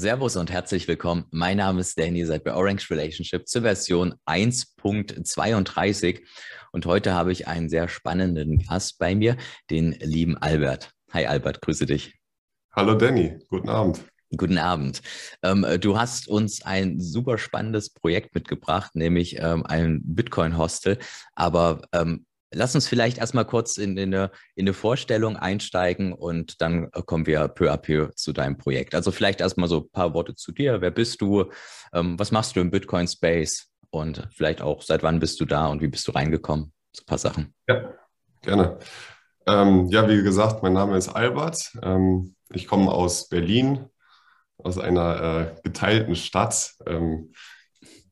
Servus 0.00 0.36
und 0.36 0.50
herzlich 0.50 0.88
willkommen. 0.88 1.26
Mein 1.30 1.58
Name 1.58 1.82
ist 1.82 2.00
Danny, 2.00 2.24
seid 2.24 2.42
bei 2.42 2.54
Orange 2.54 2.90
Relationship 2.90 3.46
zur 3.46 3.60
Version 3.60 4.14
1.32 4.24 6.22
und 6.72 6.86
heute 6.86 7.12
habe 7.12 7.32
ich 7.32 7.46
einen 7.46 7.68
sehr 7.68 7.86
spannenden 7.86 8.64
Gast 8.66 8.98
bei 8.98 9.14
mir, 9.14 9.36
den 9.68 9.92
lieben 10.00 10.38
Albert. 10.38 10.90
Hi 11.12 11.26
Albert, 11.26 11.60
grüße 11.60 11.84
dich. 11.84 12.14
Hallo 12.72 12.94
Danny, 12.94 13.40
guten 13.50 13.68
Abend. 13.68 14.00
Guten 14.34 14.56
Abend. 14.56 15.02
Ähm, 15.42 15.66
du 15.78 15.98
hast 15.98 16.28
uns 16.28 16.64
ein 16.64 16.98
super 16.98 17.36
spannendes 17.36 17.90
Projekt 17.90 18.34
mitgebracht, 18.34 18.94
nämlich 18.94 19.38
ähm, 19.38 19.66
ein 19.66 20.00
Bitcoin-Hostel. 20.02 20.98
Aber 21.34 21.82
ähm, 21.92 22.24
lass 22.52 22.74
uns 22.74 22.88
vielleicht 22.88 23.18
erstmal 23.18 23.44
kurz 23.44 23.76
in, 23.76 23.96
in, 23.96 24.14
eine, 24.14 24.30
in 24.54 24.64
eine 24.64 24.74
Vorstellung 24.74 25.36
einsteigen 25.36 26.12
und 26.12 26.60
dann 26.60 26.90
kommen 27.06 27.26
wir 27.26 27.48
peu 27.48 27.72
à 27.72 27.76
peu 27.76 28.10
zu 28.14 28.32
deinem 28.32 28.58
Projekt. 28.58 28.94
Also 28.94 29.12
vielleicht 29.12 29.40
erstmal 29.40 29.68
so 29.68 29.80
ein 29.80 29.90
paar 29.90 30.14
Worte 30.14 30.34
zu 30.34 30.52
dir. 30.52 30.80
Wer 30.80 30.90
bist 30.90 31.20
du? 31.20 31.50
Ähm, 31.92 32.18
was 32.18 32.32
machst 32.32 32.56
du 32.56 32.60
im 32.60 32.70
Bitcoin-Space? 32.70 33.68
Und 33.90 34.28
vielleicht 34.32 34.62
auch, 34.62 34.82
seit 34.82 35.02
wann 35.02 35.18
bist 35.18 35.40
du 35.40 35.44
da 35.44 35.66
und 35.66 35.82
wie 35.82 35.88
bist 35.88 36.06
du 36.06 36.12
reingekommen? 36.12 36.72
So 36.92 37.02
ein 37.02 37.06
paar 37.06 37.18
Sachen. 37.18 37.54
Ja, 37.68 37.92
gerne. 38.40 38.78
Ähm, 39.46 39.86
ja, 39.88 40.08
wie 40.08 40.22
gesagt, 40.22 40.62
mein 40.62 40.74
Name 40.74 40.96
ist 40.96 41.08
Albert. 41.08 41.72
Ähm, 41.82 42.36
ich 42.52 42.68
komme 42.68 42.92
aus 42.92 43.28
Berlin, 43.28 43.86
aus 44.58 44.78
einer 44.78 45.56
äh, 45.56 45.60
geteilten 45.64 46.14
Stadt, 46.14 46.74
ähm, 46.86 47.32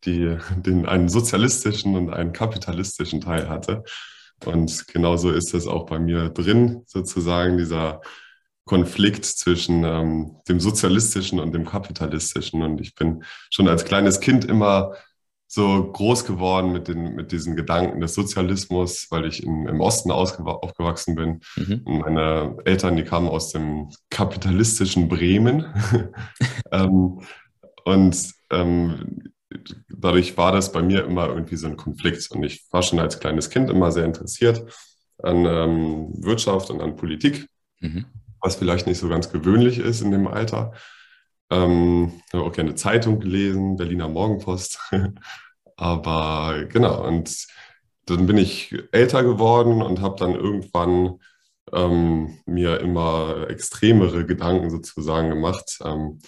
die 0.04 0.36
den, 0.56 0.86
einen 0.86 1.08
sozialistischen 1.08 1.96
und 1.96 2.12
einen 2.12 2.32
kapitalistischen 2.32 3.20
Teil 3.20 3.48
hatte. 3.48 3.84
Und 4.44 4.86
genauso 4.88 5.30
ist 5.30 5.54
es 5.54 5.66
auch 5.66 5.86
bei 5.86 5.98
mir 5.98 6.28
drin, 6.30 6.82
sozusagen, 6.86 7.58
dieser 7.58 8.00
Konflikt 8.64 9.24
zwischen 9.24 9.82
ähm, 9.84 10.36
dem 10.48 10.60
sozialistischen 10.60 11.40
und 11.40 11.52
dem 11.52 11.64
kapitalistischen. 11.64 12.62
Und 12.62 12.80
ich 12.80 12.94
bin 12.94 13.24
schon 13.50 13.66
als 13.66 13.84
kleines 13.84 14.20
Kind 14.20 14.44
immer 14.44 14.92
so 15.50 15.90
groß 15.92 16.26
geworden 16.26 16.72
mit, 16.72 16.88
den, 16.88 17.14
mit 17.14 17.32
diesen 17.32 17.56
Gedanken 17.56 18.00
des 18.00 18.14
Sozialismus, 18.14 19.06
weil 19.10 19.24
ich 19.24 19.42
in, 19.42 19.66
im 19.66 19.80
Osten 19.80 20.10
aufgewachsen 20.10 21.14
bin. 21.14 21.40
Mhm. 21.56 21.82
meine 21.86 22.56
Eltern, 22.66 22.96
die 22.96 23.04
kamen 23.04 23.28
aus 23.28 23.52
dem 23.52 23.88
kapitalistischen 24.10 25.08
Bremen. 25.08 25.64
ähm, 26.70 27.20
und 27.84 28.34
ähm, 28.50 29.32
dadurch 29.88 30.36
war 30.36 30.52
das 30.52 30.72
bei 30.72 30.82
mir 30.82 31.04
immer 31.04 31.28
irgendwie 31.28 31.56
so 31.56 31.66
ein 31.66 31.76
Konflikt. 31.76 32.30
Und 32.30 32.42
ich 32.42 32.66
war 32.70 32.82
schon 32.82 32.98
als 32.98 33.20
kleines 33.20 33.50
Kind 33.50 33.70
immer 33.70 33.92
sehr 33.92 34.04
interessiert 34.04 34.64
an 35.22 35.44
ähm, 35.46 36.12
Wirtschaft 36.22 36.70
und 36.70 36.80
an 36.80 36.96
Politik, 36.96 37.48
mhm. 37.80 38.06
was 38.40 38.56
vielleicht 38.56 38.86
nicht 38.86 38.98
so 38.98 39.08
ganz 39.08 39.30
gewöhnlich 39.30 39.78
ist 39.78 40.00
in 40.00 40.10
dem 40.10 40.26
Alter. 40.26 40.72
Ähm, 41.50 42.22
habe 42.32 42.44
auch 42.44 42.52
gerne 42.52 42.74
Zeitung 42.74 43.20
gelesen, 43.20 43.76
Berliner 43.76 44.08
Morgenpost. 44.08 44.78
Aber 45.76 46.64
genau, 46.68 47.06
und 47.06 47.46
dann 48.06 48.26
bin 48.26 48.36
ich 48.36 48.74
älter 48.92 49.22
geworden 49.22 49.82
und 49.82 50.00
habe 50.00 50.16
dann 50.18 50.34
irgendwann 50.34 51.20
ähm, 51.72 52.38
mir 52.46 52.80
immer 52.80 53.46
extremere 53.48 54.24
Gedanken 54.24 54.70
sozusagen 54.70 55.30
gemacht 55.30 55.78
ähm, 55.84 56.20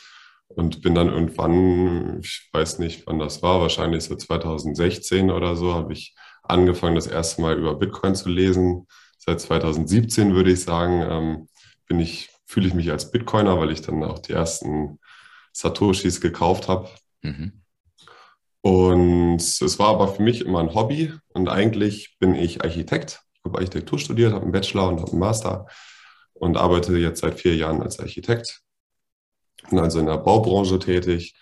und 0.54 0.82
bin 0.82 0.94
dann 0.94 1.08
irgendwann, 1.08 2.20
ich 2.20 2.48
weiß 2.52 2.78
nicht, 2.80 3.06
wann 3.06 3.18
das 3.18 3.42
war, 3.42 3.60
wahrscheinlich 3.60 4.04
so 4.04 4.16
2016 4.16 5.30
oder 5.30 5.56
so, 5.56 5.74
habe 5.74 5.92
ich 5.92 6.14
angefangen, 6.42 6.96
das 6.96 7.06
erste 7.06 7.40
Mal 7.42 7.56
über 7.56 7.74
Bitcoin 7.74 8.14
zu 8.14 8.28
lesen. 8.28 8.86
Seit 9.18 9.40
2017 9.40 10.34
würde 10.34 10.50
ich 10.50 10.62
sagen, 10.62 11.02
ähm, 11.02 11.48
bin 11.86 12.00
ich, 12.00 12.30
fühle 12.46 12.66
ich 12.66 12.74
mich 12.74 12.90
als 12.90 13.10
Bitcoiner, 13.10 13.58
weil 13.58 13.70
ich 13.70 13.82
dann 13.82 14.02
auch 14.02 14.18
die 14.18 14.32
ersten 14.32 14.98
Satoshis 15.52 16.20
gekauft 16.20 16.68
habe. 16.68 16.88
Mhm. 17.22 17.62
Und 18.62 19.40
es 19.40 19.78
war 19.78 19.88
aber 19.88 20.08
für 20.08 20.22
mich 20.22 20.44
immer 20.44 20.60
ein 20.60 20.74
Hobby 20.74 21.12
und 21.28 21.48
eigentlich 21.48 22.16
bin 22.18 22.34
ich 22.34 22.62
Architekt. 22.62 23.22
Ich 23.34 23.44
habe 23.44 23.58
Architektur 23.58 23.98
studiert, 23.98 24.32
habe 24.32 24.42
einen 24.42 24.52
Bachelor 24.52 24.88
und 24.88 25.00
habe 25.00 25.12
einen 25.12 25.20
Master 25.20 25.66
und 26.34 26.56
arbeite 26.56 26.96
jetzt 26.98 27.20
seit 27.20 27.40
vier 27.40 27.56
Jahren 27.56 27.82
als 27.82 27.98
Architekt. 27.98 28.62
Bin 29.68 29.78
also 29.78 29.98
in 29.98 30.06
der 30.06 30.18
Baubranche 30.18 30.78
tätig 30.78 31.34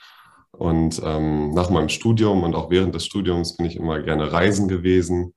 und 0.52 1.00
ähm, 1.04 1.52
nach 1.54 1.70
meinem 1.70 1.88
Studium 1.88 2.42
und 2.42 2.54
auch 2.54 2.70
während 2.70 2.94
des 2.94 3.06
Studiums 3.06 3.56
bin 3.56 3.66
ich 3.66 3.76
immer 3.76 4.00
gerne 4.00 4.32
reisen 4.32 4.68
gewesen. 4.68 5.34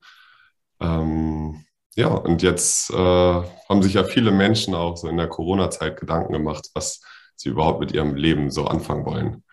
Ähm, 0.80 1.64
ja, 1.94 2.08
und 2.08 2.42
jetzt 2.42 2.90
äh, 2.90 2.94
haben 2.94 3.82
sich 3.82 3.94
ja 3.94 4.04
viele 4.04 4.30
Menschen 4.30 4.74
auch 4.74 4.96
so 4.96 5.08
in 5.08 5.16
der 5.16 5.28
Corona-Zeit 5.28 6.00
Gedanken 6.00 6.32
gemacht, 6.32 6.70
was 6.74 7.02
sie 7.36 7.50
überhaupt 7.50 7.80
mit 7.80 7.92
ihrem 7.92 8.16
Leben 8.16 8.50
so 8.50 8.64
anfangen 8.64 9.04
wollen. 9.04 9.44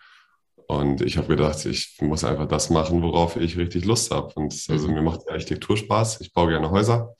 Und 0.66 1.02
ich 1.02 1.18
habe 1.18 1.28
gedacht, 1.28 1.66
ich 1.66 1.98
muss 2.00 2.24
einfach 2.24 2.46
das 2.46 2.70
machen, 2.70 3.02
worauf 3.02 3.36
ich 3.36 3.58
richtig 3.58 3.84
Lust 3.84 4.12
habe. 4.12 4.32
Und 4.34 4.54
also 4.68 4.88
mhm. 4.88 4.94
mir 4.94 5.02
macht 5.02 5.22
die 5.26 5.32
Architektur 5.32 5.76
Spaß. 5.76 6.20
Ich 6.20 6.32
baue 6.32 6.50
gerne 6.50 6.70
Häuser. 6.70 7.14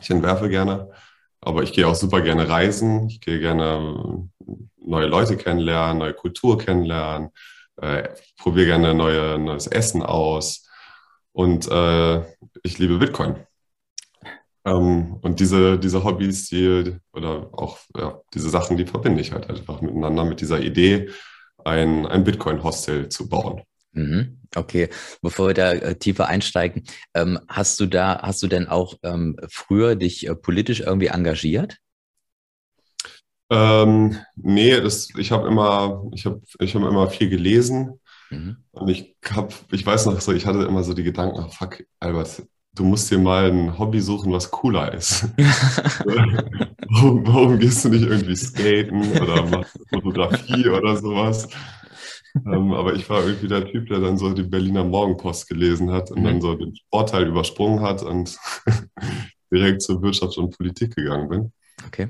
Ich 0.00 0.10
entwerfe 0.10 0.48
gerne. 0.48 0.90
Aber 1.40 1.62
ich 1.62 1.72
gehe 1.72 1.88
auch 1.88 1.94
super 1.94 2.20
gerne 2.20 2.48
reisen. 2.48 3.08
Ich 3.08 3.20
gehe 3.20 3.40
gerne 3.40 4.28
neue 4.84 5.06
Leute 5.06 5.36
kennenlernen, 5.36 5.98
neue 5.98 6.14
Kultur 6.14 6.58
kennenlernen. 6.58 7.30
Äh, 7.80 8.08
probiere 8.36 8.66
gerne 8.66 8.94
neue, 8.94 9.38
neues 9.38 9.66
Essen 9.66 10.02
aus. 10.02 10.68
Und 11.32 11.68
äh, 11.70 12.20
ich 12.62 12.78
liebe 12.78 12.98
Bitcoin. 12.98 13.36
Ähm, 14.64 15.18
und 15.22 15.40
diese, 15.40 15.78
diese 15.78 16.04
Hobbys, 16.04 16.48
die, 16.48 16.96
oder 17.12 17.48
auch 17.52 17.78
ja, 17.96 18.20
diese 18.34 18.50
Sachen, 18.50 18.76
die 18.76 18.86
verbinde 18.86 19.20
ich 19.20 19.32
halt 19.32 19.48
einfach 19.48 19.80
miteinander 19.80 20.24
mit 20.24 20.40
dieser 20.40 20.60
Idee, 20.60 21.10
ein, 21.64 22.06
ein 22.06 22.24
Bitcoin-Hostel 22.24 23.08
zu 23.08 23.28
bauen. 23.28 23.62
Mhm. 23.92 24.38
Okay, 24.54 24.88
bevor 25.20 25.48
wir 25.48 25.54
da 25.54 25.72
äh, 25.72 25.94
tiefer 25.96 26.28
einsteigen, 26.28 26.84
ähm, 27.14 27.38
hast 27.48 27.80
du 27.80 27.86
da, 27.86 28.20
hast 28.22 28.42
du 28.42 28.46
denn 28.46 28.68
auch 28.68 28.94
ähm, 29.02 29.36
früher 29.48 29.96
dich 29.96 30.28
äh, 30.28 30.34
politisch 30.34 30.80
irgendwie 30.80 31.08
engagiert? 31.08 31.78
Ähm, 33.54 34.16
nee, 34.36 34.80
das, 34.80 35.10
ich 35.18 35.30
habe 35.30 35.46
immer, 35.46 36.04
ich 36.14 36.24
habe, 36.24 36.40
ich 36.58 36.74
habe 36.74 36.88
immer 36.88 37.10
viel 37.10 37.28
gelesen 37.28 38.00
mhm. 38.30 38.56
und 38.70 38.88
ich 38.88 39.14
habe, 39.30 39.52
ich 39.72 39.84
weiß 39.84 40.06
noch 40.06 40.18
so, 40.22 40.32
ich 40.32 40.46
hatte 40.46 40.62
immer 40.62 40.82
so 40.82 40.94
die 40.94 41.02
Gedanken, 41.02 41.38
oh, 41.38 41.48
fuck, 41.50 41.84
Albert, 42.00 42.44
du 42.74 42.84
musst 42.84 43.10
dir 43.10 43.18
mal 43.18 43.50
ein 43.50 43.78
Hobby 43.78 44.00
suchen, 44.00 44.32
was 44.32 44.50
cooler 44.50 44.94
ist. 44.94 45.28
warum, 45.36 47.26
warum, 47.26 47.58
gehst 47.58 47.84
du 47.84 47.90
nicht 47.90 48.04
irgendwie 48.04 48.36
skaten 48.36 49.20
oder 49.20 49.44
machst 49.44 49.78
Fotografie 49.90 50.70
oder 50.70 50.96
sowas? 50.96 51.46
ähm, 52.46 52.72
aber 52.72 52.94
ich 52.94 53.10
war 53.10 53.22
irgendwie 53.22 53.48
der 53.48 53.66
Typ, 53.66 53.88
der 53.88 54.00
dann 54.00 54.16
so 54.16 54.32
die 54.32 54.44
Berliner 54.44 54.84
Morgenpost 54.84 55.46
gelesen 55.46 55.90
hat 55.92 56.10
und 56.10 56.20
mhm. 56.20 56.24
dann 56.24 56.40
so 56.40 56.54
den 56.54 56.74
Sportteil 56.74 57.26
übersprungen 57.26 57.82
hat 57.82 58.02
und 58.02 58.34
direkt 59.52 59.82
zur 59.82 60.00
Wirtschaft 60.00 60.38
und 60.38 60.56
Politik 60.56 60.96
gegangen 60.96 61.28
bin. 61.28 61.52
Okay. 61.86 62.08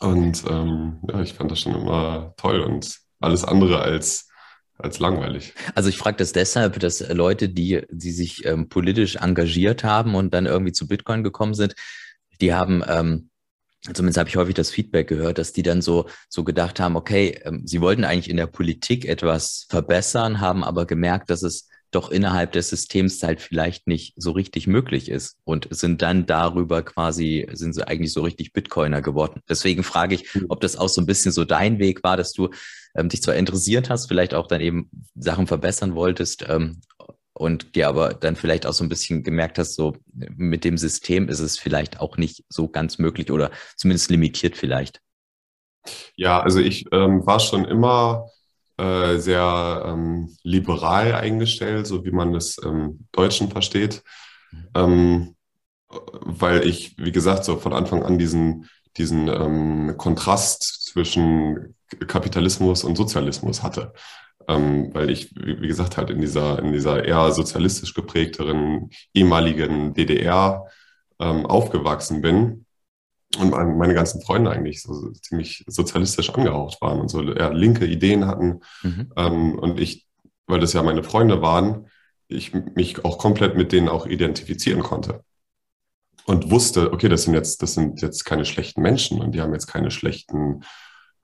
Und 0.00 0.44
ähm, 0.48 0.98
ja, 1.08 1.22
ich 1.22 1.34
fand 1.34 1.50
das 1.50 1.60
schon 1.60 1.74
immer 1.74 2.34
toll 2.36 2.60
und 2.60 2.98
alles 3.20 3.44
andere 3.44 3.80
als 3.80 4.26
als 4.78 4.98
langweilig. 4.98 5.54
Also 5.74 5.88
ich 5.88 5.96
frage 5.96 6.16
das 6.18 6.32
deshalb, 6.32 6.78
dass 6.80 7.00
Leute, 7.08 7.48
die, 7.48 7.82
die 7.90 8.12
sich 8.12 8.44
ähm, 8.44 8.68
politisch 8.68 9.16
engagiert 9.16 9.84
haben 9.84 10.14
und 10.14 10.34
dann 10.34 10.46
irgendwie 10.46 10.72
zu 10.72 10.86
Bitcoin 10.86 11.22
gekommen 11.22 11.54
sind, 11.54 11.74
die 12.40 12.52
haben, 12.52 12.82
ähm, 12.86 13.30
zumindest 13.92 14.18
habe 14.18 14.28
ich 14.28 14.36
häufig 14.36 14.54
das 14.54 14.70
Feedback 14.70 15.08
gehört, 15.08 15.38
dass 15.38 15.52
die 15.52 15.62
dann 15.62 15.80
so, 15.80 16.08
so 16.28 16.44
gedacht 16.44 16.78
haben, 16.78 16.96
okay, 16.96 17.40
ähm, 17.44 17.62
sie 17.66 17.80
wollten 17.80 18.04
eigentlich 18.04 18.28
in 18.28 18.36
der 18.36 18.46
Politik 18.46 19.06
etwas 19.06 19.66
verbessern, 19.70 20.40
haben 20.40 20.62
aber 20.62 20.86
gemerkt, 20.86 21.30
dass 21.30 21.42
es 21.42 21.68
doch 21.96 22.10
innerhalb 22.10 22.52
des 22.52 22.68
Systems 22.68 23.22
halt 23.22 23.40
vielleicht 23.40 23.86
nicht 23.86 24.12
so 24.16 24.32
richtig 24.32 24.66
möglich 24.66 25.10
ist 25.10 25.38
und 25.44 25.66
sind 25.70 26.02
dann 26.02 26.26
darüber 26.26 26.82
quasi, 26.82 27.48
sind 27.54 27.72
sie 27.72 27.88
eigentlich 27.88 28.12
so 28.12 28.22
richtig 28.22 28.52
Bitcoiner 28.52 29.00
geworden. 29.00 29.40
Deswegen 29.48 29.82
frage 29.82 30.14
ich, 30.14 30.34
hm. 30.34 30.46
ob 30.50 30.60
das 30.60 30.76
auch 30.76 30.90
so 30.90 31.00
ein 31.00 31.06
bisschen 31.06 31.32
so 31.32 31.46
dein 31.46 31.78
Weg 31.78 32.04
war, 32.04 32.18
dass 32.18 32.34
du 32.34 32.50
ähm, 32.94 33.08
dich 33.08 33.22
zwar 33.22 33.34
interessiert 33.34 33.88
hast, 33.88 34.08
vielleicht 34.08 34.34
auch 34.34 34.46
dann 34.46 34.60
eben 34.60 34.90
Sachen 35.14 35.46
verbessern 35.46 35.94
wolltest 35.94 36.44
ähm, 36.48 36.82
und 37.32 37.74
dir 37.74 37.88
aber 37.88 38.12
dann 38.12 38.36
vielleicht 38.36 38.66
auch 38.66 38.74
so 38.74 38.84
ein 38.84 38.90
bisschen 38.90 39.22
gemerkt 39.22 39.58
hast, 39.58 39.74
so 39.74 39.96
mit 40.12 40.64
dem 40.64 40.76
System 40.76 41.28
ist 41.30 41.40
es 41.40 41.58
vielleicht 41.58 42.00
auch 42.00 42.18
nicht 42.18 42.44
so 42.50 42.68
ganz 42.68 42.98
möglich 42.98 43.30
oder 43.30 43.50
zumindest 43.76 44.10
limitiert 44.10 44.54
vielleicht. 44.54 45.00
Ja, 46.14 46.42
also 46.42 46.60
ich 46.60 46.84
ähm, 46.92 47.24
war 47.24 47.40
schon 47.40 47.64
immer 47.64 48.28
äh, 48.78 49.18
sehr 49.18 49.84
ähm, 49.86 50.36
liberal 50.42 51.14
eingestellt, 51.14 51.86
so 51.86 52.04
wie 52.04 52.10
man 52.10 52.32
das 52.32 52.58
im 52.58 53.06
Deutschen 53.12 53.50
versteht. 53.50 54.02
Ähm, 54.74 55.34
weil 55.88 56.66
ich, 56.66 56.96
wie 56.98 57.12
gesagt, 57.12 57.44
so 57.44 57.56
von 57.56 57.72
Anfang 57.72 58.02
an 58.02 58.18
diesen, 58.18 58.68
diesen 58.96 59.28
ähm, 59.28 59.94
Kontrast 59.96 60.84
zwischen 60.84 61.74
Kapitalismus 62.06 62.84
und 62.84 62.96
Sozialismus 62.96 63.62
hatte. 63.62 63.92
Ähm, 64.48 64.90
weil 64.92 65.10
ich, 65.10 65.34
wie 65.34 65.66
gesagt, 65.66 65.96
halt 65.96 66.10
in 66.10 66.20
dieser, 66.20 66.58
in 66.58 66.72
dieser 66.72 67.04
eher 67.04 67.32
sozialistisch 67.32 67.94
geprägteren 67.94 68.90
ehemaligen 69.14 69.94
DDR 69.94 70.66
ähm, 71.18 71.46
aufgewachsen 71.46 72.20
bin 72.20 72.65
und 73.38 73.50
meine 73.50 73.94
ganzen 73.94 74.22
Freunde 74.22 74.50
eigentlich 74.50 74.82
so 74.82 75.10
ziemlich 75.12 75.64
sozialistisch 75.66 76.30
angehaucht 76.30 76.80
waren 76.80 77.00
und 77.00 77.08
so 77.08 77.22
eher 77.22 77.52
linke 77.52 77.84
Ideen 77.84 78.26
hatten. 78.26 78.60
Mhm. 78.82 79.12
Ähm, 79.16 79.58
und 79.58 79.80
ich, 79.80 80.06
weil 80.46 80.60
das 80.60 80.72
ja 80.72 80.82
meine 80.82 81.02
Freunde 81.02 81.42
waren, 81.42 81.88
ich 82.28 82.54
mich 82.54 83.04
auch 83.04 83.18
komplett 83.18 83.56
mit 83.56 83.72
denen 83.72 83.88
auch 83.88 84.06
identifizieren 84.06 84.82
konnte. 84.82 85.22
Und 86.24 86.50
wusste, 86.50 86.92
okay, 86.92 87.08
das 87.08 87.22
sind 87.22 87.34
jetzt, 87.34 87.62
das 87.62 87.74
sind 87.74 88.02
jetzt 88.02 88.24
keine 88.24 88.44
schlechten 88.44 88.82
Menschen 88.82 89.20
und 89.20 89.32
die 89.32 89.40
haben 89.40 89.52
jetzt 89.52 89.68
keine 89.68 89.90
schlechten, 89.90 90.62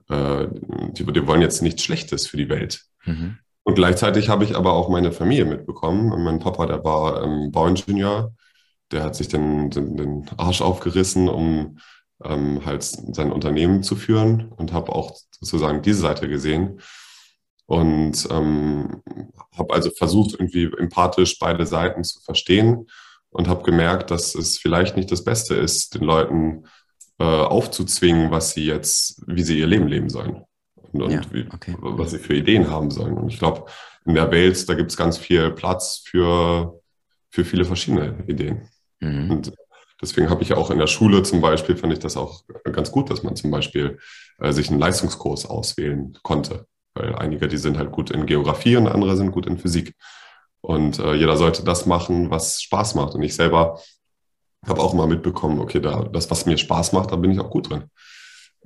äh, 0.09 0.47
die, 0.91 1.05
die 1.05 1.27
wollen 1.27 1.41
jetzt 1.41 1.61
nichts 1.61 1.83
Schlechtes 1.83 2.27
für 2.27 2.37
die 2.37 2.47
Welt. 2.47 2.85
Mhm. 3.05 3.37
Und 3.63 3.75
gleichzeitig 3.75 4.29
habe 4.29 4.43
ich 4.43 4.55
aber 4.55 4.73
auch 4.73 4.89
meine 4.89 5.11
Familie 5.11 5.45
mitbekommen. 5.45 6.23
Mein 6.23 6.39
Papa, 6.39 6.65
der 6.67 6.83
war 6.83 7.23
ähm, 7.23 7.51
Bauingenieur, 7.51 8.33
der 8.93 9.03
hat 9.03 9.15
sich 9.15 9.27
den, 9.27 9.69
den, 9.69 9.97
den 9.97 10.25
Arsch 10.37 10.61
aufgerissen, 10.61 11.27
um 11.27 11.79
ähm, 12.23 12.65
halt 12.65 12.83
sein 12.83 13.31
Unternehmen 13.31 13.83
zu 13.83 13.95
führen 13.95 14.51
und 14.55 14.71
habe 14.71 14.93
auch 14.93 15.15
sozusagen 15.39 15.81
diese 15.81 16.01
Seite 16.01 16.29
gesehen 16.29 16.79
und 17.65 18.27
ähm, 18.29 19.01
habe 19.57 19.73
also 19.73 19.89
versucht, 19.91 20.33
irgendwie 20.33 20.71
empathisch 20.77 21.39
beide 21.39 21.65
Seiten 21.65 22.03
zu 22.03 22.19
verstehen 22.21 22.87
und 23.29 23.47
habe 23.47 23.63
gemerkt, 23.63 24.11
dass 24.11 24.35
es 24.35 24.57
vielleicht 24.57 24.95
nicht 24.95 25.11
das 25.11 25.23
Beste 25.23 25.55
ist, 25.55 25.95
den 25.95 26.03
Leuten 26.03 26.65
äh, 27.19 27.23
aufzuzwingen, 27.23 28.31
was 28.31 28.51
sie 28.51 28.65
jetzt, 28.65 29.21
wie 29.27 29.43
sie 29.43 29.59
ihr 29.59 29.67
Leben 29.67 29.87
leben 29.87 30.09
sollen 30.09 30.43
und, 30.75 31.01
und 31.01 31.11
ja, 31.11 31.21
okay. 31.53 31.75
wie, 31.81 31.97
was 31.97 32.11
sie 32.11 32.19
für 32.19 32.35
Ideen 32.35 32.69
haben 32.69 32.91
sollen. 32.91 33.17
Und 33.17 33.29
ich 33.29 33.39
glaube, 33.39 33.65
in 34.05 34.15
der 34.15 34.31
Welt, 34.31 34.67
da 34.69 34.73
gibt 34.73 34.91
es 34.91 34.97
ganz 34.97 35.17
viel 35.17 35.51
Platz 35.51 36.03
für, 36.05 36.81
für 37.29 37.45
viele 37.45 37.65
verschiedene 37.65 38.23
Ideen. 38.27 38.69
Mhm. 39.03 39.31
Und 39.31 39.53
deswegen 40.01 40.29
habe 40.29 40.43
ich 40.43 40.53
auch 40.53 40.71
in 40.71 40.79
der 40.79 40.87
Schule 40.87 41.23
zum 41.23 41.41
Beispiel, 41.41 41.75
fand 41.75 41.93
ich 41.93 41.99
das 41.99 42.17
auch 42.17 42.43
ganz 42.71 42.91
gut, 42.91 43.09
dass 43.09 43.23
man 43.23 43.35
zum 43.35 43.51
Beispiel 43.51 43.99
äh, 44.39 44.51
sich 44.51 44.69
einen 44.69 44.79
Leistungskurs 44.79 45.45
auswählen 45.45 46.17
konnte. 46.23 46.65
Weil 46.95 47.15
einige, 47.15 47.47
die 47.47 47.57
sind 47.57 47.77
halt 47.77 47.91
gut 47.91 48.11
in 48.11 48.25
Geografie 48.25 48.75
und 48.77 48.87
andere 48.87 49.17
sind 49.17 49.31
gut 49.31 49.45
in 49.45 49.57
Physik. 49.57 49.95
Und 50.61 50.99
äh, 50.99 51.13
jeder 51.15 51.35
sollte 51.35 51.63
das 51.63 51.85
machen, 51.85 52.29
was 52.29 52.61
Spaß 52.61 52.95
macht. 52.95 53.15
Und 53.15 53.23
ich 53.23 53.35
selber 53.35 53.79
habe 54.65 54.81
auch 54.81 54.93
mal 54.93 55.07
mitbekommen, 55.07 55.59
okay, 55.59 55.81
da, 55.81 56.03
das, 56.03 56.31
was 56.31 56.45
mir 56.45 56.57
Spaß 56.57 56.93
macht, 56.93 57.11
da 57.11 57.17
bin 57.17 57.31
ich 57.31 57.39
auch 57.39 57.49
gut 57.49 57.69
drin. 57.69 57.85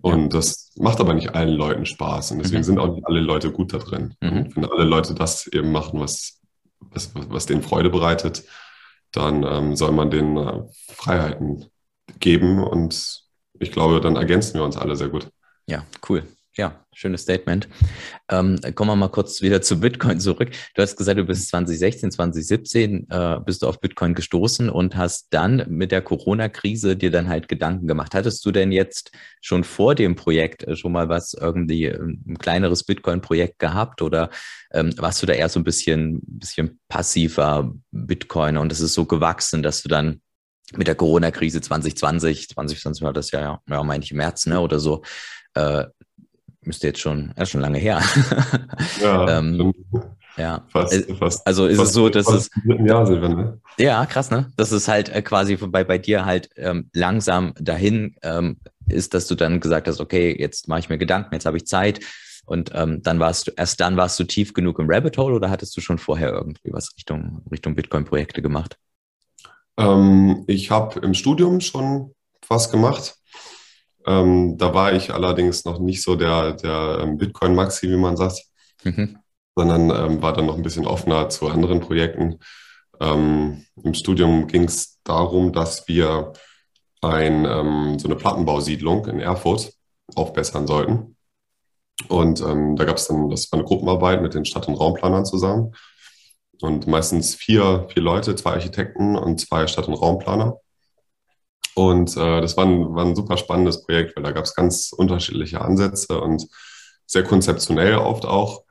Und 0.01 0.22
ja. 0.22 0.28
das 0.28 0.72
macht 0.78 1.00
aber 1.00 1.13
nicht 1.13 1.33
allen 1.33 1.56
Leuten 1.56 1.86
Spaß. 1.86 2.31
Und 2.31 2.40
deswegen 2.40 2.60
mhm. 2.60 2.66
sind 2.66 2.80
auch 2.80 2.94
nicht 2.94 3.07
alle 3.07 3.19
Leute 3.19 3.51
gut 3.51 3.74
da 3.74 3.80
drin. 3.80 4.13
Mhm. 4.22 4.38
Und 4.38 4.56
wenn 4.56 4.66
alle 4.66 4.83
Leute 4.83 5.16
das 5.16 5.48
eben 5.48 5.72
machen, 5.72 6.00
was, 6.00 6.40
was, 6.80 7.12
was 7.16 7.45
denen 7.48 7.63
Freude 7.63 7.90
bereitet, 7.90 8.44
dann 9.12 9.44
ähm, 9.44 9.75
soll 9.75 9.92
man 9.92 10.12
denen 10.12 10.38
äh, 10.38 10.63
Freiheiten 10.94 11.65
geben. 12.19 12.63
Und 12.63 13.24
ich 13.59 13.71
glaube, 13.71 14.01
dann 14.01 14.15
ergänzen 14.15 14.56
wir 14.56 14.63
uns 14.63 14.77
alle 14.77 14.95
sehr 14.95 15.09
gut. 15.09 15.30
Ja, 15.68 15.86
cool. 16.09 16.24
Ja, 16.56 16.86
schönes 16.97 17.21
Statement. 17.21 17.69
Ähm, 18.27 18.59
kommen 18.73 18.89
wir 18.89 18.95
mal 18.95 19.09
kurz 19.09 19.44
wieder 19.44 19.61
zu 19.61 19.79
Bitcoin 19.79 20.19
zurück. 20.19 20.49
Du 20.73 20.81
hast 20.81 20.97
gesagt, 20.97 21.19
du 21.19 21.25
bist 21.25 21.47
2016, 21.49 22.09
2017 22.11 23.07
äh, 23.09 23.39
bist 23.45 23.61
du 23.61 23.67
auf 23.67 23.79
Bitcoin 23.79 24.15
gestoßen 24.15 24.67
und 24.69 24.95
hast 24.95 25.27
dann 25.29 25.63
mit 25.69 25.91
der 25.91 26.01
Corona-Krise 26.01 26.97
dir 26.97 27.11
dann 27.11 27.29
halt 27.29 27.47
Gedanken 27.47 27.88
gemacht. 27.88 28.15
Hattest 28.15 28.44
du 28.45 28.51
denn 28.51 28.71
jetzt 28.71 29.11
schon 29.41 29.63
vor 29.63 29.94
dem 29.94 30.15
Projekt 30.15 30.63
äh, 30.63 30.75
schon 30.75 30.91
mal 30.91 31.07
was 31.07 31.35
irgendwie 31.35 31.85
ähm, 31.85 32.23
ein 32.27 32.39
kleineres 32.39 32.83
Bitcoin-Projekt 32.83 33.59
gehabt 33.59 34.01
oder 34.01 34.31
ähm, 34.73 34.91
warst 34.97 35.21
du 35.21 35.27
da 35.27 35.33
eher 35.33 35.49
so 35.49 35.59
ein 35.59 35.63
bisschen, 35.63 36.19
bisschen 36.23 36.79
passiver 36.88 37.75
Bitcoiner 37.91 38.59
und 38.59 38.71
es 38.71 38.79
ist 38.79 38.95
so 38.95 39.05
gewachsen, 39.05 39.61
dass 39.61 39.83
du 39.83 39.89
dann 39.89 40.21
mit 40.75 40.88
der 40.88 40.95
Corona-Krise 40.95 41.61
2020, 41.61 42.49
2020 42.49 43.03
war 43.03 43.13
das 43.13 43.29
ja, 43.29 43.61
ja, 43.69 43.83
meine 43.83 44.03
ich 44.03 44.11
im 44.11 44.17
März, 44.17 44.47
ne, 44.47 44.59
oder 44.59 44.79
so, 44.79 45.03
äh, 45.53 45.85
müsste 46.68 46.88
jetzt 46.88 47.00
schon, 47.00 47.34
ja, 47.38 47.46
schon 47.46 47.62
lange 47.62 47.80
her. 47.80 48.02
Ja, 49.02 49.28
ähm, 49.40 49.74
ja. 50.38 50.64
Fast, 50.69 50.94
äh, 50.94 51.16
fast, 51.16 51.46
also 51.48 51.66
ist 51.66 51.78
fast, 51.78 51.90
es 51.90 51.94
so, 51.96 52.10
dass 52.10 52.28
es. 52.28 52.50
Jahr 52.66 53.08
sind 53.08 53.22
wir, 53.22 53.30
ne? 53.30 53.60
Ja, 53.80 54.06
krass, 54.06 54.30
ne? 54.30 54.52
Dass 54.56 54.72
es 54.72 54.88
halt 54.88 55.10
äh, 55.10 55.22
quasi 55.22 55.56
bei, 55.56 55.84
bei 55.84 55.98
dir 55.98 56.25
halt 56.25 56.50
ähm, 56.56 56.90
langsam 56.94 57.54
dahin 57.60 58.16
ähm, 58.22 58.58
ist, 58.88 59.14
dass 59.14 59.28
du 59.28 59.36
dann 59.36 59.60
gesagt 59.60 59.88
hast, 59.88 60.00
okay, 60.00 60.36
jetzt 60.38 60.68
mache 60.68 60.80
ich 60.80 60.90
mir 60.90 60.98
Gedanken, 60.98 61.34
jetzt 61.34 61.46
habe 61.46 61.58
ich 61.58 61.66
Zeit. 61.66 62.00
Und 62.46 62.72
ähm, 62.74 63.02
dann 63.04 63.19
warst 63.19 63.48
du, 63.48 63.52
erst 63.58 63.80
dann 63.81 63.98
warst 63.98 64.19
du 64.19 64.24
tief 64.24 64.54
genug 64.54 64.80
im 64.80 64.90
Rabbit 64.90 65.18
Hole 65.18 65.36
oder 65.36 65.50
hattest 65.50 65.75
du 65.75 65.81
schon 65.81 65.98
vorher 65.98 66.31
irgendwie 66.31 66.72
was 66.72 66.94
Richtung, 66.96 67.42
Richtung 67.52 67.75
Bitcoin-Projekte 67.75 68.42
gemacht? 68.42 68.78
Ähm, 69.78 70.44
ich 70.48 70.72
habe 70.72 71.00
im 71.02 71.14
Studium 71.14 71.60
schon 71.60 72.14
was 72.48 72.72
gemacht. 72.72 73.18
Ähm, 74.07 74.57
da 74.57 74.74
war 74.74 74.94
ich 74.94 75.13
allerdings 75.13 75.65
noch 75.65 75.80
nicht 75.80 76.01
so 76.01 76.15
der, 76.15 76.54
der 76.54 77.00
ähm, 77.01 77.18
Bitcoin-Maxi, 77.18 77.89
wie 77.89 77.98
man 77.98 78.15
sagt, 78.15 78.44
mhm. 78.83 79.19
sondern 79.56 79.89
ähm, 79.89 80.21
war 80.21 80.33
dann 80.33 80.45
noch 80.45 80.56
ein 80.56 80.63
bisschen 80.63 80.88
offener 80.88 81.27
zu 81.27 81.48
anderen 81.48 81.81
Projekten. 81.81 82.39
Ähm, 83.01 83.65
Im 83.83 83.94
Studium 83.94 84.48
ging 84.48 84.63
es 84.63 85.00
darum, 85.04 85.51
dass 85.51 85.88
wir 85.89 86.31
ein, 87.01 87.45
ähm, 87.45 88.00
so 88.00 88.07
eine 88.07 88.15
Plattenbausiedlung 88.15 89.06
in 89.07 89.19
Erfurt 89.19 89.74
aufbessern 90.15 90.68
sollten. 90.68 91.18
Und 92.07 92.42
ähm, 92.42 92.75
da 92.75 92.86
gab 92.86 92.98
es 92.98 93.07
dann, 93.07 93.30
das 93.30 93.51
war 93.51 93.59
eine 93.59 93.68
Gruppenarbeit 93.68 94.21
mit 94.21 94.33
den 94.33 94.45
Stadt- 94.45 94.68
und 94.68 94.75
Raumplanern 94.75 95.25
zusammen. 95.25 95.74
Und 96.62 96.88
meistens 96.88 97.36
vier, 97.36 97.88
vier 97.92 98.01
Leute, 98.01 98.36
zwei 98.36 98.51
Architekten 98.54 99.15
und 99.15 99.39
zwei 99.39 99.68
Stadt- 99.68 99.88
und 99.88 99.95
Raumplaner. 99.95 100.59
Und 101.77 102.18
äh, 102.18 102.41
das 102.41 102.57
war 102.57 102.65
ein, 102.65 102.95
war 102.95 103.06
ein 103.06 103.15
super 103.15 103.38
spannendes 103.38 103.85
Projekt, 103.85 104.15
weil 104.15 104.24
da 104.24 104.31
gab 104.31 104.45
es 104.45 104.56
ganz 104.56 104.91
unterschiedliche 104.91 105.62
Ansätze 105.62 106.19
und 106.19 106.47
sehr 107.06 107.24
konzeptionell 107.24 107.97
oft 107.97 108.25
auch. 108.25 108.63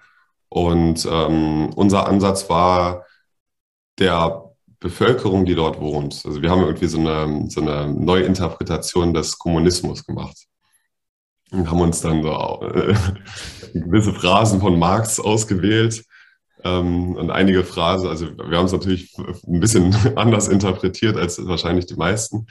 Und 0.49 1.06
ähm, 1.08 1.70
unser 1.76 2.08
Ansatz 2.08 2.50
war 2.50 3.06
der 4.00 4.50
Bevölkerung, 4.81 5.44
die 5.44 5.55
dort 5.55 5.81
wohnt. 5.81 6.20
Also 6.25 6.43
wir 6.43 6.50
haben 6.50 6.62
irgendwie 6.62 6.88
so 6.88 6.99
eine, 6.99 7.49
so 7.49 7.61
eine 7.61 7.87
Neuinterpretation 7.87 9.14
des 9.14 9.38
Kommunismus 9.38 10.05
gemacht. 10.05 10.38
Und 11.52 11.70
haben 11.70 11.81
uns 11.81 12.00
dann 12.00 12.25
so 12.25 12.61
äh, 12.75 12.93
gewisse 13.73 14.14
Phrasen 14.14 14.61
von 14.61 14.81
Marx 14.81 15.20
ausgewählt 15.20 16.05
ähm, 16.64 17.14
und 17.14 17.31
einige 17.31 17.62
Phrasen, 17.62 18.09
also 18.09 18.37
wir 18.37 18.59
haben 18.59 18.67
es 18.67 18.73
natürlich 18.73 19.17
ein 19.17 19.61
bisschen 19.61 19.94
anders 20.17 20.49
interpretiert 20.49 21.17
als 21.17 21.38
wahrscheinlich 21.47 21.87
die 21.87 21.95
meisten. 21.95 22.49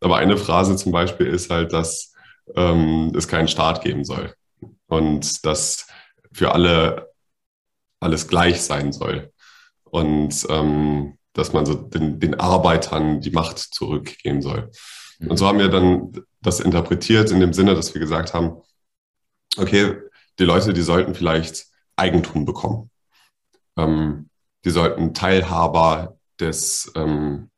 Aber 0.00 0.16
eine 0.16 0.36
Phrase 0.36 0.76
zum 0.76 0.92
Beispiel 0.92 1.26
ist 1.26 1.50
halt, 1.50 1.72
dass 1.72 2.14
ähm, 2.54 3.12
es 3.16 3.28
keinen 3.28 3.48
Staat 3.48 3.82
geben 3.82 4.04
soll 4.04 4.34
und 4.86 5.44
dass 5.44 5.86
für 6.32 6.52
alle 6.52 7.08
alles 8.00 8.28
gleich 8.28 8.62
sein 8.62 8.92
soll 8.92 9.32
und 9.84 10.46
ähm, 10.48 11.18
dass 11.32 11.52
man 11.52 11.66
so 11.66 11.74
den, 11.74 12.20
den 12.20 12.38
Arbeitern 12.38 13.20
die 13.20 13.30
Macht 13.30 13.58
zurückgeben 13.58 14.42
soll. 14.42 14.70
Und 15.20 15.36
so 15.36 15.46
haben 15.46 15.58
wir 15.58 15.68
dann 15.68 16.12
das 16.40 16.60
interpretiert 16.60 17.30
in 17.30 17.40
dem 17.40 17.52
Sinne, 17.52 17.74
dass 17.74 17.92
wir 17.94 18.00
gesagt 18.00 18.34
haben, 18.34 18.62
okay, 19.56 19.96
die 20.38 20.44
Leute, 20.44 20.72
die 20.72 20.82
sollten 20.82 21.14
vielleicht 21.14 21.66
Eigentum 21.96 22.44
bekommen. 22.44 22.90
Ähm, 23.76 24.30
die 24.64 24.70
sollten 24.70 25.14
Teilhaber 25.14 26.18
des, 26.38 26.92
ähm, 26.94 27.50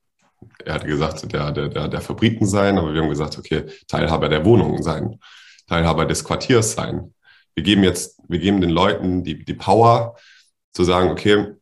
er 0.64 0.74
hatte 0.74 0.86
gesagt, 0.86 1.32
der, 1.32 1.52
der, 1.52 1.68
der, 1.68 1.88
der 1.88 2.00
Fabriken 2.00 2.46
sein, 2.46 2.78
aber 2.78 2.92
wir 2.92 3.02
haben 3.02 3.08
gesagt, 3.08 3.38
okay, 3.38 3.64
Teilhaber 3.88 4.28
der 4.28 4.44
Wohnungen 4.44 4.82
sein, 4.82 5.18
Teilhaber 5.66 6.06
des 6.06 6.24
Quartiers 6.24 6.72
sein. 6.72 7.14
Wir 7.54 7.62
geben 7.62 7.82
jetzt, 7.82 8.20
wir 8.28 8.38
geben 8.38 8.60
den 8.60 8.70
Leuten 8.70 9.24
die, 9.24 9.44
die 9.44 9.54
Power 9.54 10.16
zu 10.72 10.84
sagen, 10.84 11.10
okay, 11.10 11.54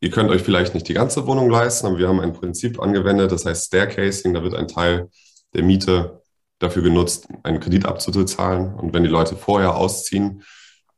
ihr 0.00 0.10
könnt 0.10 0.30
euch 0.30 0.42
vielleicht 0.42 0.74
nicht 0.74 0.88
die 0.88 0.94
ganze 0.94 1.26
Wohnung 1.26 1.50
leisten, 1.50 1.86
aber 1.86 1.98
wir 1.98 2.08
haben 2.08 2.20
ein 2.20 2.32
Prinzip 2.32 2.80
angewendet, 2.80 3.32
das 3.32 3.44
heißt 3.44 3.66
Staircasing, 3.66 4.34
da 4.34 4.42
wird 4.42 4.54
ein 4.54 4.68
Teil 4.68 5.08
der 5.54 5.62
Miete 5.62 6.22
dafür 6.58 6.82
genutzt, 6.82 7.28
einen 7.42 7.60
Kredit 7.60 7.86
abzuzahlen. 7.86 8.74
Und 8.74 8.94
wenn 8.94 9.02
die 9.02 9.10
Leute 9.10 9.36
vorher 9.36 9.76
ausziehen, 9.76 10.42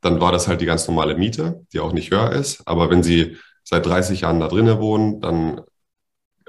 dann 0.01 0.21
war 0.21 0.31
das 0.31 0.47
halt 0.47 0.61
die 0.61 0.65
ganz 0.65 0.87
normale 0.87 1.15
Miete, 1.15 1.65
die 1.73 1.79
auch 1.79 1.91
nicht 1.91 2.11
höher 2.11 2.31
ist. 2.31 2.65
Aber 2.65 2.89
wenn 2.89 3.03
sie 3.03 3.37
seit 3.63 3.85
30 3.85 4.21
Jahren 4.21 4.39
da 4.39 4.47
drinnen 4.47 4.79
wohnen, 4.79 5.19
dann 5.19 5.61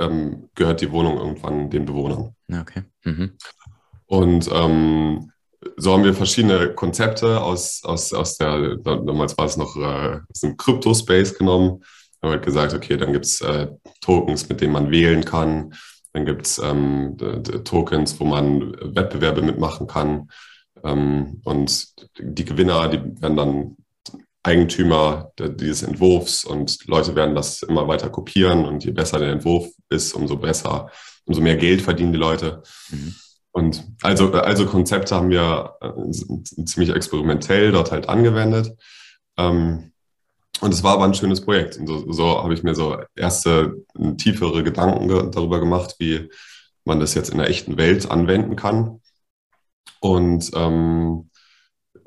ähm, 0.00 0.49
gehört 0.54 0.80
die 0.80 0.90
Wohnung 0.90 1.19
irgendwann 1.19 1.71
den 1.71 1.85
Bewohnern. 1.85 2.35
Okay. 2.52 2.83
Mhm. 3.04 3.33
Und 4.07 4.49
ähm, 4.52 5.30
so 5.76 5.92
haben 5.92 6.04
wir 6.04 6.14
verschiedene 6.14 6.75
Konzepte 6.75 7.40
aus, 7.40 7.83
aus, 7.85 8.12
aus 8.12 8.38
der, 8.38 8.76
damals 8.76 9.37
war 9.37 9.47
es 9.47 9.57
noch 9.57 9.76
äh, 9.76 10.21
aus 10.28 10.40
dem 10.42 10.57
Crypto-Space 10.57 11.37
genommen. 11.37 11.83
Da 12.21 12.28
haben 12.28 12.35
wir 12.35 12.40
gesagt, 12.40 12.75
okay, 12.75 12.97
dann 12.97 13.12
gibt 13.12 13.26
es 13.26 13.40
äh, 13.40 13.69
Tokens, 14.00 14.49
mit 14.49 14.61
denen 14.61 14.73
man 14.73 14.90
wählen 14.90 15.25
kann. 15.25 15.75
Dann 16.12 16.25
gibt 16.25 16.47
es 16.47 16.59
ähm, 16.59 17.16
Tokens, 17.64 18.19
wo 18.19 18.25
man 18.25 18.73
Wettbewerbe 18.95 19.42
mitmachen 19.42 19.87
kann. 19.87 20.28
Ähm, 20.83 21.40
und 21.45 21.95
die 22.19 22.45
Gewinner, 22.45 22.88
die 22.88 23.23
werden 23.23 23.37
dann 23.37 23.76
Eigentümer 24.43 25.33
dieses 25.39 25.83
Entwurfs 25.83 26.45
und 26.45 26.87
Leute 26.87 27.15
werden 27.15 27.35
das 27.35 27.63
immer 27.63 27.89
weiter 27.89 28.09
kopieren 28.09 28.65
und 28.65 28.85
je 28.85 28.93
besser 28.93 29.19
der 29.19 29.33
Entwurf 29.33 29.69
ist, 29.91 30.15
umso 30.15 30.37
besser, 30.37 30.91
umso 31.27 31.43
mehr 31.43 31.57
Geld 31.57 31.83
verdienen 31.83 32.13
die 32.13 32.19
Leute. 32.19 32.63
Mhm. 32.91 33.15
Und 33.53 33.85
also, 34.03 34.33
also 34.33 34.67
Konzepte 34.67 35.15
haben 35.15 35.31
wir 35.31 35.75
äh, 35.81 36.65
ziemlich 36.65 36.95
experimentell 36.95 37.73
dort 37.73 37.91
halt 37.91 38.09
angewendet. 38.09 38.73
Ähm, 39.37 39.93
und 40.61 40.75
es 40.75 40.83
war 40.83 40.95
aber 40.95 41.05
ein 41.05 41.15
schönes 41.15 41.41
Projekt. 41.41 41.77
Und 41.77 41.87
so, 41.87 42.13
so 42.13 42.43
habe 42.43 42.55
ich 42.55 42.63
mir 42.63 42.75
so 42.75 42.99
erste 43.17 43.85
tiefere 44.19 44.63
Gedanken 44.63 45.09
darüber 45.31 45.59
gemacht, 45.59 45.97
wie 45.99 46.29
man 46.85 47.01
das 47.01 47.15
jetzt 47.15 47.31
in 47.31 47.39
der 47.39 47.49
echten 47.49 47.77
Welt 47.77 48.11
anwenden 48.11 48.57
kann. 48.57 49.01
Und 50.01 50.51
ähm, 50.55 51.30
äh, 51.30 51.30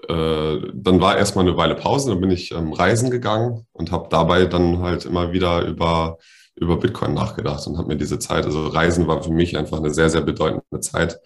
dann 0.07 1.01
war 1.01 1.17
erstmal 1.17 1.47
eine 1.47 1.57
Weile 1.57 1.75
Pause, 1.75 2.09
dann 2.09 2.21
bin 2.21 2.31
ich 2.31 2.51
ähm, 2.51 2.73
reisen 2.73 3.09
gegangen 3.09 3.65
und 3.71 3.91
habe 3.91 4.09
dabei 4.09 4.45
dann 4.45 4.79
halt 4.79 5.05
immer 5.05 5.31
wieder 5.31 5.65
über, 5.65 6.17
über 6.55 6.77
Bitcoin 6.77 7.13
nachgedacht 7.13 7.65
und 7.67 7.77
habe 7.77 7.87
mir 7.87 7.97
diese 7.97 8.19
Zeit, 8.19 8.45
also 8.45 8.67
Reisen 8.67 9.07
war 9.07 9.23
für 9.23 9.31
mich 9.31 9.57
einfach 9.57 9.77
eine 9.77 9.93
sehr, 9.93 10.09
sehr 10.09 10.21
bedeutende 10.21 10.81
Zeit, 10.81 11.19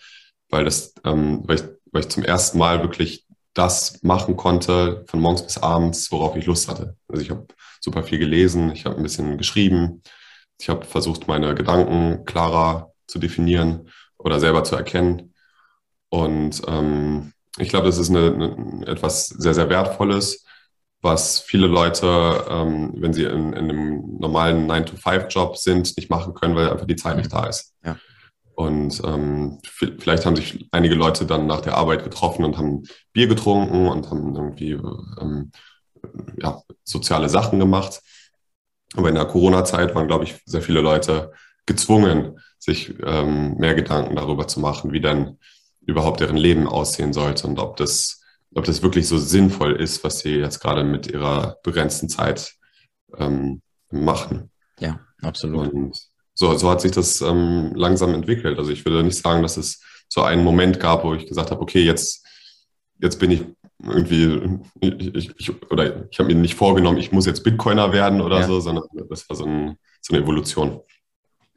weil, 0.50 0.66
das, 0.66 0.94
ähm, 1.06 1.44
weil, 1.46 1.56
ich, 1.58 1.64
weil 1.92 2.02
ich 2.02 2.10
zum 2.10 2.24
ersten 2.24 2.58
Mal 2.60 2.82
wirklich 2.84 3.26
das 3.54 4.04
machen 4.04 4.38
konnte, 4.38 5.04
von 5.08 5.20
morgens 5.20 5.44
bis 5.44 5.58
abends, 5.58 6.12
worauf 6.12 6.36
ich 6.36 6.46
Lust 6.46 6.70
hatte. 6.70 6.96
Also 7.08 7.24
ich 7.24 7.32
habe 7.32 7.48
super 7.82 8.04
viel 8.04 8.20
gelesen, 8.20 8.72
ich 8.72 8.86
habe 8.86 8.98
ein 8.98 9.04
bisschen 9.04 9.38
geschrieben, 9.38 10.04
ich 10.60 10.70
habe 10.70 10.86
versucht, 10.86 11.28
meine 11.28 11.56
Gedanken 11.56 12.26
klarer 12.26 12.94
zu 13.08 13.18
definieren 13.20 13.90
oder 14.18 14.40
selber 14.40 14.64
zu 14.64 14.76
erkennen. 14.76 15.34
Und 16.10 16.62
ähm, 16.68 17.34
ich 17.58 17.70
glaube, 17.70 17.88
das 17.88 17.98
ist 17.98 18.10
eine, 18.10 18.34
eine, 18.34 18.88
etwas 18.88 19.28
sehr, 19.28 19.54
sehr 19.54 19.70
Wertvolles, 19.70 20.46
was 21.02 21.40
viele 21.40 21.68
Leute, 21.68 22.46
ähm, 22.50 22.94
wenn 22.98 23.14
sie 23.14 23.24
in, 23.24 23.54
in 23.54 23.70
einem 23.70 24.18
normalen 24.20 24.70
9-to-5-Job 24.70 25.58
sind, 25.58 25.96
nicht 25.98 26.10
machen 26.10 26.34
können, 26.34 26.56
weil 26.56 26.70
einfach 26.70 26.88
die 26.88 26.96
Zeit 26.96 27.18
nicht 27.18 27.32
da 27.32 27.46
ist. 27.46 27.74
Ja. 27.84 27.98
Und 28.56 29.04
ähm, 29.04 29.60
vielleicht 30.00 30.26
haben 30.26 30.36
sich 30.36 30.68
einige 30.72 30.96
Leute 30.96 31.28
dann 31.28 31.46
nach 31.46 31.62
der 31.62 31.78
Arbeit 31.78 32.04
getroffen 32.04 32.44
und 32.44 32.58
haben 32.58 32.84
Bier 33.14 33.28
getrunken 33.28 33.88
und 33.88 34.10
haben 34.10 34.36
irgendwie 34.36 34.72
ähm, 35.22 35.52
ja, 36.42 36.64
soziale 36.84 37.30
Sachen 37.30 37.60
gemacht. 37.60 38.02
Aber 38.96 39.10
in 39.10 39.16
der 39.16 39.26
Corona-Zeit 39.26 39.94
waren, 39.94 40.08
glaube 40.08 40.24
ich, 40.24 40.42
sehr 40.46 40.64
viele 40.64 40.82
Leute 40.82 41.32
gezwungen, 41.68 42.40
sich 42.58 42.96
ähm, 43.06 43.58
mehr 43.58 43.76
Gedanken 43.76 44.16
darüber 44.16 44.48
zu 44.48 44.60
machen, 44.60 44.92
wie 44.92 45.02
dann 45.02 45.38
überhaupt 45.88 46.20
deren 46.20 46.38
Leben 46.38 46.68
aussehen 46.68 47.14
sollte 47.14 47.48
und 47.48 47.60
ob 47.60 47.78
das, 47.78 48.22
ob 48.54 48.66
das 48.66 48.84
wirklich 48.84 49.08
so 49.08 49.18
sinnvoll 49.18 49.76
ist, 49.76 50.04
was 50.04 50.20
sie 50.20 50.36
jetzt 50.36 50.60
gerade 50.60 50.84
mit 50.84 51.08
ihrer 51.08 51.58
begrenzten 51.64 52.10
Zeit 52.10 52.54
ähm, 53.18 53.62
machen. 53.90 54.52
Ja, 54.80 55.00
absolut. 55.22 55.74
Und 55.74 55.98
so, 56.34 56.56
so 56.56 56.70
hat 56.70 56.82
sich 56.82 56.92
das 56.92 57.22
ähm, 57.22 57.72
langsam 57.74 58.14
entwickelt. 58.14 58.60
Also 58.60 58.72
ich 58.72 58.86
würde 58.86 59.04
nicht 59.04 59.18
sagen, 59.18 59.42
dass 59.42 59.58
es 59.58 59.82
so 60.10 60.22
einen 60.22 60.44
Moment 60.44 60.80
gab, 60.80 61.04
wo 61.04 61.14
ich 61.14 61.26
gesagt 61.26 61.52
habe, 61.52 61.62
okay, 61.62 61.84
jetzt, 61.84 62.26
jetzt 63.00 63.18
bin 63.20 63.32
ich 63.32 63.46
irgendwie, 63.82 64.60
ich, 64.82 65.32
ich, 65.38 65.72
oder 65.72 66.10
ich 66.10 66.20
habe 66.20 66.34
mir 66.34 66.40
nicht 66.40 66.56
vorgenommen, 66.56 66.98
ich 66.98 67.12
muss 67.12 67.26
jetzt 67.26 67.44
Bitcoiner 67.44 67.94
werden 67.94 68.22
oder 68.22 68.42
ja. 68.42 68.48
so, 68.48 68.60
sondern 68.60 68.86
das 69.10 69.30
war 69.30 69.36
so, 69.36 69.46
ein, 69.46 69.78
so 70.02 70.14
eine 70.14 70.24
Evolution. 70.24 70.82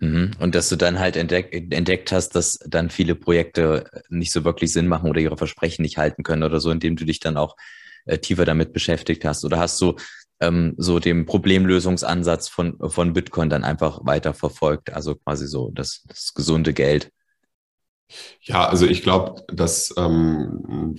Mhm. 0.01 0.33
Und 0.39 0.55
dass 0.55 0.69
du 0.71 0.77
dann 0.77 0.99
halt 0.99 1.17
entdeck, 1.17 1.53
entdeckt 1.53 2.11
hast, 2.11 2.31
dass 2.31 2.59
dann 2.67 2.91
viele 2.91 3.15
Projekte 3.15 3.85
nicht 4.09 4.33
so 4.33 4.45
wirklich 4.45 4.73
Sinn 4.73 4.89
machen 4.89 5.09
oder 5.09 5.21
ihre 5.21 5.37
Versprechen 5.37 5.83
nicht 5.83 5.99
halten 5.99 6.23
können 6.23 6.43
oder 6.43 6.59
so, 6.59 6.71
indem 6.71 6.97
du 6.97 7.05
dich 7.05 7.21
dann 7.21 7.37
auch 7.37 7.57
äh, 8.07 8.19
tiefer 8.19 8.47
damit 8.47 8.73
beschäftigt 8.73 9.25
hast. 9.27 9.45
Oder 9.45 9.59
hast 9.59 9.81
du 9.81 9.97
ähm, 10.41 10.75
so 10.79 10.99
den 10.99 11.27
Problemlösungsansatz 11.27 12.49
von, 12.49 12.79
von 12.91 13.13
Bitcoin 13.13 13.51
dann 13.51 13.63
einfach 13.63 14.01
weiter 14.05 14.33
verfolgt, 14.33 14.93
also 14.93 15.15
quasi 15.15 15.47
so 15.47 15.71
das, 15.71 16.03
das 16.09 16.33
gesunde 16.33 16.73
Geld? 16.73 17.13
Ja, 18.41 18.67
also 18.67 18.87
ich 18.87 19.03
glaube, 19.03 19.45
dass 19.49 19.95
ähm, 19.99 20.97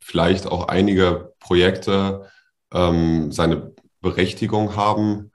vielleicht 0.00 0.46
auch 0.46 0.66
einige 0.66 1.32
Projekte 1.38 2.28
ähm, 2.74 3.30
seine 3.30 3.72
Berechtigung 4.00 4.74
haben, 4.74 5.30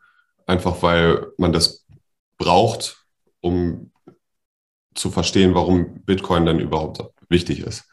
einfach 0.46 0.84
weil 0.84 1.28
man 1.38 1.54
das 1.54 1.86
braucht, 2.38 2.97
um 3.42 3.92
zu 4.96 5.12
verstehen, 5.12 5.54
warum 5.54 6.02
Bitcoin 6.04 6.46
denn 6.46 6.60
überhaupt 6.60 7.04
wichtig 7.30 7.60
ist. 7.60 7.86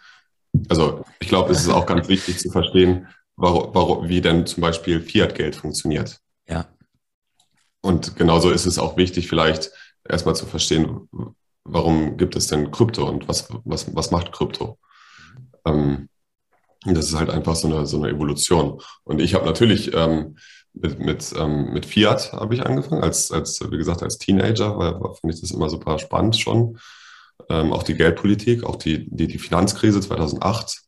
Also 0.69 1.05
ich 1.21 1.29
glaube, 1.29 1.53
es 1.53 1.63
ist 1.63 1.69
auch 1.69 1.87
ganz 1.87 2.09
wichtig 2.09 2.39
zu 2.39 2.51
verstehen, 2.51 3.09
warum, 3.37 3.75
warum, 3.75 4.09
wie 4.09 4.21
denn 4.21 4.47
zum 4.47 4.61
Beispiel 4.61 5.01
Fiat-Geld 5.01 5.57
funktioniert. 5.57 6.21
Ja. 6.49 6.67
Und 7.81 8.17
genauso 8.17 8.51
ist 8.51 8.67
es 8.67 8.79
auch 8.79 8.97
wichtig, 8.97 9.29
vielleicht 9.29 9.71
erstmal 10.09 10.37
zu 10.37 10.47
verstehen, 10.47 11.09
warum 11.65 12.17
gibt 12.17 12.37
es 12.37 12.47
denn 12.47 12.71
Krypto 12.71 13.07
und 13.09 13.29
was, 13.29 13.49
was, 13.65 13.95
was 13.95 14.11
macht 14.11 14.33
Krypto? 14.33 14.79
Ähm, 15.67 16.09
das 16.85 17.07
ist 17.07 17.19
halt 17.19 17.31
einfach 17.31 17.57
so 17.57 17.69
eine, 17.69 17.87
so 17.87 17.97
eine 17.97 18.11
Evolution. 18.11 18.81
Und 19.05 19.21
ich 19.21 19.35
habe 19.35 19.47
natürlich 19.47 19.95
ähm, 19.95 20.37
mit, 20.75 20.99
mit, 20.99 21.33
ähm, 21.39 21.73
mit 21.73 21.87
Fiat 21.87 22.33
habe 22.33 22.55
ich 22.55 22.67
angefangen, 22.67 23.03
als, 23.03 23.31
als, 23.31 23.61
wie 23.71 23.79
gesagt, 23.79 24.03
als 24.03 24.19
Teenager, 24.19 24.77
weil, 24.77 25.01
weil 25.01 25.15
fand 25.15 25.35
ich 25.35 25.41
das 25.41 25.53
immer 25.53 25.71
super 25.71 25.99
spannend 25.99 26.37
schon. 26.37 26.79
Ähm, 27.49 27.73
auch 27.73 27.83
die 27.83 27.95
Geldpolitik, 27.95 28.65
auch 28.65 28.77
die, 28.77 29.09
die, 29.09 29.29
die 29.29 29.39
Finanzkrise 29.39 30.01
2008. 30.01 30.83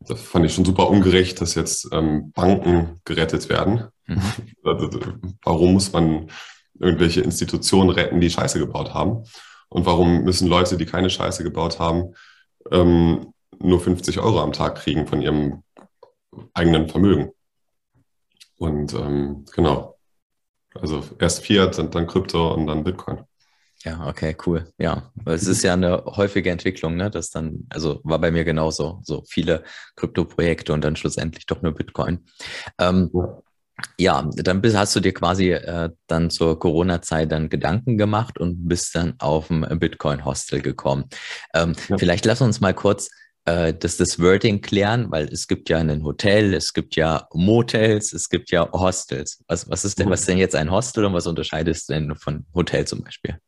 Das 0.00 0.20
fand 0.20 0.46
ich 0.46 0.54
schon 0.54 0.64
super 0.64 0.88
ungerecht, 0.88 1.40
dass 1.40 1.54
jetzt 1.54 1.88
ähm, 1.92 2.32
Banken 2.32 3.00
gerettet 3.04 3.48
werden. 3.48 3.88
Mhm. 4.06 4.22
Also, 4.64 4.88
warum 5.42 5.74
muss 5.74 5.92
man 5.92 6.30
irgendwelche 6.78 7.20
Institutionen 7.20 7.90
retten, 7.90 8.20
die 8.20 8.30
Scheiße 8.30 8.58
gebaut 8.58 8.94
haben? 8.94 9.24
Und 9.68 9.86
warum 9.86 10.22
müssen 10.22 10.48
Leute, 10.48 10.76
die 10.76 10.86
keine 10.86 11.10
Scheiße 11.10 11.42
gebaut 11.42 11.78
haben, 11.78 12.14
ähm, 12.70 13.32
nur 13.58 13.80
50 13.80 14.20
Euro 14.20 14.40
am 14.40 14.52
Tag 14.52 14.76
kriegen 14.76 15.06
von 15.06 15.20
ihrem 15.20 15.62
eigenen 16.54 16.88
Vermögen? 16.88 17.33
Und 18.56 18.94
ähm, 18.94 19.44
genau. 19.54 19.98
Also 20.74 21.02
erst 21.18 21.44
Fiat 21.44 21.78
und 21.78 21.94
dann 21.94 22.06
Krypto 22.06 22.52
und 22.54 22.66
dann 22.66 22.84
Bitcoin. 22.84 23.24
Ja, 23.84 24.06
okay, 24.06 24.34
cool. 24.46 24.66
Ja, 24.78 25.12
es 25.26 25.46
ist 25.46 25.62
ja 25.62 25.74
eine 25.74 26.02
häufige 26.06 26.50
Entwicklung, 26.50 26.96
ne? 26.96 27.10
Das 27.10 27.30
dann, 27.30 27.66
also 27.68 28.00
war 28.02 28.18
bei 28.18 28.30
mir 28.30 28.44
genauso, 28.44 29.00
so 29.02 29.22
viele 29.28 29.62
Krypto-Projekte 29.96 30.72
und 30.72 30.82
dann 30.82 30.96
schlussendlich 30.96 31.44
doch 31.44 31.60
nur 31.60 31.72
Bitcoin. 31.72 32.24
Ähm, 32.78 33.10
ja. 33.12 33.42
ja. 33.98 34.30
dann 34.36 34.62
bist, 34.62 34.74
hast 34.74 34.96
du 34.96 35.00
dir 35.00 35.12
quasi 35.12 35.50
äh, 35.50 35.90
dann 36.06 36.30
zur 36.30 36.58
Corona-Zeit 36.58 37.30
dann 37.30 37.50
Gedanken 37.50 37.98
gemacht 37.98 38.38
und 38.38 38.66
bist 38.66 38.94
dann 38.94 39.14
auf 39.18 39.50
ein 39.50 39.78
Bitcoin-Hostel 39.78 40.62
gekommen. 40.62 41.04
Ähm, 41.52 41.74
ja. 41.88 41.98
Vielleicht 41.98 42.24
lass 42.24 42.40
uns 42.40 42.60
mal 42.62 42.72
kurz 42.72 43.10
äh, 43.46 43.74
dass 43.74 43.96
das 43.98 44.18
Wording 44.18 44.60
klären, 44.62 45.10
weil 45.10 45.26
es 45.26 45.46
gibt 45.46 45.68
ja 45.68 45.78
ein 45.78 46.02
Hotel, 46.02 46.54
es 46.54 46.72
gibt 46.72 46.96
ja 46.96 47.28
Motels, 47.34 48.12
es 48.12 48.28
gibt 48.28 48.50
ja 48.50 48.70
Hostels. 48.72 49.44
Was, 49.48 49.68
was 49.68 49.84
ist 49.84 49.98
denn, 49.98 50.08
was 50.08 50.20
ist 50.20 50.28
denn 50.28 50.38
jetzt 50.38 50.54
ein 50.54 50.70
Hostel 50.70 51.04
und 51.04 51.12
was 51.12 51.26
unterscheidet 51.26 51.76
es 51.76 51.86
denn 51.86 52.14
von 52.16 52.46
Hotel 52.54 52.86
zum 52.86 53.02
Beispiel? 53.02 53.38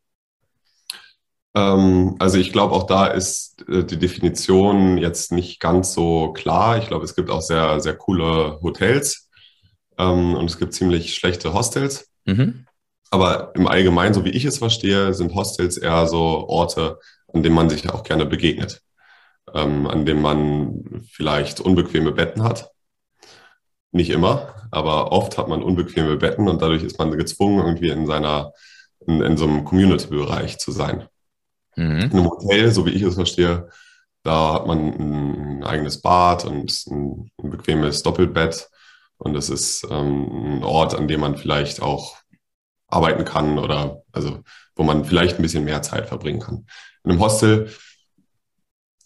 Ähm, 1.55 2.17
also 2.19 2.37
ich 2.37 2.53
glaube, 2.53 2.75
auch 2.75 2.85
da 2.85 3.07
ist 3.07 3.65
äh, 3.69 3.85
die 3.85 3.99
Definition 3.99 4.99
jetzt 4.99 5.33
nicht 5.33 5.61
ganz 5.61 5.95
so 5.95 6.33
klar. 6.35 6.77
Ich 6.79 6.89
glaube, 6.89 7.05
es 7.05 7.15
gibt 7.15 7.31
auch 7.31 7.43
sehr, 7.43 7.81
sehr 7.81 7.97
coole 7.97 8.61
Hotels 8.63 9.31
ähm, 9.97 10.35
und 10.35 10.51
es 10.51 10.59
gibt 10.59 10.75
ziemlich 10.75 11.15
schlechte 11.15 11.55
Hostels. 11.55 12.11
Mhm. 12.27 12.67
Aber 13.11 13.53
im 13.55 13.67
Allgemeinen, 13.67 14.13
so 14.13 14.27
wie 14.27 14.31
ich 14.31 14.45
es 14.45 14.59
verstehe, 14.59 15.15
sind 15.15 15.35
Hostels 15.35 15.79
eher 15.79 16.07
so 16.07 16.19
Orte, 16.49 16.99
an 17.33 17.43
denen 17.43 17.55
man 17.55 17.71
sich 17.71 17.89
auch 17.89 18.03
gerne 18.03 18.27
begegnet 18.27 18.83
ähm, 19.55 19.87
an 19.87 20.05
dem 20.07 20.23
man 20.23 21.05
vielleicht 21.11 21.61
unbequeme 21.61 22.13
Betten 22.13 22.43
hat. 22.43 22.71
Nicht 23.93 24.11
immer, 24.11 24.55
aber 24.71 25.13
oft 25.13 25.39
hat 25.39 25.49
man 25.49 25.63
unbequeme 25.63 26.17
Betten 26.17 26.49
und 26.49 26.61
dadurch 26.61 26.83
ist 26.83 26.99
man 26.99 27.17
gezwungen, 27.17 27.65
irgendwie 27.65 27.91
in 27.91 28.07
seiner, 28.07 28.53
in, 29.07 29.23
in 29.23 29.37
so 29.37 29.47
einem 29.47 29.65
Community-Bereich 29.65 30.59
zu 30.59 30.71
sein. 30.73 31.09
Mhm. 31.77 32.01
In 32.01 32.13
einem 32.13 32.31
Hotel, 32.31 32.71
so 32.73 32.85
wie 32.87 32.91
ich 32.91 33.03
es 33.03 33.15
verstehe, 33.15 33.69
da 34.23 34.55
hat 34.55 34.67
man 34.67 34.79
ein, 34.79 35.65
eigenes 35.65 36.01
Bad 36.01 36.45
und 36.45 36.87
ein, 36.89 37.31
ein, 37.43 37.51
bequemes 37.51 38.03
Doppelbett. 38.03 38.69
Und 39.19 39.37
es 39.37 39.49
ist 39.49 39.87
ähm, 39.89 40.59
ein 40.59 40.65
Ort, 40.65 40.95
an 40.95 41.09
dem 41.09 41.21
man 41.21 41.37
vielleicht 41.37 41.81
auch 41.81 42.17
arbeiten 42.89 43.25
kann 43.25 43.59
oder 43.59 44.03
also 44.13 44.43
wo 44.75 44.83
man 44.83 45.05
vielleicht 45.05 45.37
ein 45.37 45.43
bisschen 45.43 45.65
mehr 45.65 45.83
Zeit 45.83 46.07
verbringen 46.09 46.41
kann. 46.41 46.67
In 47.05 47.13
einem 47.13 47.21
Hostel 47.21 47.71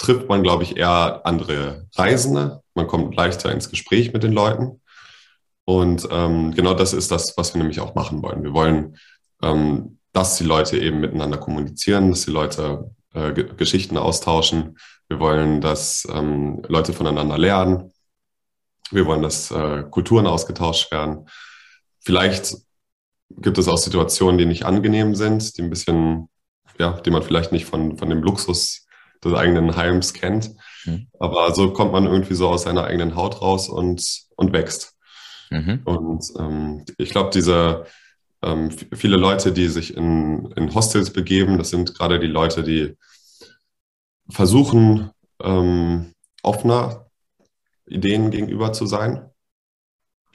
trifft 0.01 0.29
man, 0.29 0.43
glaube 0.43 0.63
ich, 0.63 0.77
eher 0.79 1.21
andere 1.25 1.87
Reisende. 1.95 2.63
Man 2.75 2.87
kommt 2.87 3.15
leichter 3.15 3.53
ins 3.53 3.69
Gespräch 3.69 4.13
mit 4.13 4.23
den 4.23 4.33
Leuten. 4.33 4.81
Und 5.67 6.09
ähm, 6.11 6.53
genau 6.53 6.75
das 6.75 6.95
ist 6.95 7.11
das, 7.11 7.37
was 7.37 7.55
wir 7.55 7.59
nämlich 7.59 7.81
auch 7.81 7.95
machen 7.95 8.23
wollen. 8.23 8.43
Wir 8.43 8.55
wollen, 8.55 8.97
ähm, 9.43 9.99
dass 10.13 10.39
die 10.39 10.45
Leute 10.45 10.79
eben 10.79 11.01
miteinander 11.01 11.37
kommunizieren, 11.37 12.11
dass 12.11 12.25
die 12.25 12.31
Leute 12.31 12.91
äh, 13.13 13.33
Geschichten 13.33 13.99
austauschen. 13.99 14.79
Wir 15.09 15.21
wollen, 15.21 15.61
dass 15.61 16.09
ähm, 16.11 16.63
Leute 16.67 16.95
voneinander 16.95 17.37
lernen. 17.37 17.93
Wir 18.91 19.05
wollen, 19.05 19.23
dass 19.23 19.51
äh, 19.51 19.85
Kulturen 19.91 20.27
ausgetauscht 20.27 20.91
werden. 20.91 21.29
Vielleicht 22.01 22.57
gibt 23.29 23.59
es 23.59 23.69
auch 23.69 23.77
Situationen, 23.77 24.39
die 24.39 24.47
nicht 24.47 24.65
angenehm 24.65 25.15
sind, 25.15 25.59
die 25.59 25.63
ein 25.63 25.71
bisschen, 25.71 26.31
ja, 26.79 26.99
die 27.01 27.11
man 27.11 27.23
vielleicht 27.23 27.53
nicht 27.53 27.67
von, 27.67 27.99
von 27.99 28.09
dem 28.09 28.23
Luxus 28.23 28.87
des 29.25 29.35
eigenen 29.35 29.77
Heims 29.77 30.15
kennt. 30.15 30.55
Mhm. 30.85 31.09
Aber 31.19 31.55
so 31.55 31.73
kommt 31.73 31.93
man 31.93 32.07
irgendwie 32.07 32.35
so 32.35 32.49
aus 32.49 32.63
seiner 32.63 32.85
eigenen 32.85 33.17
Haut 33.17 33.43
raus 33.43 33.69
und, 33.69 34.27
und 34.37 34.53
wächst. 34.53 34.97
Mhm. 35.51 35.81
Und 35.85 36.25
ähm, 36.39 36.85
ich 36.99 37.11
glaube, 37.11 37.31
diese 37.31 37.85
ähm, 38.43 38.71
viele 38.71 39.17
Leute, 39.17 39.53
die 39.53 39.69
sich 39.69 39.97
in, 39.97 40.51
in 40.57 40.75
Hostels 40.75 41.13
begeben, 41.13 41.59
das 41.59 41.71
sind 41.71 41.95
gerade 41.95 42.19
die 42.19 42.27
Leute, 42.27 42.63
die 42.63 42.97
versuchen, 44.29 45.11
ähm, 45.43 46.15
offener 46.43 47.07
Ideen 47.87 48.31
gegenüber 48.31 48.73
zu 48.73 48.87
sein, 48.87 49.29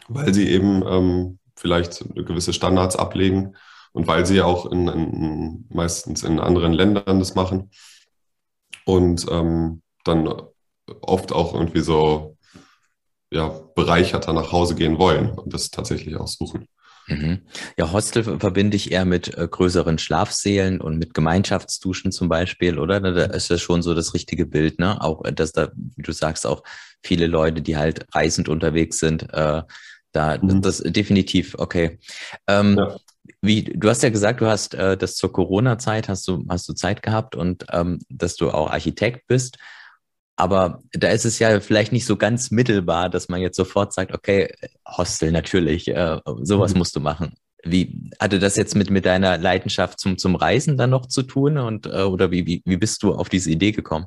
weil 0.07 0.33
sie 0.33 0.49
eben 0.49 0.83
ähm, 0.85 1.39
vielleicht 1.55 2.05
gewisse 2.13 2.53
Standards 2.53 2.95
ablegen 2.95 3.55
und 3.93 4.07
weil 4.07 4.25
sie 4.25 4.41
auch 4.41 4.71
in, 4.71 4.87
in, 4.87 5.65
meistens 5.69 6.23
in 6.23 6.39
anderen 6.39 6.73
Ländern 6.73 7.19
das 7.19 7.33
machen 7.33 7.71
und 8.85 9.25
ähm, 9.29 9.81
dann 10.03 10.29
oft 11.01 11.31
auch 11.33 11.53
irgendwie 11.53 11.81
so 11.81 12.37
ja, 13.31 13.49
bereicherter 13.75 14.33
nach 14.33 14.51
Hause 14.51 14.75
gehen 14.75 14.97
wollen 14.97 15.31
und 15.31 15.53
das 15.53 15.71
tatsächlich 15.71 16.15
auch 16.15 16.27
suchen. 16.27 16.67
Mhm. 17.07 17.41
Ja, 17.77 17.91
Hostel 17.91 18.23
verbinde 18.23 18.75
ich 18.75 18.91
eher 18.91 19.05
mit 19.05 19.37
äh, 19.37 19.47
größeren 19.47 19.99
Schlafsälen 19.99 20.81
und 20.81 20.97
mit 20.97 21.13
Gemeinschaftsduschen 21.13 22.11
zum 22.11 22.29
Beispiel, 22.29 22.79
oder? 22.79 22.99
Da 22.99 23.25
ist 23.25 23.51
das 23.51 23.61
schon 23.61 23.83
so 23.83 23.93
das 23.93 24.13
richtige 24.15 24.47
Bild, 24.47 24.79
ne? 24.79 24.99
Auch, 25.01 25.23
äh, 25.23 25.33
dass 25.33 25.51
da, 25.51 25.69
wie 25.75 26.01
du 26.01 26.11
sagst, 26.11 26.47
auch 26.47 26.63
viele 27.03 27.27
Leute, 27.27 27.61
die 27.61 27.77
halt 27.77 28.07
reisend 28.15 28.49
unterwegs 28.49 28.97
sind, 28.97 29.31
äh, 29.33 29.61
da, 30.13 30.37
mhm. 30.41 30.61
das 30.61 30.79
definitiv, 30.79 31.55
okay. 31.59 31.99
Ähm, 32.47 32.77
ja. 32.77 32.95
Wie, 33.45 33.63
du 33.63 33.89
hast 33.89 34.03
ja 34.03 34.09
gesagt, 34.09 34.41
du 34.41 34.47
hast 34.47 34.73
äh, 34.73 34.97
das 34.97 35.15
zur 35.15 35.31
Corona-Zeit, 35.31 36.09
hast 36.09 36.27
du, 36.27 36.45
hast 36.49 36.67
du 36.67 36.73
Zeit 36.73 37.01
gehabt 37.01 37.35
und 37.35 37.65
ähm, 37.71 37.99
dass 38.09 38.35
du 38.35 38.51
auch 38.51 38.69
Architekt 38.69 39.27
bist. 39.27 39.57
Aber 40.37 40.81
da 40.91 41.09
ist 41.09 41.25
es 41.25 41.39
ja 41.39 41.59
vielleicht 41.61 41.91
nicht 41.91 42.05
so 42.05 42.17
ganz 42.17 42.51
mittelbar, 42.51 43.09
dass 43.09 43.29
man 43.29 43.39
jetzt 43.39 43.55
sofort 43.55 43.93
sagt, 43.93 44.13
okay, 44.13 44.53
Hostel 44.85 45.31
natürlich, 45.31 45.87
äh, 45.87 46.19
sowas 46.41 46.73
mhm. 46.73 46.79
musst 46.79 46.95
du 46.95 46.99
machen. 46.99 47.35
Wie 47.63 48.11
hatte 48.19 48.37
das 48.37 48.57
jetzt 48.57 48.75
mit, 48.75 48.89
mit 48.89 49.05
deiner 49.05 49.37
Leidenschaft 49.37 49.99
zum, 49.99 50.17
zum 50.17 50.35
Reisen 50.35 50.77
dann 50.77 50.89
noch 50.89 51.05
zu 51.07 51.23
tun? 51.23 51.57
Und, 51.57 51.87
äh, 51.87 52.03
oder 52.03 52.31
wie, 52.31 52.45
wie, 52.45 52.61
wie 52.65 52.77
bist 52.77 53.01
du 53.01 53.13
auf 53.13 53.29
diese 53.29 53.49
Idee 53.49 53.71
gekommen? 53.71 54.05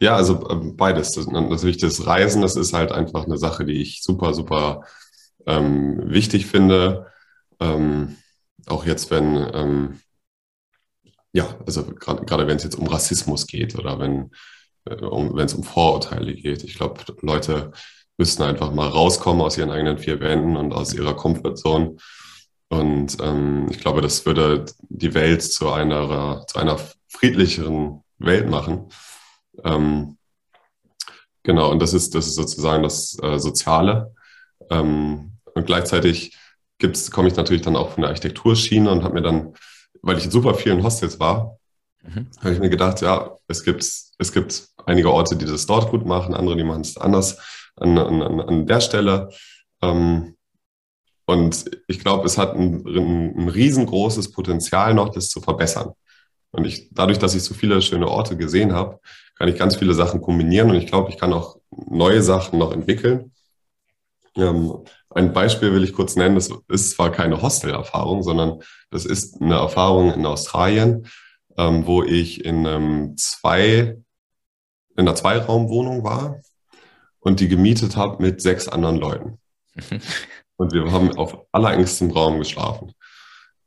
Ja, 0.00 0.16
also 0.16 0.48
äh, 0.48 0.72
beides. 0.74 1.12
Das, 1.12 1.26
natürlich 1.26 1.76
das 1.76 2.06
Reisen, 2.06 2.42
das 2.42 2.56
ist 2.56 2.72
halt 2.72 2.90
einfach 2.90 3.24
eine 3.24 3.36
Sache, 3.36 3.64
die 3.64 3.80
ich 3.80 4.02
super, 4.02 4.32
super 4.32 4.84
ähm, 5.46 6.02
wichtig 6.06 6.46
finde. 6.46 7.06
Ähm, 7.60 8.16
auch 8.66 8.84
jetzt, 8.84 9.10
wenn, 9.10 9.36
ähm, 9.54 10.00
ja, 11.32 11.46
also 11.66 11.84
gerade 11.84 12.46
wenn 12.46 12.56
es 12.56 12.64
jetzt 12.64 12.78
um 12.78 12.86
Rassismus 12.86 13.46
geht 13.46 13.78
oder 13.78 13.98
wenn 13.98 14.30
äh, 14.84 14.94
um, 15.04 15.38
es 15.38 15.54
um 15.54 15.64
Vorurteile 15.64 16.34
geht. 16.34 16.64
Ich 16.64 16.74
glaube, 16.74 17.00
Leute 17.20 17.72
müssten 18.16 18.42
einfach 18.42 18.72
mal 18.72 18.88
rauskommen 18.88 19.42
aus 19.42 19.56
ihren 19.56 19.70
eigenen 19.70 19.98
vier 19.98 20.20
Wänden 20.20 20.56
und 20.56 20.72
aus 20.72 20.92
ihrer 20.92 21.14
Comfortzone. 21.14 21.96
Und 22.68 23.16
ähm, 23.20 23.68
ich 23.70 23.78
glaube, 23.78 24.02
das 24.02 24.26
würde 24.26 24.66
die 24.88 25.14
Welt 25.14 25.42
zu 25.42 25.70
einer, 25.70 26.44
zu 26.46 26.58
einer 26.58 26.78
friedlicheren 27.08 28.02
Welt 28.18 28.50
machen. 28.50 28.88
Ähm, 29.64 30.18
genau, 31.42 31.70
und 31.70 31.80
das 31.80 31.94
ist, 31.94 32.14
das 32.14 32.26
ist 32.26 32.34
sozusagen 32.34 32.82
das 32.82 33.16
äh, 33.22 33.38
Soziale. 33.38 34.14
Ähm, 34.70 35.32
und 35.54 35.66
gleichzeitig 35.66 36.36
komme 37.10 37.28
ich 37.28 37.36
natürlich 37.36 37.62
dann 37.62 37.76
auch 37.76 37.90
von 37.90 38.02
der 38.02 38.10
Architekturschiene 38.10 38.90
und 38.90 39.02
habe 39.02 39.14
mir 39.14 39.22
dann, 39.22 39.54
weil 40.02 40.18
ich 40.18 40.24
in 40.24 40.30
super 40.30 40.54
vielen 40.54 40.82
Hostels 40.82 41.18
war, 41.18 41.58
mhm. 42.02 42.28
habe 42.40 42.52
ich 42.52 42.60
mir 42.60 42.70
gedacht, 42.70 43.00
ja, 43.00 43.36
es 43.48 43.64
gibt, 43.64 43.82
es 43.82 44.32
gibt 44.32 44.68
einige 44.86 45.12
Orte, 45.12 45.36
die 45.36 45.44
das 45.44 45.66
dort 45.66 45.90
gut 45.90 46.06
machen, 46.06 46.34
andere, 46.34 46.56
die 46.56 46.64
machen 46.64 46.82
es 46.82 46.96
anders 46.96 47.38
an, 47.76 47.98
an, 47.98 48.40
an 48.40 48.66
der 48.66 48.80
Stelle. 48.80 49.30
Ähm, 49.82 50.36
und 51.26 51.64
ich 51.88 52.00
glaube, 52.00 52.24
es 52.24 52.38
hat 52.38 52.54
ein, 52.54 52.86
ein, 52.86 53.38
ein, 53.38 53.48
riesengroßes 53.48 54.32
Potenzial 54.32 54.94
noch, 54.94 55.10
das 55.10 55.28
zu 55.28 55.40
verbessern. 55.40 55.92
Und 56.52 56.66
ich, 56.66 56.88
dadurch, 56.90 57.18
dass 57.18 57.34
ich 57.34 57.42
so 57.42 57.52
viele 57.52 57.82
schöne 57.82 58.08
Orte 58.08 58.36
gesehen 58.36 58.72
habe, 58.72 58.98
kann 59.36 59.48
ich 59.48 59.58
ganz 59.58 59.76
viele 59.76 59.92
Sachen 59.92 60.22
kombinieren 60.22 60.70
und 60.70 60.76
ich 60.76 60.86
glaube, 60.86 61.10
ich 61.10 61.18
kann 61.18 61.34
auch 61.34 61.58
neue 61.70 62.22
Sachen 62.22 62.58
noch 62.58 62.72
entwickeln. 62.72 63.32
Ähm, 64.36 64.72
ein 65.18 65.32
Beispiel 65.32 65.72
will 65.74 65.82
ich 65.82 65.92
kurz 65.92 66.14
nennen. 66.14 66.36
Das 66.36 66.48
ist 66.68 66.92
zwar 66.92 67.10
keine 67.10 67.42
Hostel-Erfahrung, 67.42 68.22
sondern 68.22 68.62
das 68.90 69.04
ist 69.04 69.42
eine 69.42 69.56
Erfahrung 69.56 70.12
in 70.14 70.24
Australien, 70.24 71.08
ähm, 71.56 71.86
wo 71.86 72.04
ich 72.04 72.44
in 72.44 72.66
einem 72.66 73.16
zwei 73.16 73.98
in 74.96 75.06
einer 75.06 75.14
Zweiraumwohnung 75.14 76.04
war 76.04 76.40
und 77.20 77.40
die 77.40 77.48
gemietet 77.48 77.96
habe 77.96 78.22
mit 78.22 78.40
sechs 78.40 78.68
anderen 78.68 78.96
Leuten. 78.96 79.38
Und 80.60 80.72
wir 80.72 80.90
haben 80.90 81.16
auf 81.16 81.46
allerengstem 81.52 82.10
Raum 82.10 82.38
geschlafen. 82.38 82.90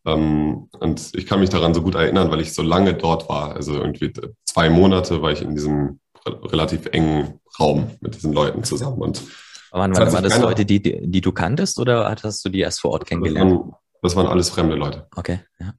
Ähm, 0.06 0.68
und 0.78 1.12
ich 1.16 1.26
kann 1.26 1.40
mich 1.40 1.50
daran 1.50 1.74
so 1.74 1.82
gut 1.82 1.96
erinnern, 1.96 2.30
weil 2.32 2.42
ich 2.42 2.54
so 2.54 2.62
lange 2.62 2.94
dort 2.94 3.30
war. 3.30 3.56
Also 3.56 3.76
irgendwie 3.76 4.12
zwei 4.44 4.70
Monate 4.70 5.22
war 5.22 5.32
ich 5.32 5.42
in 5.42 5.56
diesem 5.56 6.02
relativ 6.26 6.88
engen 6.88 7.40
Raum 7.58 7.92
mit 8.02 8.16
diesen 8.16 8.34
Leuten 8.34 8.66
zusammen. 8.66 9.02
Und 9.02 9.24
waren, 9.72 9.96
waren, 9.96 10.14
waren 10.14 10.24
das 10.24 10.40
Leute, 10.40 10.66
die, 10.66 10.82
die, 10.82 11.00
die, 11.02 11.22
du 11.22 11.32
kanntest 11.32 11.80
oder 11.80 12.14
hast 12.24 12.46
du 12.46 12.50
die 12.50 12.60
erst 12.60 12.82
vor 12.82 12.92
Ort 12.92 13.06
kennengelernt? 13.06 13.52
Das 13.52 13.60
waren, 13.60 13.76
das 14.02 14.16
waren 14.16 14.28
alles 14.28 14.50
fremde 14.50 14.76
Leute. 14.76 15.08
Okay, 15.16 15.40
ja. 15.60 15.74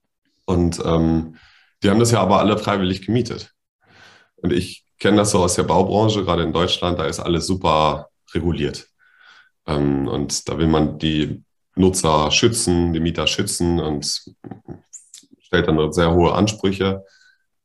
Und 0.47 0.81
ähm, 0.85 1.37
die 1.83 1.91
haben 1.91 2.01
das 2.01 2.11
ja 2.11 2.21
aber 2.21 2.39
alle 2.39 2.59
freiwillig 2.59 3.05
gemietet. 3.05 3.53
Und 4.37 4.53
ich 4.53 4.85
kenne 4.99 5.19
das 5.19 5.31
so 5.31 5.41
aus 5.41 5.55
der 5.55 5.65
Baubranche, 5.65 6.25
gerade 6.25 6.43
in 6.43 6.53
Deutschland, 6.53 6.99
da 6.99 7.07
ist 7.07 7.21
alles 7.21 7.47
super 7.47 8.09
reguliert. 8.35 8.89
Ähm, 9.67 10.09
und 10.09 10.49
da 10.49 10.59
will 10.59 10.69
man 10.69 10.99
die 10.99 11.45
Nutzer 11.75 12.31
schützen, 12.31 12.93
die 12.93 13.01
Mieter 13.01 13.27
schützen 13.27 13.81
und 13.81 14.25
stellt 15.41 15.69
dann 15.69 15.93
sehr 15.93 16.13
hohe 16.13 16.33
Ansprüche. 16.33 17.05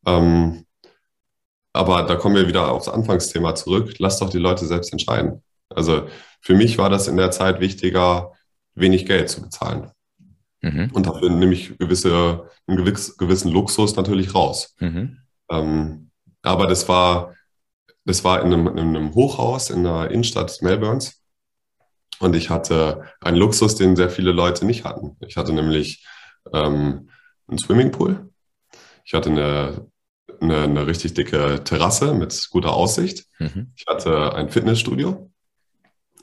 Ähm, 0.06 0.66
aber 1.74 2.04
da 2.04 2.16
kommen 2.16 2.36
wir 2.36 2.48
wieder 2.48 2.72
aufs 2.72 2.90
Anfangsthema 2.90 3.56
zurück. 3.56 3.96
Lass 4.00 4.20
doch 4.20 4.30
die 4.30 4.40
Leute 4.40 4.66
selbst 4.66 4.92
entscheiden. 4.92 5.44
Also 5.70 6.08
für 6.42 6.56
mich 6.56 6.78
war 6.78 6.90
das 6.90 7.08
in 7.08 7.18
der 7.18 7.32
Zeit 7.32 7.60
wichtiger, 7.60 8.34
wenig 8.76 9.06
Geld 9.06 9.30
zu 9.30 9.42
bezahlen. 9.42 9.92
Mhm. 10.62 10.92
Und 10.94 11.06
dafür 11.08 11.30
nehme 11.30 11.54
ich 11.54 11.78
gewisse, 11.78 12.50
einen 12.68 12.84
gewissen 12.84 13.52
Luxus 13.52 13.96
natürlich 13.96 14.34
raus. 14.34 14.76
Mhm. 14.80 15.20
Ähm, 15.50 16.12
aber 16.42 16.68
das 16.68 16.88
war, 16.88 17.36
das 18.06 18.24
war 18.24 18.42
in 18.42 18.54
einem, 18.54 18.68
in 18.68 18.96
einem 18.96 19.14
Hochhaus 19.14 19.70
in 19.70 19.84
der 19.84 20.12
Innenstadt 20.12 20.62
Melbournes. 20.62 21.22
Und 22.20 22.36
ich 22.36 22.50
hatte 22.50 23.04
einen 23.22 23.38
Luxus, 23.38 23.76
den 23.76 23.96
sehr 23.96 24.10
viele 24.10 24.32
Leute 24.32 24.66
nicht 24.66 24.86
hatten. 24.86 25.18
Ich 25.28 25.38
hatte 25.38 25.54
nämlich 25.54 26.06
ähm, 26.54 27.10
einen 27.48 27.58
Swimmingpool. 27.58 28.30
Ich 29.06 29.14
hatte 29.14 29.30
eine, 29.30 29.88
eine, 30.42 30.64
eine, 30.64 30.88
richtig 30.88 31.14
dicke 31.14 31.64
Terrasse 31.64 32.14
mit 32.14 32.48
guter 32.50 32.74
Aussicht. 32.74 33.26
Mhm. 33.40 33.72
Ich 33.76 33.86
hatte 33.88 34.34
ein 34.34 34.50
Fitnessstudio. 34.50 35.27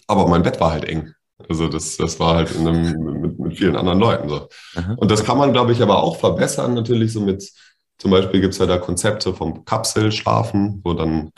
Aber 0.06 0.26
mein 0.28 0.42
Bett 0.42 0.60
war 0.60 0.72
halt 0.72 0.84
eng. 0.84 1.14
Also 1.48 1.68
das, 1.68 1.96
das 1.96 2.20
war 2.20 2.36
halt 2.36 2.56
einem, 2.56 3.20
mit, 3.20 3.38
mit, 3.38 3.58
vielen 3.58 3.76
anderen 3.76 3.98
Leuten 3.98 4.28
so. 4.28 4.48
Mhm. 4.76 4.98
Und 4.98 5.10
das 5.10 5.24
kann 5.24 5.38
man, 5.38 5.52
glaube 5.52 5.72
ich, 5.72 5.82
aber 5.82 6.02
auch 6.02 6.16
verbessern, 6.16 6.74
natürlich 6.74 7.12
so 7.12 7.20
mit, 7.20 7.50
zum 7.98 8.10
Beispiel 8.10 8.40
gibt 8.40 8.54
es 8.54 8.60
ja 8.60 8.66
da 8.66 8.78
Konzepte 8.78 9.34
vom 9.34 9.64
Kapselschlafen, 9.64 10.80
wo 10.84 10.94
dann, 10.94 11.32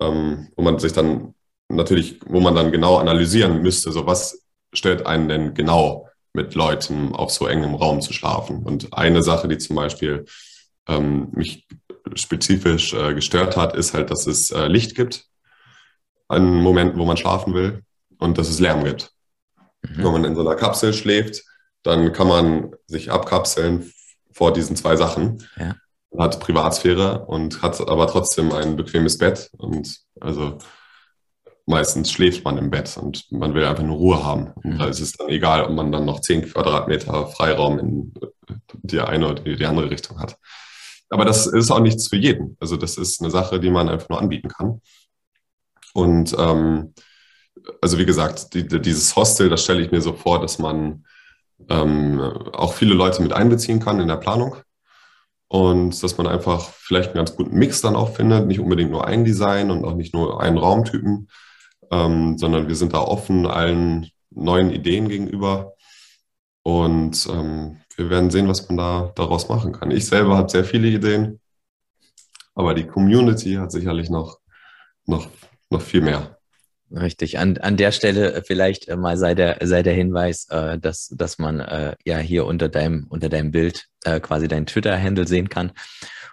ähm, 0.00 0.48
wo 0.56 0.62
man 0.62 0.78
sich 0.78 0.92
dann 0.92 1.34
natürlich, 1.68 2.20
wo 2.26 2.40
man 2.40 2.54
dann 2.54 2.70
genau 2.70 2.98
analysieren 2.98 3.62
müsste, 3.62 3.92
so 3.92 4.06
was 4.06 4.42
stellt 4.72 5.06
einen 5.06 5.28
denn 5.28 5.54
genau 5.54 6.08
mit 6.32 6.54
Leuten 6.54 7.14
auf 7.14 7.30
so 7.30 7.46
engem 7.46 7.74
Raum 7.74 8.00
zu 8.00 8.12
schlafen. 8.12 8.62
Und 8.62 8.94
eine 8.94 9.22
Sache, 9.22 9.48
die 9.48 9.58
zum 9.58 9.76
Beispiel 9.76 10.24
ähm, 10.88 11.28
mich 11.32 11.66
spezifisch 12.14 12.94
äh, 12.94 13.14
gestört 13.14 13.56
hat, 13.56 13.76
ist 13.76 13.92
halt, 13.92 14.10
dass 14.10 14.26
es 14.26 14.50
äh, 14.50 14.66
Licht 14.66 14.94
gibt 14.94 15.26
an 16.28 16.62
Momenten, 16.62 16.98
wo 16.98 17.04
man 17.04 17.16
schlafen 17.16 17.54
will 17.54 17.82
und 18.22 18.38
dass 18.38 18.48
es 18.48 18.60
Lärm 18.60 18.84
gibt. 18.84 19.12
Mhm. 19.82 20.04
Wenn 20.04 20.12
man 20.12 20.24
in 20.24 20.34
so 20.34 20.40
einer 20.40 20.56
Kapsel 20.56 20.94
schläft, 20.94 21.42
dann 21.82 22.12
kann 22.12 22.28
man 22.28 22.74
sich 22.86 23.10
abkapseln 23.10 23.92
vor 24.30 24.52
diesen 24.52 24.76
zwei 24.76 24.96
Sachen. 24.96 25.46
Ja 25.58 25.74
hat 26.18 26.40
Privatsphäre 26.40 27.24
und 27.26 27.62
hat 27.62 27.80
aber 27.80 28.06
trotzdem 28.06 28.52
ein 28.52 28.76
bequemes 28.76 29.18
Bett. 29.18 29.50
Und 29.56 29.98
also 30.20 30.58
meistens 31.66 32.10
schläft 32.12 32.44
man 32.44 32.58
im 32.58 32.70
Bett 32.70 32.96
und 32.96 33.30
man 33.30 33.54
will 33.54 33.64
einfach 33.64 33.84
nur 33.84 33.96
Ruhe 33.96 34.24
haben. 34.24 34.52
Und 34.62 34.78
da 34.78 34.86
ist 34.86 35.00
es 35.00 35.12
dann 35.12 35.28
egal, 35.28 35.64
ob 35.64 35.72
man 35.72 35.92
dann 35.92 36.04
noch 36.04 36.20
zehn 36.20 36.42
Quadratmeter 36.42 37.28
Freiraum 37.28 37.78
in 37.78 38.14
die 38.82 39.00
eine 39.00 39.28
oder 39.28 39.42
die 39.42 39.66
andere 39.66 39.90
Richtung 39.90 40.18
hat. 40.18 40.36
Aber 41.08 41.24
das 41.24 41.46
ist 41.46 41.70
auch 41.70 41.80
nichts 41.80 42.08
für 42.08 42.16
jeden. 42.16 42.56
Also 42.60 42.76
das 42.76 42.96
ist 42.96 43.20
eine 43.20 43.30
Sache, 43.30 43.60
die 43.60 43.70
man 43.70 43.88
einfach 43.88 44.08
nur 44.08 44.20
anbieten 44.20 44.48
kann. 44.48 44.80
Und 45.94 46.34
ähm, 46.38 46.94
also 47.80 47.98
wie 47.98 48.06
gesagt, 48.06 48.54
die, 48.54 48.66
dieses 48.66 49.14
Hostel, 49.16 49.48
das 49.48 49.62
stelle 49.64 49.82
ich 49.82 49.90
mir 49.90 50.00
so 50.00 50.12
vor, 50.12 50.40
dass 50.40 50.58
man 50.58 51.04
ähm, 51.68 52.20
auch 52.52 52.74
viele 52.74 52.94
Leute 52.94 53.22
mit 53.22 53.32
einbeziehen 53.32 53.80
kann 53.80 54.00
in 54.00 54.08
der 54.08 54.16
Planung 54.16 54.56
und 55.48 56.02
dass 56.02 56.16
man 56.18 56.26
einfach 56.26 56.70
vielleicht 56.70 57.10
einen 57.10 57.16
ganz 57.16 57.36
guten 57.36 57.56
Mix 57.56 57.80
dann 57.80 57.96
auch 57.96 58.14
findet, 58.14 58.46
nicht 58.46 58.60
unbedingt 58.60 58.90
nur 58.90 59.06
ein 59.06 59.24
Design 59.24 59.70
und 59.70 59.84
auch 59.84 59.94
nicht 59.94 60.14
nur 60.14 60.40
einen 60.40 60.58
Raumtypen, 60.58 61.28
ähm, 61.90 62.38
sondern 62.38 62.68
wir 62.68 62.76
sind 62.76 62.94
da 62.94 63.00
offen 63.00 63.46
allen 63.46 64.10
neuen 64.30 64.70
Ideen 64.70 65.08
gegenüber 65.08 65.74
und 66.62 67.28
ähm, 67.30 67.78
wir 67.96 68.08
werden 68.08 68.30
sehen, 68.30 68.48
was 68.48 68.66
man 68.68 68.78
da 68.78 69.12
daraus 69.14 69.48
machen 69.48 69.72
kann. 69.72 69.90
Ich 69.90 70.06
selber 70.06 70.36
habe 70.36 70.48
sehr 70.48 70.64
viele 70.64 70.88
Ideen, 70.88 71.40
aber 72.54 72.74
die 72.74 72.86
Community 72.86 73.54
hat 73.54 73.72
sicherlich 73.72 74.08
noch, 74.08 74.38
noch, 75.06 75.28
noch 75.68 75.82
viel 75.82 76.00
mehr. 76.00 76.38
Richtig. 76.94 77.38
An, 77.38 77.56
an 77.58 77.76
der 77.76 77.90
Stelle 77.90 78.42
vielleicht 78.46 78.88
äh, 78.88 78.96
mal 78.96 79.16
sei 79.16 79.34
der, 79.34 79.58
sei 79.62 79.82
der 79.82 79.94
Hinweis, 79.94 80.46
äh, 80.50 80.78
dass, 80.78 81.08
dass 81.08 81.38
man 81.38 81.60
äh, 81.60 81.96
ja 82.04 82.18
hier 82.18 82.44
unter 82.44 82.68
deinem, 82.68 83.06
unter 83.08 83.30
deinem 83.30 83.50
Bild 83.50 83.86
äh, 84.04 84.20
quasi 84.20 84.46
deinen 84.46 84.66
Twitter-Handle 84.66 85.26
sehen 85.26 85.48
kann. 85.48 85.72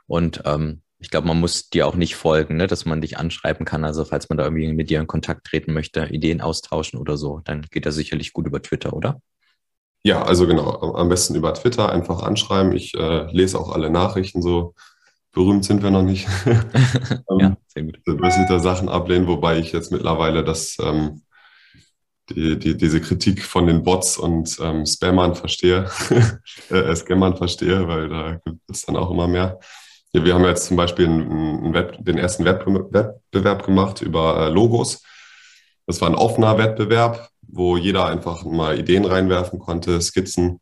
Und 0.05 0.41
ähm, 0.45 0.81
ich 0.99 1.09
glaube, 1.09 1.27
man 1.27 1.39
muss 1.39 1.69
dir 1.69 1.87
auch 1.87 1.95
nicht 1.95 2.15
folgen, 2.15 2.57
ne, 2.57 2.67
dass 2.67 2.83
man 2.83 2.99
dich 2.99 3.17
anschreiben 3.17 3.65
kann. 3.65 3.85
Also 3.85 4.03
falls 4.03 4.27
man 4.27 4.37
da 4.37 4.43
irgendwie 4.43 4.73
mit 4.73 4.89
dir 4.89 4.99
in 4.99 5.07
Kontakt 5.07 5.47
treten 5.47 5.71
möchte, 5.71 6.07
Ideen 6.07 6.41
austauschen 6.41 6.99
oder 6.99 7.15
so, 7.15 7.39
dann 7.45 7.61
geht 7.71 7.85
das 7.85 7.95
sicherlich 7.95 8.33
gut 8.33 8.45
über 8.45 8.61
Twitter, 8.61 8.91
oder? 8.93 9.21
Ja, 10.03 10.23
also 10.23 10.45
genau, 10.45 10.95
am 10.95 11.09
besten 11.09 11.35
über 11.35 11.53
Twitter 11.53 11.89
einfach 11.89 12.21
anschreiben. 12.23 12.73
Ich 12.73 12.95
äh, 12.95 13.31
lese 13.31 13.59
auch 13.59 13.71
alle 13.71 13.89
Nachrichten 13.89 14.41
so 14.41 14.73
berühmt 15.31 15.65
sind 15.65 15.83
wir 15.83 15.91
noch 15.91 16.03
nicht. 16.03 16.27
ja, 16.45 17.23
ähm, 17.29 17.57
sehr 17.67 17.83
gut. 17.83 17.99
Dass 18.05 18.37
ich 18.37 18.47
da 18.47 18.59
Sachen 18.59 18.89
ablehne, 18.89 19.27
wobei 19.27 19.59
ich 19.59 19.71
jetzt 19.71 19.91
mittlerweile 19.91 20.43
das, 20.43 20.77
ähm, 20.81 21.21
die, 22.29 22.57
die, 22.59 22.77
diese 22.77 23.01
Kritik 23.01 23.43
von 23.43 23.67
den 23.67 23.83
Bots 23.83 24.17
und 24.17 24.57
ähm, 24.61 24.85
Spammern 24.85 25.35
verstehe, 25.35 25.89
äh, 26.69 26.95
Scammern 26.95 27.37
verstehe, 27.37 27.87
weil 27.87 28.09
da 28.09 28.39
gibt 28.45 28.61
es 28.69 28.85
dann 28.85 28.95
auch 28.95 29.11
immer 29.11 29.27
mehr. 29.27 29.59
Ja, 30.13 30.23
wir 30.25 30.33
haben 30.33 30.45
jetzt 30.45 30.65
zum 30.65 30.77
Beispiel 30.77 31.05
einen, 31.05 31.29
einen 31.29 31.73
Web, 31.73 31.97
den 31.99 32.17
ersten 32.17 32.45
Wettbewerb 32.45 33.65
gemacht 33.65 34.01
über 34.01 34.47
äh, 34.47 34.49
Logos. 34.49 35.03
Das 35.85 36.01
war 36.01 36.09
ein 36.09 36.15
offener 36.15 36.57
Wettbewerb, 36.57 37.29
wo 37.41 37.77
jeder 37.77 38.05
einfach 38.05 38.43
mal 38.43 38.77
Ideen 38.77 39.05
reinwerfen 39.05 39.59
konnte, 39.59 40.01
Skizzen. 40.01 40.61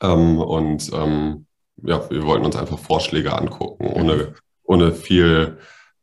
Ähm, 0.00 0.38
und 0.38 0.90
ähm, 0.92 1.46
ja, 1.82 2.08
wir 2.10 2.22
wollten 2.24 2.44
uns 2.44 2.56
einfach 2.56 2.78
Vorschläge 2.78 3.36
angucken, 3.36 3.86
ohne, 3.86 4.34
ohne 4.62 4.92
viel, 4.92 5.58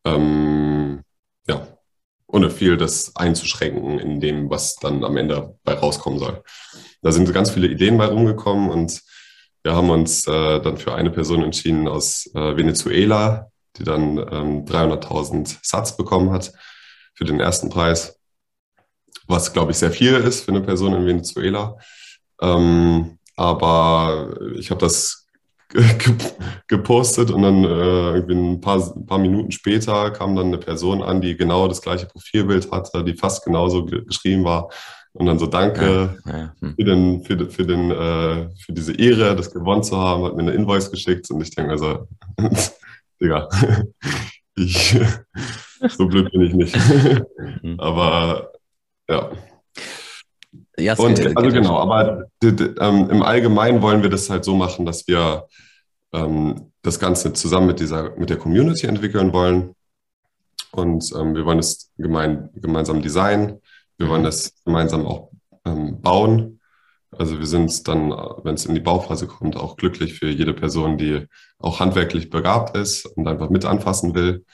ähm, 0.05 1.03
ja, 1.47 1.67
ohne 2.27 2.49
viel 2.49 2.77
das 2.77 3.15
einzuschränken 3.15 3.99
in 3.99 4.19
dem, 4.19 4.49
was 4.49 4.75
dann 4.75 5.03
am 5.03 5.17
Ende 5.17 5.57
bei 5.63 5.73
rauskommen 5.73 6.19
soll. 6.19 6.43
Da 7.01 7.11
sind 7.11 7.31
ganz 7.33 7.51
viele 7.51 7.67
Ideen 7.67 7.97
bei 7.97 8.05
rumgekommen 8.05 8.69
und 8.69 9.01
wir 9.63 9.75
haben 9.75 9.89
uns 9.89 10.27
äh, 10.27 10.59
dann 10.59 10.77
für 10.77 10.95
eine 10.95 11.11
Person 11.11 11.43
entschieden 11.43 11.87
aus 11.87 12.29
äh, 12.33 12.55
Venezuela, 12.57 13.51
die 13.77 13.83
dann 13.83 14.17
ähm, 14.17 14.65
300.000 14.65 15.57
Satz 15.61 15.95
bekommen 15.95 16.31
hat 16.31 16.51
für 17.13 17.25
den 17.25 17.39
ersten 17.39 17.69
Preis, 17.69 18.19
was, 19.27 19.53
glaube 19.53 19.71
ich, 19.71 19.77
sehr 19.77 19.91
viel 19.91 20.15
ist 20.15 20.45
für 20.45 20.51
eine 20.51 20.61
Person 20.61 20.93
in 20.93 21.05
Venezuela. 21.05 21.77
Ähm, 22.41 23.19
aber 23.35 24.35
ich 24.55 24.71
habe 24.71 24.81
das 24.81 25.20
gepostet 26.67 27.31
und 27.31 27.41
dann 27.41 27.63
äh, 27.63 28.13
irgendwie 28.15 28.35
ein 28.35 28.61
paar, 28.61 28.95
ein 28.95 29.05
paar 29.05 29.19
Minuten 29.19 29.51
später 29.51 30.11
kam 30.11 30.35
dann 30.35 30.47
eine 30.47 30.57
Person 30.57 31.01
an, 31.01 31.21
die 31.21 31.35
genau 31.35 31.67
das 31.67 31.81
gleiche 31.81 32.05
Profilbild 32.05 32.71
hatte, 32.71 33.03
die 33.03 33.13
fast 33.13 33.45
genauso 33.45 33.85
ge 33.85 34.03
geschrieben 34.05 34.43
war. 34.43 34.69
Und 35.13 35.25
dann 35.25 35.39
so, 35.39 35.45
danke 35.45 36.15
ja, 36.25 36.31
ja, 36.31 36.53
hm. 36.61 36.75
für, 36.75 36.83
den, 36.83 37.23
für, 37.23 37.49
für, 37.49 37.65
den, 37.65 37.91
äh, 37.91 38.49
für 38.57 38.71
diese 38.71 38.93
Ehre, 38.93 39.35
das 39.35 39.51
gewonnen 39.51 39.83
zu 39.83 39.97
haben, 39.97 40.23
hat 40.23 40.35
mir 40.35 40.43
eine 40.43 40.53
Invoice 40.53 40.89
geschickt 40.89 41.29
und 41.31 41.41
ich 41.41 41.53
denke 41.53 41.71
mir 41.71 41.77
so, 41.77 42.07
Digga, 43.21 43.49
ich, 44.55 44.97
so 45.89 46.07
blöd 46.07 46.31
bin 46.31 46.41
ich 46.41 46.53
nicht. 46.53 46.75
Hm. 46.75 47.79
Aber 47.79 48.51
ja. 49.09 49.31
Ja, 50.77 50.97
und 50.97 51.37
also 51.37 51.49
genau, 51.49 51.77
aber 51.77 52.27
ähm, 52.41 53.09
im 53.09 53.21
Allgemeinen 53.21 53.81
wollen 53.81 54.01
wir 54.01 54.09
das 54.09 54.29
halt 54.29 54.45
so 54.45 54.55
machen, 54.55 54.85
dass 54.85 55.07
wir 55.07 55.45
ähm, 56.13 56.71
das 56.81 56.99
Ganze 56.99 57.33
zusammen 57.33 57.67
mit 57.67 57.79
dieser 57.79 58.15
mit 58.17 58.29
der 58.29 58.37
Community 58.37 58.87
entwickeln 58.87 59.33
wollen. 59.33 59.75
Und 60.71 61.11
ähm, 61.15 61.35
wir 61.35 61.45
wollen 61.45 61.59
es 61.59 61.91
gemein, 61.97 62.49
gemeinsam 62.55 63.01
designen. 63.01 63.61
Wir 63.97 64.07
wollen 64.09 64.25
es 64.25 64.53
gemeinsam 64.63 65.05
auch 65.05 65.31
ähm, 65.65 66.01
bauen. 66.01 66.59
Also 67.11 67.39
wir 67.39 67.45
sind 67.45 67.87
dann, 67.87 68.11
wenn 68.43 68.55
es 68.55 68.65
in 68.65 68.73
die 68.73 68.81
Bauphase 68.81 69.27
kommt, 69.27 69.57
auch 69.57 69.75
glücklich 69.75 70.13
für 70.13 70.29
jede 70.29 70.53
Person, 70.53 70.97
die 70.97 71.27
auch 71.59 71.79
handwerklich 71.81 72.29
begabt 72.29 72.77
ist 72.77 73.05
und 73.05 73.27
einfach 73.27 73.49
mit 73.49 73.65
anfassen 73.65 74.15
will. 74.15 74.45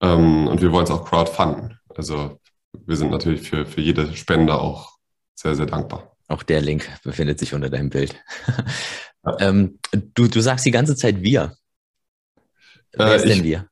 Ähm, 0.00 0.48
und 0.48 0.60
wir 0.60 0.72
wollen 0.72 0.84
es 0.84 0.90
auch 0.90 1.04
crowdfunden. 1.04 1.78
Also 1.94 2.40
wir 2.72 2.96
sind 2.96 3.10
natürlich 3.10 3.48
für, 3.48 3.66
für 3.66 3.80
jede 3.80 4.14
Spende 4.16 4.60
auch 4.60 4.96
sehr, 5.34 5.54
sehr 5.54 5.66
dankbar. 5.66 6.16
Auch 6.28 6.42
der 6.42 6.60
Link 6.60 6.88
befindet 7.04 7.38
sich 7.38 7.54
unter 7.54 7.70
deinem 7.70 7.90
Bild. 7.90 8.16
Ja. 9.26 9.36
ähm, 9.40 9.78
du, 10.14 10.28
du 10.28 10.40
sagst 10.40 10.64
die 10.64 10.70
ganze 10.70 10.96
Zeit 10.96 11.22
wir. 11.22 11.56
Wer 12.92 13.06
äh, 13.06 13.16
ist 13.16 13.28
denn 13.28 13.44
wir? 13.44 13.68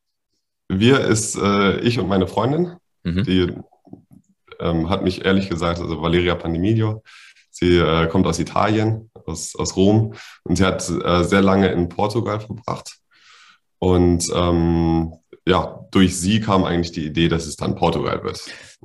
Wir 0.69 1.01
ist 1.01 1.37
äh, 1.37 1.79
ich 1.81 1.99
und 1.99 2.09
meine 2.09 2.27
Freundin. 2.27 2.77
Mhm. 3.05 3.25
Die 3.25 3.53
ähm, 4.61 4.89
hat 4.89 5.05
mich 5.05 5.25
ehrlich 5.25 5.49
gesagt, 5.49 5.81
also 5.81 6.01
Valeria 6.03 6.35
Pandemidio, 6.35 7.03
sie 7.51 7.79
äh, 7.79 8.09
kommt 8.09 8.27
aus 8.27 8.39
Italien, 8.39 9.11
aus, 9.27 9.55
aus 9.57 9.77
Rom 9.77 10.15
und 10.43 10.57
sie 10.57 10.65
hat 10.65 10.89
äh, 10.89 11.25
sehr 11.25 11.43
lange 11.43 11.69
in 11.69 11.89
Portugal 11.89 12.41
verbracht. 12.41 12.97
Und 13.79 14.29
ähm, 14.35 15.13
ja, 15.47 15.87
durch 15.91 16.19
sie 16.19 16.41
kam 16.41 16.65
eigentlich 16.65 16.93
die 16.93 17.05
Idee, 17.05 17.29
dass 17.29 17.47
es 17.47 17.57
dann 17.57 17.75
Portugal 17.75 18.25
wird. 18.25 18.41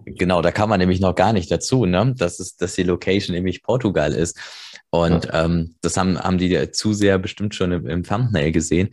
Genau, 0.05 0.41
da 0.41 0.51
kam 0.51 0.69
man 0.69 0.79
nämlich 0.79 0.99
noch 0.99 1.15
gar 1.15 1.31
nicht 1.31 1.49
dazu, 1.49 1.85
ne? 1.85 2.13
dass, 2.17 2.39
es, 2.39 2.57
dass 2.57 2.75
die 2.75 2.83
Location 2.83 3.33
nämlich 3.33 3.63
Portugal 3.63 4.13
ist. 4.13 4.37
Und 4.91 5.25
ja. 5.25 5.45
ähm, 5.45 5.75
das 5.81 5.97
haben, 5.97 6.19
haben 6.19 6.37
die 6.37 6.71
zu 6.71 6.93
sehr 6.93 7.19
bestimmt 7.19 7.55
schon 7.55 7.71
im, 7.71 7.87
im 7.87 8.03
Thumbnail 8.03 8.51
gesehen. 8.51 8.89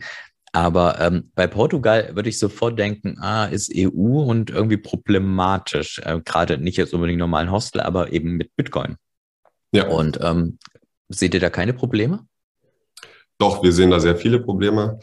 Aber 0.53 0.99
ähm, 0.99 1.31
bei 1.35 1.47
Portugal 1.47 2.15
würde 2.15 2.29
ich 2.29 2.39
sofort 2.39 2.79
denken, 2.79 3.17
ah, 3.19 3.45
ist 3.45 3.71
EU 3.75 4.21
und 4.21 4.49
irgendwie 4.49 4.77
problematisch. 4.77 5.99
Äh, 5.99 6.21
Gerade 6.23 6.57
nicht 6.57 6.77
jetzt 6.77 6.93
unbedingt 6.93 7.19
normalen 7.19 7.51
Hostel, 7.51 7.81
aber 7.81 8.11
eben 8.11 8.37
mit 8.37 8.55
Bitcoin. 8.55 8.97
Ja. 9.71 9.87
Und 9.87 10.19
ähm, 10.21 10.57
seht 11.09 11.33
ihr 11.33 11.39
da 11.39 11.49
keine 11.49 11.73
Probleme? 11.73 12.25
Doch, 13.37 13.61
wir 13.61 13.71
sehen 13.71 13.91
da 13.91 13.99
sehr 13.99 14.15
viele 14.15 14.39
Probleme. 14.39 14.99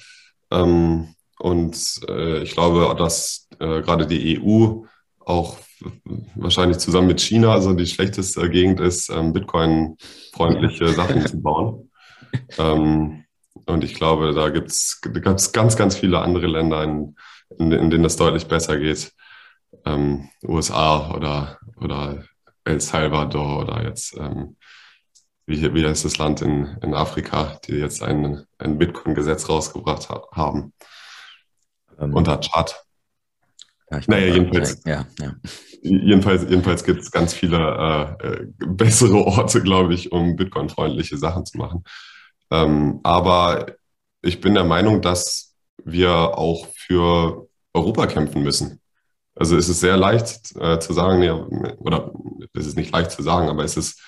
Ähm, 0.51 1.15
und 1.39 2.01
äh, 2.09 2.43
ich 2.43 2.53
glaube, 2.53 2.95
dass 2.97 3.49
äh, 3.59 3.83
gerade 3.83 4.07
die 4.07 4.41
EU 4.41 4.85
auch 5.27 5.59
wahrscheinlich 6.35 6.79
zusammen 6.79 7.09
mit 7.09 7.21
China 7.21 7.53
also 7.53 7.73
die 7.75 7.87
schlechteste 7.87 8.49
Gegend 8.51 8.81
ist, 8.81 9.11
ähm, 9.11 9.33
Bitcoin-freundliche 9.33 10.89
Sachen 10.89 11.27
zu 11.27 11.41
bauen. 11.41 11.91
Ähm, 12.59 13.25
und 13.67 13.85
ich 13.85 13.95
glaube, 13.95 14.35
da 14.35 14.49
gibt 14.49 14.69
es 14.69 15.01
ganz, 15.53 15.77
ganz 15.77 15.97
viele 15.97 16.19
andere 16.19 16.49
Länder, 16.49 16.83
in, 16.83 17.15
in, 17.61 17.71
in 17.71 17.91
denen 17.91 18.03
das 18.03 18.17
deutlich 18.17 18.49
besser 18.49 18.77
geht. 18.77 19.13
Ähm, 19.85 20.29
USA 20.43 21.13
oder, 21.15 21.59
oder 21.81 22.25
El 22.65 22.81
Salvador 22.81 23.61
oder 23.61 23.85
jetzt, 23.85 24.17
ähm, 24.17 24.57
wie, 25.47 25.75
wie 25.75 25.87
heißt 25.87 26.05
das 26.05 26.19
Land 26.19 26.43
in, 26.43 26.77
in 26.83 26.95
Afrika, 26.95 27.61
die 27.67 27.75
jetzt 27.75 28.03
ein, 28.03 28.45
ein 28.59 28.79
Bitcoin-Gesetz 28.79 29.49
rausgebracht 29.49 30.09
ha 30.09 30.27
haben. 30.33 30.73
Ähm, 31.99 32.15
unter 32.15 32.39
Chart. 32.39 32.84
Ja, 33.91 34.01
naja, 34.07 34.35
jedenfalls, 34.35 34.81
ja, 34.85 35.07
ja. 35.21 35.35
jedenfalls, 35.83 36.43
jedenfalls 36.43 36.85
gibt 36.85 37.03
es 37.03 37.11
ganz 37.11 37.35
viele 37.35 37.59
äh, 38.21 38.27
äh, 38.27 38.47
bessere 38.67 39.17
Orte, 39.27 39.63
glaube 39.63 39.95
ich, 39.95 40.11
um 40.11 40.37
Bitcoin-freundliche 40.37 41.19
Sachen 41.19 41.45
zu 41.45 41.59
machen. 41.59 41.85
Ähm, 42.51 43.01
aber 43.03 43.67
ich 44.23 44.41
bin 44.41 44.55
der 44.55 44.65
Meinung, 44.65 45.03
dass 45.03 45.55
wir 45.85 46.13
auch 46.13 46.67
für 46.75 47.49
Europa 47.75 48.07
kämpfen 48.07 48.43
müssen. 48.43 48.81
Also 49.35 49.57
es 49.57 49.69
ist 49.69 49.81
sehr 49.81 49.97
leicht 49.97 50.57
äh, 50.57 50.79
zu 50.79 50.93
sagen, 50.93 51.23
ja, 51.23 51.35
oder 51.79 52.13
es 52.55 52.67
ist 52.67 52.77
nicht 52.77 52.93
leicht 52.93 53.11
zu 53.11 53.23
sagen, 53.23 53.49
aber 53.49 53.65
es 53.65 53.77
ist, 53.77 54.01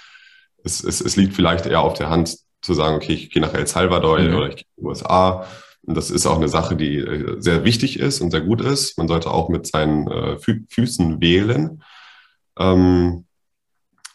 es, 0.63 0.83
es, 0.83 1.01
es 1.01 1.17
liegt 1.17 1.35
vielleicht 1.35 1.67
eher 1.67 1.81
auf 1.81 1.95
der 1.95 2.09
Hand 2.11 2.37
zu 2.63 2.75
sagen, 2.75 2.97
okay, 2.97 3.13
ich 3.13 3.31
gehe 3.31 3.43
nach 3.43 3.53
El 3.53 3.67
Salvador 3.67 4.21
mhm. 4.21 4.35
oder 4.35 4.49
ich 4.49 4.57
gehe 4.57 4.65
in 4.77 4.83
die 4.83 4.87
USA 4.87 5.47
und 5.87 5.97
das 5.97 6.11
ist 6.11 6.27
auch 6.27 6.37
eine 6.37 6.49
Sache, 6.49 6.77
die 6.77 6.97
äh, 6.97 7.41
sehr 7.41 7.65
wichtig 7.65 8.01
ist 8.01 8.21
und 8.21 8.33
sehr 8.33 8.41
gut 8.41 8.61
ist. 8.61 8.99
Man 8.99 9.07
sollte 9.09 9.31
auch 9.31 9.49
mit 9.49 9.67
seinen 9.67 10.09
äh, 10.09 10.39
Fü 10.39 10.65
Füßen 10.69 11.21
wählen. 11.21 11.83
Ähm, 12.59 13.25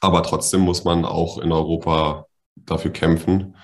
aber 0.01 0.23
trotzdem 0.23 0.61
muss 0.61 0.83
man 0.83 1.05
auch 1.05 1.37
in 1.37 1.51
Europa 1.51 2.25
dafür 2.55 2.91
kämpfen. 2.91 3.55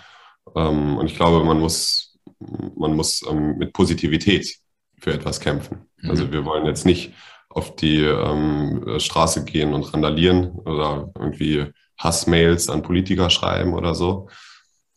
Ähm, 0.56 0.98
und 0.98 1.08
ich 1.08 1.16
glaube, 1.16 1.44
man 1.44 1.60
muss, 1.60 2.18
man 2.40 2.96
muss 2.96 3.24
ähm, 3.30 3.58
mit 3.58 3.74
Positivität 3.74 4.56
für 5.00 5.14
etwas 5.14 5.42
kämpfen. 5.42 5.90
Mhm. 5.98 6.10
Also 6.10 6.32
wir 6.32 6.46
wollen 6.46 6.66
jetzt 6.66 6.86
nicht 6.86 7.14
auf 7.50 7.76
die 7.76 8.04
ähm, 8.04 9.00
Straße 9.00 9.44
gehen 9.44 9.74
und 9.74 9.94
randalieren 9.94 10.52
oder 10.52 11.12
irgendwie 11.18 11.66
Hassmails 11.98 12.70
an 12.70 12.84
Politiker 12.84 13.30
schreiben 13.30 13.74
oder 13.74 13.96
so, 13.96 14.30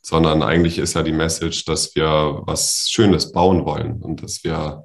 sondern 0.02 0.42
eigentlich 0.42 0.78
ist 0.78 0.94
ja 0.94 1.02
die 1.02 1.12
Message, 1.12 1.64
dass 1.64 1.94
wir 1.94 2.42
was 2.44 2.88
Schönes 2.90 3.32
bauen 3.32 3.64
wollen 3.64 4.00
und 4.02 4.22
dass 4.22 4.42
wir 4.44 4.84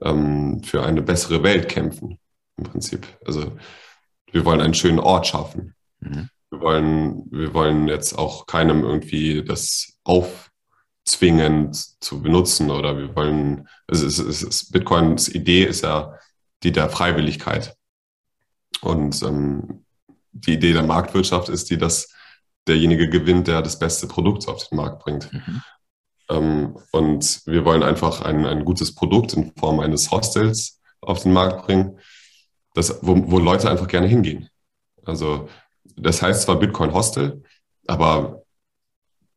ähm, 0.00 0.62
für 0.62 0.84
eine 0.84 1.02
bessere 1.02 1.42
Welt 1.42 1.68
kämpfen, 1.68 2.18
im 2.56 2.64
Prinzip. 2.64 3.06
Also 3.24 3.52
wir 4.30 4.44
wollen 4.44 4.60
einen 4.60 4.74
schönen 4.74 4.98
Ort 4.98 5.26
schaffen. 5.26 5.74
Mhm. 6.00 6.28
Wir, 6.50 6.60
wollen, 6.60 7.24
wir 7.30 7.54
wollen 7.54 7.88
jetzt 7.88 8.16
auch 8.16 8.46
keinem 8.46 8.84
irgendwie 8.84 9.44
das 9.44 9.98
aufzwingen 10.04 11.72
zu 11.72 12.22
benutzen 12.22 12.70
oder 12.70 12.96
wir 12.96 13.14
wollen, 13.16 13.68
also 13.88 14.06
es 14.06 14.18
ist, 14.18 14.28
es 14.28 14.42
ist, 14.42 14.72
Bitcoins 14.72 15.28
Idee 15.28 15.64
ist 15.64 15.82
ja 15.82 16.14
die 16.62 16.72
der 16.72 16.90
Freiwilligkeit. 16.90 17.76
Und 18.80 19.22
ähm, 19.22 19.84
die 20.32 20.54
Idee 20.54 20.72
der 20.72 20.82
Marktwirtschaft 20.82 21.48
ist 21.48 21.70
die, 21.70 21.78
dass 21.78 22.13
derjenige 22.66 23.08
gewinnt, 23.08 23.46
der 23.46 23.62
das 23.62 23.78
beste 23.78 24.06
Produkt 24.06 24.48
auf 24.48 24.68
den 24.68 24.76
Markt 24.76 25.02
bringt. 25.04 25.32
Mhm. 25.32 25.62
Ähm, 26.30 26.76
und 26.92 27.42
wir 27.46 27.64
wollen 27.64 27.82
einfach 27.82 28.22
ein, 28.22 28.46
ein 28.46 28.64
gutes 28.64 28.94
Produkt 28.94 29.34
in 29.34 29.52
Form 29.56 29.80
eines 29.80 30.10
Hostels 30.10 30.80
auf 31.00 31.22
den 31.22 31.32
Markt 31.32 31.66
bringen, 31.66 31.98
das, 32.74 32.98
wo, 33.02 33.30
wo 33.30 33.38
Leute 33.38 33.70
einfach 33.70 33.88
gerne 33.88 34.06
hingehen. 34.06 34.48
Also 35.04 35.48
das 35.96 36.22
heißt 36.22 36.42
zwar 36.42 36.58
Bitcoin 36.58 36.92
Hostel, 36.92 37.42
aber 37.86 38.42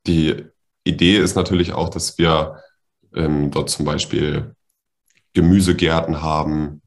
die 0.06 0.46
Idee 0.84 1.18
ist 1.18 1.36
natürlich 1.36 1.74
auch, 1.74 1.90
dass 1.90 2.18
wir 2.18 2.62
ähm, 3.13 3.52
dort 3.52 3.70
zum 3.70 3.86
Beispiel 3.86 4.56
Gemüsegärten 5.34 6.22
haben, 6.22 6.82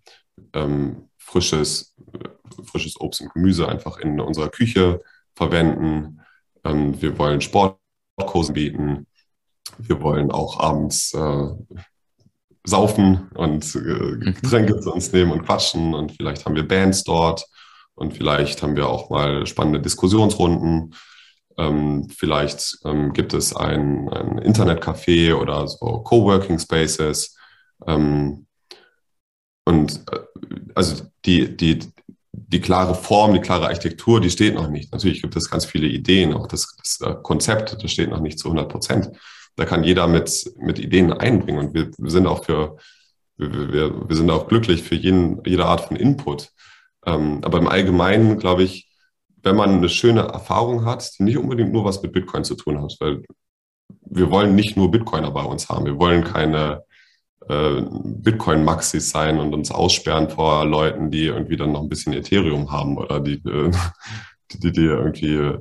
ähm, 0.54 1.08
frisches, 1.18 1.94
frisches 2.64 3.00
Obst 3.00 3.20
und 3.20 3.32
Gemüse 3.34 3.68
einfach 3.68 3.98
in 3.98 4.20
unserer 4.20 4.48
Küche 4.48 5.02
verwenden. 5.34 6.19
Ähm, 6.64 7.00
wir 7.00 7.18
wollen 7.18 7.40
Sportkurse 7.40 8.52
bieten. 8.52 9.06
Wir 9.78 10.00
wollen 10.02 10.30
auch 10.30 10.60
abends 10.60 11.14
äh, 11.14 11.48
saufen 12.64 13.30
und 13.34 13.74
äh, 13.74 13.78
mhm. 13.78 14.34
Getränke 14.40 14.76
mhm. 14.76 14.82
zu 14.82 14.92
uns 14.92 15.12
nehmen 15.12 15.32
und 15.32 15.44
quatschen. 15.44 15.94
Und 15.94 16.12
vielleicht 16.12 16.44
haben 16.44 16.54
wir 16.54 16.66
Bands 16.66 17.04
dort. 17.04 17.46
Und 17.94 18.14
vielleicht 18.14 18.62
haben 18.62 18.76
wir 18.76 18.88
auch 18.88 19.10
mal 19.10 19.46
spannende 19.46 19.80
Diskussionsrunden. 19.80 20.94
Ähm, 21.58 22.08
vielleicht 22.08 22.78
ähm, 22.84 23.12
gibt 23.12 23.34
es 23.34 23.54
ein, 23.54 24.08
ein 24.08 24.38
Internetcafé 24.38 25.34
oder 25.34 25.68
so 25.68 26.02
Coworking 26.02 26.58
Spaces. 26.58 27.36
Ähm, 27.86 28.46
und 29.66 30.00
äh, 30.10 30.20
also 30.74 31.04
die, 31.24 31.56
die, 31.56 31.80
die 32.50 32.60
klare 32.60 32.94
Form, 32.96 33.32
die 33.32 33.40
klare 33.40 33.66
Architektur, 33.66 34.20
die 34.20 34.30
steht 34.30 34.54
noch 34.54 34.68
nicht. 34.68 34.92
Natürlich 34.92 35.22
gibt 35.22 35.36
es 35.36 35.48
ganz 35.48 35.64
viele 35.64 35.86
Ideen, 35.86 36.34
auch 36.34 36.48
das, 36.48 36.74
das 36.76 37.00
äh, 37.00 37.14
Konzept, 37.22 37.82
das 37.82 37.90
steht 37.90 38.10
noch 38.10 38.20
nicht 38.20 38.38
zu 38.38 38.48
100 38.48 38.68
Prozent. 38.68 39.10
Da 39.54 39.64
kann 39.64 39.84
jeder 39.84 40.08
mit, 40.08 40.52
mit 40.58 40.78
Ideen 40.78 41.12
einbringen 41.12 41.60
und 41.60 41.74
wir, 41.74 41.90
wir 41.96 42.10
sind 42.10 42.26
auch 42.26 42.44
für, 42.44 42.76
wir, 43.36 44.08
wir, 44.08 44.16
sind 44.16 44.30
auch 44.30 44.48
glücklich 44.48 44.82
für 44.82 44.96
jeden, 44.96 45.40
jede 45.44 45.66
Art 45.66 45.82
von 45.82 45.96
Input. 45.96 46.50
Ähm, 47.06 47.40
aber 47.44 47.58
im 47.58 47.68
Allgemeinen, 47.68 48.38
glaube 48.38 48.64
ich, 48.64 48.90
wenn 49.42 49.56
man 49.56 49.70
eine 49.70 49.88
schöne 49.88 50.22
Erfahrung 50.22 50.84
hat, 50.84 51.18
die 51.18 51.22
nicht 51.22 51.38
unbedingt 51.38 51.72
nur 51.72 51.84
was 51.84 52.02
mit 52.02 52.12
Bitcoin 52.12 52.44
zu 52.44 52.56
tun 52.56 52.82
hat, 52.82 52.96
weil 52.98 53.22
wir 54.02 54.30
wollen 54.30 54.56
nicht 54.56 54.76
nur 54.76 54.90
Bitcoiner 54.90 55.30
bei 55.30 55.42
uns 55.42 55.68
haben. 55.68 55.86
Wir 55.86 55.98
wollen 55.98 56.24
keine 56.24 56.82
äh, 57.50 57.82
Bitcoin-Maxis 57.90 59.10
sein 59.10 59.40
und 59.40 59.52
uns 59.54 59.72
aussperren 59.72 60.30
vor 60.30 60.64
Leuten, 60.64 61.10
die 61.10 61.26
irgendwie 61.26 61.56
dann 61.56 61.72
noch 61.72 61.82
ein 61.82 61.88
bisschen 61.88 62.12
Ethereum 62.12 62.70
haben 62.70 62.96
oder 62.96 63.18
die, 63.18 63.42
äh, 63.48 63.72
die, 64.52 64.70
die 64.72 64.84
irgendwie 64.84 65.58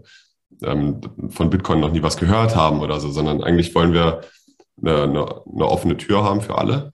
ähm, 0.62 1.02
von 1.30 1.50
Bitcoin 1.50 1.80
noch 1.80 1.92
nie 1.92 2.04
was 2.04 2.18
gehört 2.18 2.56
haben 2.56 2.82
oder 2.82 3.00
so, 3.00 3.10
sondern 3.10 3.44
eigentlich 3.44 3.74
wollen 3.74 3.94
wir 3.94 4.22
eine, 4.82 5.04
eine, 5.04 5.42
eine 5.46 5.66
offene 5.66 5.98
Tür 5.98 6.24
haben 6.24 6.42
für 6.42 6.58
alle 6.58 6.94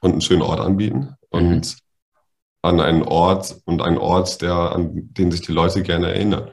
und 0.00 0.12
einen 0.12 0.20
schönen 0.20 0.42
Ort 0.42 0.60
anbieten 0.60 1.16
und 1.30 1.50
mhm. 1.50 1.62
an 2.62 2.80
einen 2.80 3.02
Ort 3.02 3.56
und 3.64 3.82
einen 3.82 3.98
Ort, 3.98 4.40
der, 4.40 4.54
an 4.54 4.90
den 4.92 5.32
sich 5.32 5.40
die 5.40 5.52
Leute 5.52 5.82
gerne 5.82 6.12
erinnern. 6.12 6.52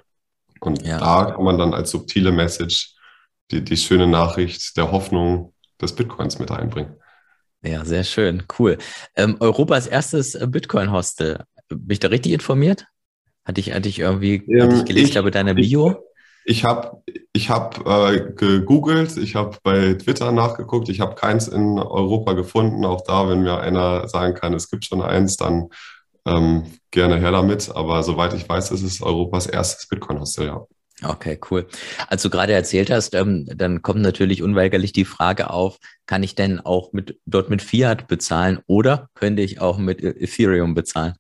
Und 0.60 0.82
ja. 0.82 0.98
da 0.98 1.32
kann 1.32 1.44
man 1.44 1.60
dann 1.60 1.74
als 1.74 1.92
subtile 1.92 2.32
Message 2.32 2.96
die, 3.52 3.64
die 3.64 3.78
schöne 3.78 4.08
Nachricht 4.08 4.76
der 4.76 4.92
Hoffnung 4.92 5.54
des 5.80 5.94
Bitcoins 5.94 6.40
mit 6.40 6.50
einbringen. 6.52 6.96
Ja, 7.64 7.86
sehr 7.86 8.04
schön, 8.04 8.44
cool. 8.60 8.78
Ähm, 9.16 9.38
Europas 9.40 9.88
erstes 9.88 10.36
äh, 10.36 10.48
Bitcoin-Hostel. 10.48 11.44
Bin 11.70 11.90
ich 11.90 12.00
da 12.00 12.08
richtig 12.10 12.34
informiert? 12.34 12.86
Hatte 13.44 13.60
ich, 13.60 13.74
hatte 13.74 13.90
ich 13.90 14.00
irgendwie 14.00 14.36
ähm, 14.48 14.62
hatte 14.62 14.76
ich 14.76 14.86
gelesen, 14.86 15.06
ich, 15.06 15.12
glaube, 15.12 15.32
deiner 15.32 15.54
Bio? 15.54 16.04
Ich, 16.46 16.60
ich 16.60 16.64
habe 16.66 17.04
ich 17.34 17.50
hab, 17.50 17.86
äh, 17.88 18.32
gegoogelt, 18.36 19.18
ich 19.18 19.36
habe 19.36 19.58
bei 19.64 19.94
Twitter 19.96 20.32
nachgeguckt, 20.32 20.90
ich 20.90 21.00
habe 21.00 21.16
keins 21.16 21.48
in 21.48 21.80
Europa 21.80 22.34
gefunden. 22.34 22.86
Auch 22.86 23.02
da, 23.02 23.28
wenn 23.28 23.42
mir 23.42 23.60
einer 23.60 24.08
sagen 24.08 24.34
kann, 24.34 24.54
es 24.54 24.70
gibt 24.70 24.86
schon 24.86 25.02
eins, 25.02 25.38
dann 25.38 25.70
ähm, 26.26 26.64
gerne 26.92 27.18
her 27.18 27.32
damit. 27.32 27.70
Aber 27.76 28.04
soweit 28.04 28.34
ich 28.34 28.48
weiß, 28.48 28.72
ist 28.72 28.84
es 28.84 29.02
Europas 29.02 29.48
erstes 29.48 29.88
Bitcoin-Hostel, 29.88 30.48
ja. 30.48 30.66
Okay, 31.04 31.40
cool. 31.52 31.68
Als 32.08 32.24
du 32.24 32.30
gerade 32.30 32.54
erzählt 32.54 32.90
hast, 32.90 33.14
ähm, 33.14 33.46
dann 33.56 33.84
kommt 33.84 34.02
natürlich 34.02 34.42
unweigerlich 34.42 34.94
die 34.94 35.06
Frage 35.06 35.52
auf, 35.52 35.78
kann 36.08 36.24
ich 36.24 36.34
denn 36.34 36.60
auch 36.60 36.92
mit, 36.92 37.20
dort 37.26 37.50
mit 37.50 37.62
Fiat 37.62 38.08
bezahlen 38.08 38.60
oder 38.66 39.10
könnte 39.14 39.44
ich 39.44 39.62
auch 39.62 39.78
mit 39.78 40.02
e-, 40.02 40.10
Ethereum 40.10 40.74
bezahlen? 40.74 41.14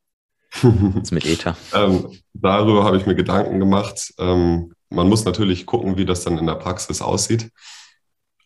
Jetzt 0.96 1.12
mit 1.12 1.26
Ether. 1.26 1.56
ähm, 1.74 2.10
darüber 2.34 2.86
habe 2.86 2.98
ich 2.98 3.06
mir 3.06 3.14
Gedanken 3.14 3.60
gemacht. 3.60 4.14
Ähm, 4.18 4.74
man 4.90 5.10
muss 5.10 5.26
natürlich 5.26 5.68
gucken, 5.68 5.98
wie 5.98 6.06
das 6.06 6.24
dann 6.24 6.40
in 6.40 6.48
der 6.48 6.56
Praxis 6.56 7.02
aussieht. 7.02 7.52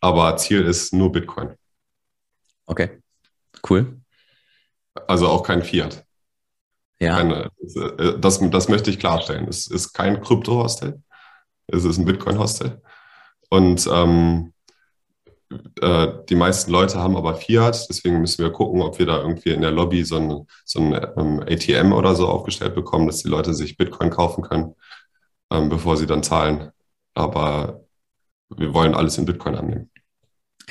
Aber 0.01 0.35
Ziel 0.35 0.65
ist 0.65 0.93
nur 0.93 1.11
Bitcoin. 1.11 1.53
Okay, 2.65 2.89
cool. 3.69 4.01
Also 5.07 5.27
auch 5.27 5.43
kein 5.43 5.63
Fiat. 5.63 6.03
Ja. 6.99 7.17
Keine, 7.17 7.51
äh, 7.75 8.19
das, 8.19 8.39
das 8.41 8.67
möchte 8.67 8.89
ich 8.89 8.99
klarstellen. 8.99 9.47
Es 9.47 9.67
ist 9.67 9.93
kein 9.93 10.21
Krypto-Hostel. 10.21 11.01
Es 11.67 11.86
ist 11.86 11.97
ein 11.97 12.06
Bitcoin-Hostel. 12.06 12.82
Und 13.50 13.88
ähm, 13.91 14.54
äh, 15.82 16.08
die 16.30 16.36
meisten 16.36 16.71
Leute 16.71 17.00
haben 17.00 17.17
aber 17.17 17.36
Fiat, 17.36 17.88
deswegen 17.89 18.21
müssen 18.21 18.43
wir 18.43 18.52
gucken, 18.52 18.82
ob 18.82 19.00
wir 19.00 19.06
da 19.06 19.19
irgendwie 19.19 19.50
in 19.50 19.62
der 19.62 19.71
Lobby 19.71 20.04
so 20.04 20.17
ein, 20.17 20.47
so 20.65 20.80
ein 20.80 20.93
ähm, 21.17 21.39
ATM 21.41 21.93
oder 21.93 22.15
so 22.15 22.28
aufgestellt 22.28 22.76
bekommen, 22.76 23.08
dass 23.08 23.24
die 23.24 23.30
Leute 23.30 23.54
sich 23.54 23.78
Bitcoin 23.78 24.10
kaufen 24.10 24.43
können, 24.43 24.76
ähm, 25.52 25.69
bevor 25.69 25.97
sie 25.97 26.06
dann 26.08 26.24
zahlen. 26.24 26.71
Aber 27.13 27.84
wir 28.50 28.74
wollen 28.74 28.95
alles 28.95 29.17
in 29.17 29.26
Bitcoin 29.26 29.56
annehmen. 29.56 29.89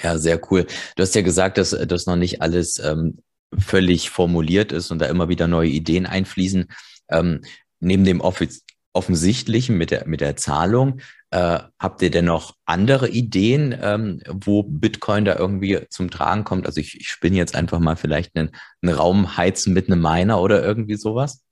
Ja, 0.03 0.17
sehr 0.17 0.41
cool. 0.51 0.67
Du 0.97 1.03
hast 1.03 1.15
ja 1.15 1.23
gesagt, 1.23 1.59
dass 1.59 1.71
das 1.71 2.07
noch 2.07 2.17
nicht 2.17 2.41
alles 2.41 2.79
ähm, 2.79 3.19
völlig 3.59 4.11
formuliert 4.11 4.73
ist 4.73 4.91
und 4.91 5.01
da 5.01 5.07
immer 5.07 5.29
wieder 5.29 5.47
neue 5.47 5.69
Ideen 5.69 6.07
einfließen. 6.07 6.69
Ähm, 7.11 7.43
neben 7.81 8.05
dem 8.05 8.21
Office 8.21 8.63
Offensichtlichen 8.93 9.79
mit 9.79 9.91
der, 9.91 10.07
mit 10.07 10.21
der 10.21 10.37
Zahlung. 10.37 11.01
Äh, 11.31 11.61
habt 11.79 12.03
ihr 12.03 12.11
denn 12.11 12.25
noch 12.25 12.55
andere 12.65 13.09
Ideen, 13.09 13.77
ähm, 13.81 14.21
wo 14.29 14.65
Bitcoin 14.65 15.25
da 15.25 15.37
irgendwie 15.37 15.81
zum 15.91 16.11
Tragen 16.11 16.45
kommt? 16.45 16.67
Also 16.67 16.81
ich, 16.81 16.99
ich 17.01 17.09
spinne 17.09 17.37
jetzt 17.37 17.55
einfach 17.55 17.79
mal 17.79 17.97
vielleicht 17.97 18.35
einen, 18.37 18.51
einen 18.83 18.95
Raum 18.95 19.37
heizen 19.37 19.73
mit 19.73 19.87
einem 19.87 20.03
Miner 20.03 20.41
oder 20.41 20.65
irgendwie 20.65 20.97
sowas. 20.97 21.43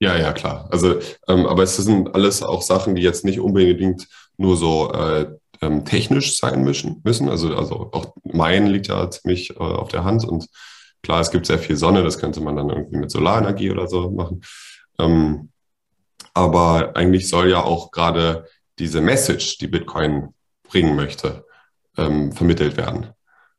Ja, 0.00 0.16
ja, 0.16 0.32
klar. 0.32 0.68
Also, 0.70 0.98
ähm, 1.28 1.46
aber 1.46 1.64
es 1.64 1.76
sind 1.76 2.14
alles 2.14 2.42
auch 2.42 2.62
Sachen, 2.62 2.94
die 2.94 3.02
jetzt 3.02 3.24
nicht 3.24 3.40
unbedingt 3.40 4.06
nur 4.36 4.56
so 4.56 4.92
äh, 4.92 5.26
ähm, 5.60 5.84
technisch 5.84 6.38
sein 6.38 6.62
müssen. 6.62 7.02
Also, 7.28 7.56
also 7.56 7.90
auch 7.92 8.14
mein 8.24 8.68
liegt 8.68 8.88
ja 8.88 9.10
ziemlich 9.10 9.50
äh, 9.50 9.58
auf 9.58 9.88
der 9.88 10.04
Hand 10.04 10.24
und 10.24 10.46
klar, 11.02 11.20
es 11.20 11.30
gibt 11.30 11.46
sehr 11.46 11.58
viel 11.58 11.76
Sonne, 11.76 12.02
das 12.02 12.18
könnte 12.18 12.40
man 12.40 12.56
dann 12.56 12.70
irgendwie 12.70 12.98
mit 12.98 13.10
Solarenergie 13.10 13.70
oder 13.70 13.88
so 13.88 14.10
machen. 14.10 14.42
Ähm, 14.98 15.50
aber 16.38 16.92
eigentlich 16.94 17.28
soll 17.28 17.50
ja 17.50 17.64
auch 17.64 17.90
gerade 17.90 18.46
diese 18.78 19.00
Message, 19.00 19.58
die 19.58 19.66
Bitcoin 19.66 20.28
bringen 20.62 20.94
möchte, 20.94 21.44
ähm, 21.96 22.30
vermittelt 22.30 22.76
werden. 22.76 23.08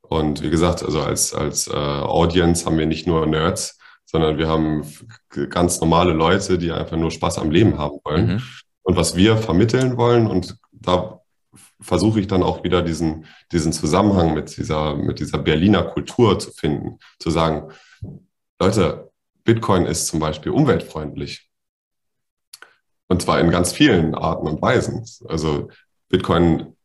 Und 0.02 0.42
wie 0.42 0.50
gesagt, 0.50 0.82
also 0.82 1.02
als, 1.02 1.34
als 1.34 1.68
äh, 1.68 1.74
Audience 1.74 2.66
haben 2.66 2.78
wir 2.78 2.86
nicht 2.86 3.06
nur 3.06 3.26
Nerds, 3.26 3.78
sondern 4.06 4.38
wir 4.38 4.48
haben 4.48 4.86
ganz 5.50 5.82
normale 5.82 6.14
Leute, 6.14 6.58
die 6.58 6.72
einfach 6.72 6.96
nur 6.96 7.12
Spaß 7.12 7.40
am 7.40 7.52
Leben 7.52 7.78
haben 7.78 8.00
wollen. 8.06 8.28
Mhm. 8.28 8.44
Und 8.84 8.96
was 8.96 9.18
wir 9.18 9.36
vermitteln 9.36 9.98
wollen, 9.98 10.28
und 10.28 10.58
da 10.72 11.20
versuche 11.82 12.22
ich 12.22 12.28
dann 12.28 12.44
auch 12.44 12.64
wieder 12.64 12.82
diesen, 12.82 13.26
diesen 13.52 13.74
Zusammenhang 13.74 14.34
mit 14.34 14.56
dieser, 14.56 14.96
mit 14.96 15.20
dieser 15.20 15.38
Berliner 15.38 15.84
Kultur 15.84 16.40
zu 16.40 16.52
finden, 16.52 16.98
zu 17.20 17.30
sagen, 17.30 17.74
Leute, 18.58 19.12
Bitcoin 19.44 19.86
ist 19.86 20.08
zum 20.08 20.22
Beispiel 20.22 20.54
umweltfreundlich. 20.54 21.49
Und 23.10 23.22
zwar 23.22 23.40
in 23.40 23.50
ganz 23.50 23.74
vielen 23.74 24.16
Arten 24.16 24.48
und 24.48 24.62
Weisen. 24.62 25.04
Also 25.28 25.70
Bitcoin 26.10 26.76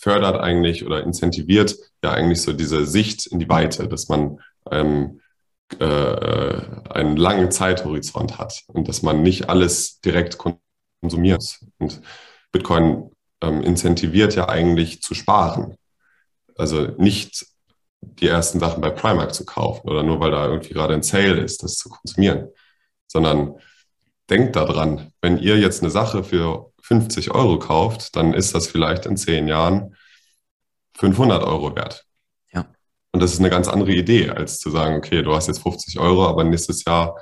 fördert 0.00 0.40
eigentlich 0.40 0.84
oder 0.84 1.02
incentiviert 1.02 1.76
ja 2.02 2.12
eigentlich 2.12 2.42
so 2.42 2.52
diese 2.52 2.86
Sicht 2.86 3.26
in 3.26 3.38
die 3.38 3.48
Weite, 3.48 3.88
dass 3.88 4.08
man 4.08 4.40
ähm, 4.70 5.20
äh, 5.78 6.60
einen 6.90 7.16
langen 7.16 7.50
Zeithorizont 7.50 8.38
hat 8.38 8.64
und 8.68 8.88
dass 8.88 9.02
man 9.02 9.22
nicht 9.22 9.48
alles 9.48 10.00
direkt 10.00 10.38
konsumiert. 11.00 11.60
Und 11.78 12.00
Bitcoin 12.52 13.10
ähm, 13.42 13.62
incentiviert 13.62 14.34
ja 14.34 14.48
eigentlich 14.48 15.02
zu 15.02 15.14
sparen. 15.14 15.76
Also 16.56 16.88
nicht 16.98 17.46
die 18.00 18.28
ersten 18.28 18.60
Sachen 18.60 18.80
bei 18.80 18.90
Primark 18.90 19.34
zu 19.34 19.44
kaufen 19.44 19.88
oder 19.88 20.02
nur 20.02 20.20
weil 20.20 20.30
da 20.30 20.46
irgendwie 20.46 20.74
gerade 20.74 20.94
ein 20.94 21.02
Sale 21.02 21.40
ist, 21.40 21.62
das 21.62 21.76
zu 21.76 21.88
konsumieren, 21.88 22.48
sondern 23.06 23.54
denkt 24.30 24.56
daran, 24.56 25.12
wenn 25.20 25.38
ihr 25.38 25.58
jetzt 25.58 25.82
eine 25.82 25.90
Sache 25.90 26.24
für 26.24 26.72
50 26.82 27.30
Euro 27.32 27.58
kauft, 27.58 28.16
dann 28.16 28.34
ist 28.34 28.54
das 28.54 28.66
vielleicht 28.66 29.06
in 29.06 29.16
zehn 29.16 29.48
Jahren 29.48 29.94
500 30.96 31.42
Euro 31.42 31.74
wert. 31.74 32.04
Ja. 32.52 32.66
Und 33.12 33.22
das 33.22 33.32
ist 33.32 33.40
eine 33.40 33.50
ganz 33.50 33.68
andere 33.68 33.92
Idee, 33.92 34.30
als 34.30 34.58
zu 34.58 34.70
sagen, 34.70 34.96
okay, 34.96 35.22
du 35.22 35.34
hast 35.34 35.48
jetzt 35.48 35.62
50 35.62 35.98
Euro, 35.98 36.26
aber 36.26 36.44
nächstes 36.44 36.84
Jahr 36.84 37.16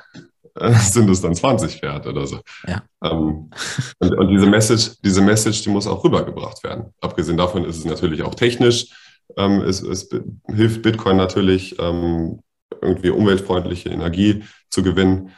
äh, 0.56 0.72
sind 0.80 1.08
es 1.10 1.20
dann 1.20 1.34
20 1.34 1.82
wert 1.82 2.06
oder 2.06 2.26
so. 2.26 2.40
Ja. 2.66 2.82
Ähm, 3.02 3.50
und, 3.98 4.14
und 4.14 4.28
diese 4.28 4.46
Message, 4.46 4.92
diese 5.02 5.22
Message, 5.22 5.62
die 5.62 5.70
muss 5.70 5.86
auch 5.86 6.04
rübergebracht 6.04 6.62
werden. 6.64 6.92
Abgesehen 7.00 7.36
davon 7.36 7.64
ist 7.64 7.78
es 7.78 7.84
natürlich 7.84 8.22
auch 8.22 8.34
technisch, 8.34 8.88
ähm, 9.36 9.62
es, 9.62 9.82
es 9.82 10.08
hilft 10.48 10.82
Bitcoin 10.82 11.16
natürlich, 11.16 11.78
ähm, 11.78 12.40
irgendwie 12.80 13.10
umweltfreundliche 13.10 13.90
Energie 13.90 14.44
zu 14.70 14.82
gewinnen. 14.82 15.30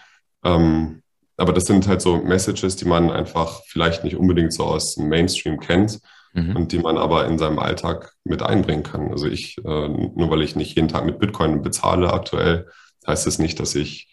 Ähm, 0.44 1.02
aber 1.36 1.52
das 1.52 1.64
sind 1.64 1.88
halt 1.88 2.00
so 2.00 2.16
Messages, 2.18 2.76
die 2.76 2.84
man 2.84 3.10
einfach 3.10 3.62
vielleicht 3.66 4.04
nicht 4.04 4.16
unbedingt 4.16 4.52
so 4.52 4.64
aus 4.64 4.94
dem 4.94 5.08
Mainstream 5.08 5.58
kennt 5.58 6.00
mhm. 6.32 6.56
und 6.56 6.72
die 6.72 6.78
man 6.78 6.96
aber 6.96 7.26
in 7.26 7.38
seinem 7.38 7.58
Alltag 7.58 8.12
mit 8.24 8.42
einbringen 8.42 8.82
kann. 8.82 9.10
Also 9.10 9.26
ich, 9.26 9.58
äh, 9.58 9.88
nur 9.88 10.30
weil 10.30 10.42
ich 10.42 10.56
nicht 10.56 10.76
jeden 10.76 10.88
Tag 10.88 11.04
mit 11.04 11.18
Bitcoin 11.18 11.62
bezahle 11.62 12.12
aktuell, 12.12 12.66
heißt 13.06 13.26
es 13.26 13.34
das 13.34 13.38
nicht, 13.38 13.58
dass 13.60 13.74
ich 13.74 14.12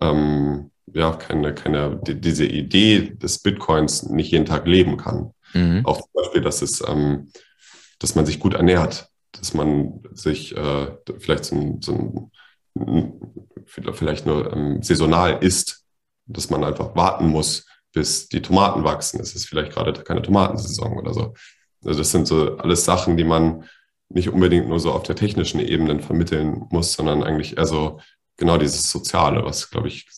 ähm, 0.00 0.70
ja 0.86 1.12
keine, 1.12 1.54
keine 1.54 2.00
die, 2.06 2.20
diese 2.20 2.46
Idee 2.46 3.14
des 3.16 3.40
Bitcoins 3.40 4.04
nicht 4.04 4.30
jeden 4.30 4.46
Tag 4.46 4.66
leben 4.66 4.96
kann. 4.96 5.32
Mhm. 5.52 5.82
Auch 5.84 6.00
zum 6.00 6.10
Beispiel, 6.14 6.40
dass 6.40 6.62
es, 6.62 6.82
ähm, 6.86 7.30
dass 7.98 8.14
man 8.14 8.26
sich 8.26 8.40
gut 8.40 8.54
ernährt, 8.54 9.08
dass 9.32 9.54
man 9.54 10.00
sich 10.12 10.56
äh, 10.56 10.86
vielleicht 11.18 11.44
so 11.44 11.56
ein, 11.56 11.82
so 11.82 12.30
ein 12.74 13.20
vielleicht 13.66 14.26
nur 14.26 14.52
ähm, 14.52 14.82
saisonal 14.82 15.38
isst 15.42 15.81
dass 16.32 16.50
man 16.50 16.64
einfach 16.64 16.94
warten 16.94 17.28
muss, 17.28 17.66
bis 17.92 18.28
die 18.28 18.42
Tomaten 18.42 18.84
wachsen. 18.84 19.20
Es 19.20 19.34
ist 19.34 19.46
vielleicht 19.46 19.72
gerade 19.72 19.92
keine 19.92 20.22
Tomatensaison 20.22 20.98
oder 20.98 21.12
so. 21.12 21.34
Also 21.84 21.98
das 21.98 22.10
sind 22.10 22.26
so 22.26 22.56
alles 22.56 22.84
Sachen, 22.84 23.16
die 23.16 23.24
man 23.24 23.64
nicht 24.08 24.28
unbedingt 24.28 24.68
nur 24.68 24.80
so 24.80 24.92
auf 24.92 25.02
der 25.02 25.16
technischen 25.16 25.60
Ebene 25.60 26.00
vermitteln 26.00 26.66
muss, 26.70 26.92
sondern 26.92 27.22
eigentlich 27.22 27.56
eher 27.56 27.66
so 27.66 28.00
genau 28.36 28.56
dieses 28.58 28.90
Soziale, 28.90 29.44
was, 29.44 29.70
glaube 29.70 29.88
ich, 29.88 30.08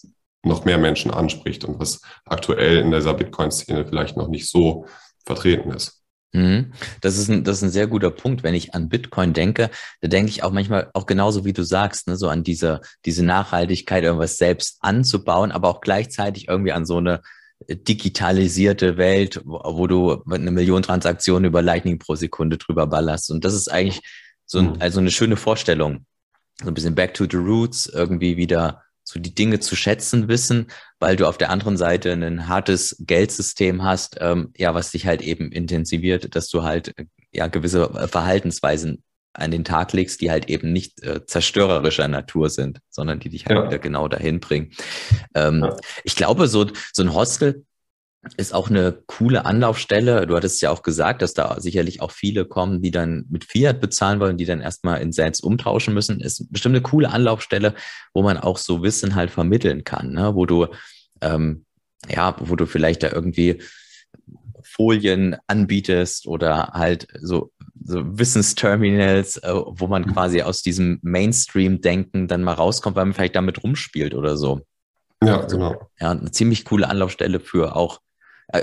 noch 0.42 0.64
mehr 0.64 0.78
Menschen 0.78 1.10
anspricht 1.10 1.64
und 1.64 1.78
was 1.78 2.02
aktuell 2.24 2.78
in 2.78 2.90
dieser 2.90 3.14
Bitcoin-Szene 3.14 3.86
vielleicht 3.86 4.16
noch 4.16 4.28
nicht 4.28 4.48
so 4.48 4.86
vertreten 5.24 5.70
ist. 5.70 6.03
Mhm. 6.34 6.72
Das 7.00 7.16
ist, 7.16 7.28
ein, 7.30 7.44
das 7.44 7.58
ist 7.58 7.62
ein 7.62 7.70
sehr 7.70 7.86
guter 7.86 8.10
Punkt. 8.10 8.42
Wenn 8.42 8.54
ich 8.54 8.74
an 8.74 8.88
Bitcoin 8.88 9.32
denke, 9.32 9.70
da 10.00 10.08
denke 10.08 10.30
ich 10.30 10.42
auch 10.42 10.50
manchmal 10.50 10.90
auch 10.92 11.06
genauso 11.06 11.44
wie 11.44 11.52
du 11.52 11.62
sagst, 11.62 12.08
ne, 12.08 12.16
so 12.16 12.28
an 12.28 12.42
diese, 12.42 12.80
diese 13.04 13.24
Nachhaltigkeit, 13.24 14.02
irgendwas 14.02 14.36
selbst 14.36 14.78
anzubauen, 14.80 15.52
aber 15.52 15.68
auch 15.68 15.80
gleichzeitig 15.80 16.48
irgendwie 16.48 16.72
an 16.72 16.86
so 16.86 16.96
eine 16.96 17.22
digitalisierte 17.68 18.96
Welt, 18.96 19.40
wo, 19.44 19.60
wo 19.64 19.86
du 19.86 20.24
eine 20.28 20.50
Million 20.50 20.82
Transaktionen 20.82 21.44
über 21.44 21.62
Lightning 21.62 22.00
pro 22.00 22.16
Sekunde 22.16 22.58
drüber 22.58 22.88
ballerst. 22.88 23.30
Und 23.30 23.44
das 23.44 23.54
ist 23.54 23.70
eigentlich 23.70 24.00
so 24.44 24.58
ein, 24.58 24.66
mhm. 24.70 24.76
also 24.80 24.98
eine 24.98 25.12
schöne 25.12 25.36
Vorstellung. 25.36 26.04
So 26.60 26.68
ein 26.68 26.74
bisschen 26.74 26.96
back 26.96 27.14
to 27.14 27.26
the 27.30 27.36
roots, 27.36 27.86
irgendwie 27.86 28.36
wieder 28.36 28.82
so 29.04 29.20
die 29.20 29.34
Dinge 29.34 29.60
zu 29.60 29.76
schätzen 29.76 30.28
wissen, 30.28 30.68
weil 30.98 31.16
du 31.16 31.26
auf 31.26 31.38
der 31.38 31.50
anderen 31.50 31.76
Seite 31.76 32.12
ein 32.12 32.48
hartes 32.48 32.96
Geldsystem 33.00 33.84
hast, 33.84 34.16
ähm, 34.20 34.52
ja, 34.56 34.74
was 34.74 34.90
dich 34.90 35.06
halt 35.06 35.22
eben 35.22 35.52
intensiviert, 35.52 36.34
dass 36.34 36.48
du 36.48 36.62
halt 36.62 36.98
äh, 36.98 37.04
ja 37.32 37.46
gewisse 37.46 37.84
äh, 37.90 38.08
Verhaltensweisen 38.08 39.04
an 39.34 39.50
den 39.50 39.64
Tag 39.64 39.92
legst, 39.92 40.20
die 40.20 40.30
halt 40.30 40.48
eben 40.48 40.72
nicht 40.72 41.02
äh, 41.02 41.26
zerstörerischer 41.26 42.08
Natur 42.08 42.48
sind, 42.50 42.78
sondern 42.88 43.20
die 43.20 43.28
dich 43.28 43.46
halt 43.46 43.58
ja. 43.58 43.66
wieder 43.66 43.78
genau 43.78 44.08
dahin 44.08 44.40
bringen. 44.40 44.70
Ähm, 45.34 45.64
ja. 45.64 45.76
Ich 46.04 46.16
glaube, 46.16 46.46
so, 46.48 46.66
so 46.92 47.02
ein 47.02 47.12
Hostel 47.12 47.64
ist 48.36 48.54
auch 48.54 48.70
eine 48.70 48.92
coole 49.06 49.44
Anlaufstelle. 49.44 50.26
Du 50.26 50.36
hattest 50.36 50.60
ja 50.62 50.70
auch 50.70 50.82
gesagt, 50.82 51.22
dass 51.22 51.34
da 51.34 51.60
sicherlich 51.60 52.00
auch 52.00 52.10
viele 52.10 52.44
kommen, 52.44 52.82
die 52.82 52.90
dann 52.90 53.26
mit 53.30 53.44
Fiat 53.44 53.80
bezahlen 53.80 54.20
wollen, 54.20 54.36
die 54.36 54.44
dann 54.44 54.60
erstmal 54.60 55.00
in 55.00 55.12
Sats 55.12 55.40
umtauschen 55.40 55.94
müssen. 55.94 56.20
Ist 56.20 56.50
bestimmt 56.52 56.74
eine 56.74 56.82
coole 56.82 57.10
Anlaufstelle, 57.10 57.74
wo 58.12 58.22
man 58.22 58.38
auch 58.38 58.58
so 58.58 58.82
Wissen 58.82 59.14
halt 59.14 59.30
vermitteln 59.30 59.84
kann, 59.84 60.12
ne? 60.12 60.34
wo 60.34 60.46
du, 60.46 60.66
ähm, 61.20 61.64
ja, 62.08 62.36
wo 62.38 62.56
du 62.56 62.66
vielleicht 62.66 63.02
da 63.02 63.10
irgendwie 63.10 63.60
Folien 64.62 65.36
anbietest 65.46 66.26
oder 66.26 66.68
halt 66.72 67.06
so, 67.20 67.52
so 67.84 68.00
Wissensterminals, 68.18 69.36
äh, 69.38 69.52
wo 69.52 69.86
man 69.86 70.06
quasi 70.12 70.42
aus 70.42 70.62
diesem 70.62 70.98
Mainstream-Denken 71.02 72.28
dann 72.28 72.42
mal 72.42 72.54
rauskommt, 72.54 72.96
weil 72.96 73.04
man 73.04 73.14
vielleicht 73.14 73.36
damit 73.36 73.62
rumspielt 73.62 74.14
oder 74.14 74.36
so. 74.36 74.62
Ja, 75.22 75.40
also, 75.40 75.56
genau. 75.56 75.90
Ja, 76.00 76.10
eine 76.10 76.30
ziemlich 76.30 76.64
coole 76.64 76.88
Anlaufstelle 76.88 77.40
für 77.40 77.76
auch 77.76 78.00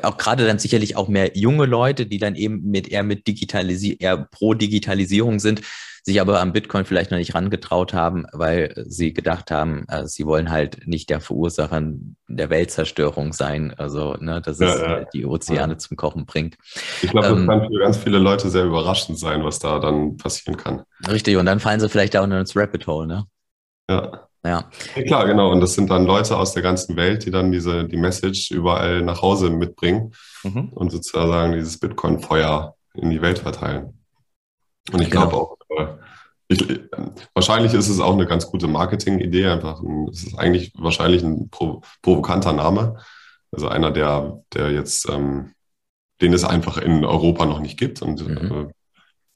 auch 0.04 0.18
gerade 0.18 0.46
dann 0.46 0.60
sicherlich 0.60 0.96
auch 0.96 1.08
mehr 1.08 1.38
junge 1.38 1.66
Leute, 1.66 2.06
die 2.06 2.18
dann 2.18 2.36
eben 2.36 2.64
mit 2.64 2.88
eher 2.88 3.04
mit 3.04 3.28
Digitalisi 3.28 3.98
eher 4.00 4.18
pro 4.18 4.54
Digitalisierung 4.54 5.40
sind, 5.40 5.62
sich 6.04 6.20
aber 6.20 6.40
am 6.40 6.54
Bitcoin 6.54 6.86
vielleicht 6.86 7.12
noch 7.12 7.18
nicht 7.18 7.36
rangetraut 7.36 7.94
haben, 7.94 8.26
weil 8.32 8.74
sie 8.88 9.14
gedacht 9.14 9.52
haben, 9.52 9.86
äh, 9.88 10.08
sie 10.08 10.26
wollen 10.26 10.50
halt 10.50 10.88
nicht 10.88 11.10
der 11.10 11.20
Verursacher 11.20 11.82
der 12.28 12.50
Weltzerstörung 12.50 13.34
sein, 13.34 13.74
also 13.78 14.16
ne, 14.20 14.42
dass 14.42 14.60
es 14.60 14.82
ja. 14.82 15.04
die 15.14 15.26
Ozeane 15.26 15.74
ja. 15.74 15.78
zum 15.78 15.98
Kochen 15.98 16.26
bringt. 16.26 16.58
Ich 17.02 17.12
glaube, 17.12 17.28
das 17.28 17.38
ähm, 17.38 17.48
kann 17.48 17.68
für 17.68 17.80
ganz 17.80 17.98
viele 17.98 18.18
Leute 18.18 18.50
sehr 18.50 18.66
überraschend 18.66 19.20
sein, 19.20 19.44
was 19.44 19.60
da 19.60 19.80
dann 19.80 20.18
passieren 20.18 20.58
kann. 20.58 20.84
Richtig, 21.08 21.38
und 21.38 21.46
dann 21.46 21.60
fallen 21.60 21.80
sie 21.80 21.90
vielleicht 21.90 22.18
auch 22.18 22.24
ins 22.24 22.56
Rabbit 22.56 22.88
Hole, 22.88 23.08
ne? 23.08 23.26
Ja. 23.90 24.28
Ja. 24.44 24.70
ja. 24.96 25.04
Klar, 25.04 25.28
genau. 25.28 25.52
Und 25.52 25.62
das 25.62 25.74
sind 25.74 25.90
dann 25.90 26.06
Leute 26.06 26.38
aus 26.38 26.54
der 26.54 26.64
ganzen 26.64 26.96
Welt, 26.96 27.26
die 27.26 27.32
dann 27.32 27.52
diese, 27.52 27.86
die 27.86 27.98
Message 27.98 28.52
überall 28.52 29.02
nach 29.02 29.22
Hause 29.22 29.50
mitbringen 29.50 30.14
mhm. 30.44 30.70
und 30.70 30.92
sozusagen 30.92 31.54
dieses 31.54 31.78
Bitcoin-Feuer 31.80 32.76
in 32.96 33.10
die 33.10 33.22
Welt 33.22 33.40
verteilen. 33.40 34.00
Und 34.92 35.02
ich 35.02 35.12
genau. 35.12 35.30
glaube 35.30 35.38
auch, 35.38 35.58
äh, 35.78 35.88
ich, 36.48 36.82
wahrscheinlich 37.34 37.74
ist 37.74 37.88
es 37.88 38.00
auch 38.00 38.14
eine 38.14 38.26
ganz 38.26 38.48
gute 38.48 38.68
Marketing-Idee. 38.68 39.48
Einfach, 39.48 39.82
es 40.12 40.24
ist 40.24 40.38
eigentlich 40.38 40.74
wahrscheinlich 40.76 41.24
ein 41.24 41.50
provokanter 41.50 42.54
Name. 42.54 42.98
Also 43.52 43.68
einer, 43.68 43.92
der, 43.92 44.44
der 44.54 44.72
jetzt, 44.72 45.08
ähm, 45.10 45.54
den 46.22 46.34
es 46.34 46.44
einfach 46.44 46.78
in 46.78 47.06
Europa 47.06 47.46
noch 47.46 47.60
nicht 47.60 47.80
gibt 47.80 48.02
und 48.02 48.28
mhm. 48.28 48.52
äh, 48.52 48.74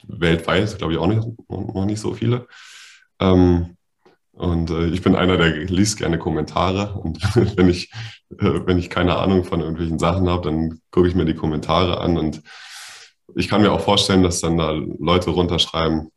weltweit, 0.07 0.77
glaube 0.77 0.93
ich, 0.93 0.99
auch 0.99 1.07
nicht, 1.07 1.25
noch 1.49 1.85
nicht 1.85 1.99
so 1.99 2.13
viele. 2.13 2.47
Ähm, 3.19 3.77
und 4.35 4.69
äh, 4.69 4.87
ich 4.87 5.01
bin 5.01 5.15
einer, 5.15 5.37
der 5.37 5.49
liest 5.49 5.97
gerne 5.97 6.19
Kommentare. 6.19 6.99
Und 6.99 7.19
wenn 7.57 7.69
ich, 7.69 7.91
äh, 8.37 8.59
wenn 8.65 8.77
ich 8.77 8.89
keine 8.89 9.17
Ahnung 9.17 9.43
von 9.45 9.61
irgendwelchen 9.61 9.97
Sachen 9.97 10.29
habe, 10.29 10.49
dann 10.49 10.81
gucke 10.91 11.07
ich 11.07 11.15
mir 11.15 11.25
die 11.25 11.35
Kommentare 11.35 12.01
an. 12.01 12.17
Und 12.17 12.41
ich 13.35 13.47
kann 13.47 13.61
mir 13.61 13.71
auch 13.71 13.81
vorstellen, 13.81 14.23
dass 14.23 14.41
dann 14.41 14.57
da 14.57 14.71
Leute 14.71 15.29
runterschreiben, 15.29 16.11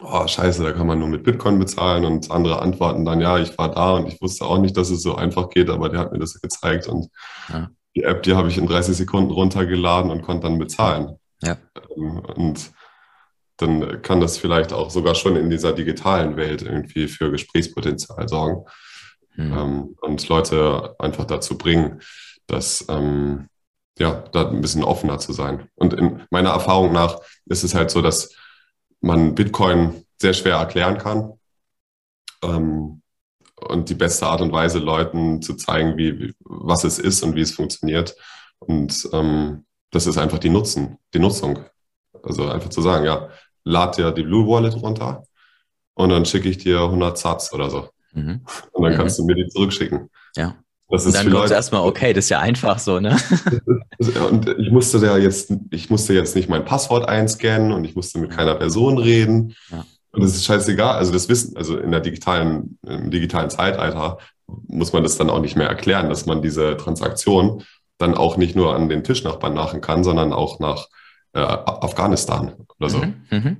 oh, 0.00 0.26
scheiße, 0.26 0.62
da 0.62 0.72
kann 0.72 0.86
man 0.86 0.98
nur 0.98 1.08
mit 1.08 1.24
Bitcoin 1.24 1.58
bezahlen. 1.58 2.06
Und 2.06 2.30
andere 2.30 2.62
antworten 2.62 3.04
dann, 3.04 3.20
ja, 3.20 3.38
ich 3.38 3.56
war 3.58 3.70
da 3.70 3.92
und 3.92 4.08
ich 4.08 4.20
wusste 4.22 4.46
auch 4.46 4.58
nicht, 4.58 4.76
dass 4.76 4.88
es 4.88 5.02
so 5.02 5.14
einfach 5.14 5.50
geht, 5.50 5.68
aber 5.68 5.90
der 5.90 6.00
hat 6.00 6.12
mir 6.12 6.18
das 6.18 6.40
gezeigt. 6.40 6.88
Und 6.88 7.08
ja. 7.50 7.68
die 7.94 8.04
App, 8.04 8.22
die 8.22 8.34
habe 8.34 8.48
ich 8.48 8.56
in 8.56 8.66
30 8.66 8.96
Sekunden 8.96 9.30
runtergeladen 9.30 10.10
und 10.10 10.22
konnte 10.22 10.46
dann 10.48 10.58
bezahlen. 10.58 11.16
Ja. 11.42 11.58
Ähm, 11.96 12.22
und 12.34 12.72
dann 13.56 14.02
kann 14.02 14.20
das 14.20 14.38
vielleicht 14.38 14.72
auch 14.72 14.90
sogar 14.90 15.14
schon 15.14 15.36
in 15.36 15.50
dieser 15.50 15.72
digitalen 15.72 16.36
Welt 16.36 16.62
irgendwie 16.62 17.08
für 17.08 17.30
Gesprächspotenzial 17.30 18.28
sorgen 18.28 18.64
mhm. 19.36 19.52
ähm, 19.52 19.96
und 20.00 20.28
Leute 20.28 20.94
einfach 20.98 21.24
dazu 21.24 21.56
bringen, 21.58 22.00
dass 22.46 22.84
ähm, 22.88 23.48
ja, 23.98 24.24
da 24.32 24.48
ein 24.48 24.60
bisschen 24.60 24.84
offener 24.84 25.18
zu 25.18 25.32
sein. 25.32 25.68
Und 25.74 25.94
in 25.94 26.22
meiner 26.30 26.50
Erfahrung 26.50 26.92
nach 26.92 27.20
ist 27.46 27.62
es 27.62 27.74
halt 27.74 27.90
so, 27.90 28.00
dass 28.02 28.34
man 29.00 29.34
Bitcoin 29.34 30.04
sehr 30.20 30.32
schwer 30.32 30.56
erklären 30.56 30.98
kann. 30.98 31.34
Ähm, 32.42 33.02
und 33.68 33.88
die 33.88 33.94
beste 33.94 34.26
Art 34.26 34.40
und 34.40 34.52
Weise, 34.52 34.78
Leuten 34.78 35.40
zu 35.40 35.54
zeigen, 35.54 35.96
wie, 35.96 36.18
wie 36.18 36.34
was 36.40 36.84
es 36.84 36.98
ist 36.98 37.22
und 37.22 37.36
wie 37.36 37.42
es 37.42 37.52
funktioniert. 37.52 38.16
Und 38.58 39.08
ähm, 39.12 39.66
das 39.90 40.06
ist 40.06 40.18
einfach 40.18 40.38
die 40.38 40.48
Nutzen, 40.48 40.98
die 41.14 41.20
Nutzung. 41.20 41.60
Also 42.22 42.48
einfach 42.48 42.70
zu 42.70 42.82
sagen, 42.82 43.04
ja, 43.04 43.28
lad 43.64 43.96
dir 43.98 44.10
die 44.12 44.22
Blue 44.22 44.46
Wallet 44.46 44.74
runter 44.80 45.24
und 45.94 46.10
dann 46.10 46.24
schicke 46.24 46.48
ich 46.48 46.58
dir 46.58 46.80
100 46.80 47.18
Satz 47.18 47.52
oder 47.52 47.70
so. 47.70 47.88
Mhm. 48.12 48.40
Und 48.72 48.82
dann 48.84 48.92
mhm. 48.92 48.96
kannst 48.96 49.18
du 49.18 49.24
mir 49.24 49.34
die 49.34 49.48
zurückschicken. 49.48 50.10
Ja. 50.36 50.56
Das 50.88 51.06
ist 51.06 51.16
und 51.16 51.24
dann 51.24 51.32
kommt 51.32 51.50
erstmal, 51.50 51.86
okay, 51.86 52.12
das 52.12 52.26
ist 52.26 52.28
ja 52.28 52.40
einfach 52.40 52.78
so, 52.78 53.00
ne? 53.00 53.16
und 54.30 54.46
ich 54.58 54.70
musste 54.70 54.98
ja 54.98 55.16
jetzt, 55.16 55.50
ich 55.70 55.88
musste 55.88 56.12
jetzt 56.12 56.36
nicht 56.36 56.50
mein 56.50 56.66
Passwort 56.66 57.08
einscannen 57.08 57.72
und 57.72 57.86
ich 57.86 57.96
musste 57.96 58.18
mit 58.18 58.30
keiner 58.30 58.54
Person 58.56 58.98
reden. 58.98 59.54
Ja. 59.70 59.86
Und 60.10 60.22
es 60.22 60.34
ist 60.34 60.44
scheißegal. 60.44 60.94
Also 60.96 61.10
das 61.10 61.30
Wissen, 61.30 61.56
also 61.56 61.78
in 61.78 61.90
der 61.90 62.00
digitalen, 62.00 62.78
im 62.86 63.10
digitalen 63.10 63.48
Zeitalter 63.48 64.18
muss 64.46 64.92
man 64.92 65.02
das 65.02 65.16
dann 65.16 65.30
auch 65.30 65.40
nicht 65.40 65.56
mehr 65.56 65.68
erklären, 65.68 66.10
dass 66.10 66.26
man 66.26 66.42
diese 66.42 66.76
Transaktion 66.76 67.64
dann 67.96 68.14
auch 68.14 68.36
nicht 68.36 68.54
nur 68.54 68.74
an 68.74 68.90
den 68.90 69.02
Tischnachbarn 69.02 69.54
machen 69.54 69.80
kann, 69.80 70.04
sondern 70.04 70.34
auch 70.34 70.60
nach 70.60 70.88
äh, 71.32 71.40
Afghanistan 71.40 72.54
oder 72.78 72.88
so. 72.88 72.98
Mhm, 72.98 73.24
mh. 73.30 73.56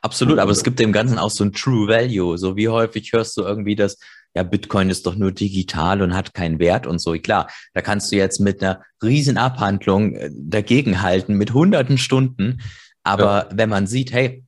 Absolut, 0.00 0.38
aber 0.38 0.50
es 0.50 0.64
gibt 0.64 0.80
dem 0.80 0.92
Ganzen 0.92 1.18
auch 1.18 1.30
so 1.30 1.44
ein 1.44 1.52
True 1.52 1.86
Value. 1.88 2.36
So 2.36 2.56
wie 2.56 2.68
häufig 2.68 3.12
hörst 3.12 3.36
du 3.36 3.42
irgendwie, 3.42 3.76
dass 3.76 3.98
ja, 4.34 4.42
Bitcoin 4.42 4.90
ist 4.90 5.06
doch 5.06 5.14
nur 5.14 5.32
digital 5.32 6.02
und 6.02 6.14
hat 6.14 6.34
keinen 6.34 6.58
Wert 6.58 6.86
und 6.86 7.00
so. 7.00 7.12
Klar, 7.12 7.48
da 7.74 7.80
kannst 7.80 8.12
du 8.12 8.16
jetzt 8.16 8.40
mit 8.40 8.62
einer 8.62 8.82
riesen 9.02 9.38
Abhandlung 9.38 10.14
äh, 10.14 10.30
dagegenhalten 10.32 11.36
mit 11.36 11.52
hunderten 11.52 11.98
Stunden. 11.98 12.60
Aber 13.02 13.48
ja. 13.48 13.48
wenn 13.52 13.68
man 13.68 13.86
sieht, 13.86 14.12
hey, 14.12 14.44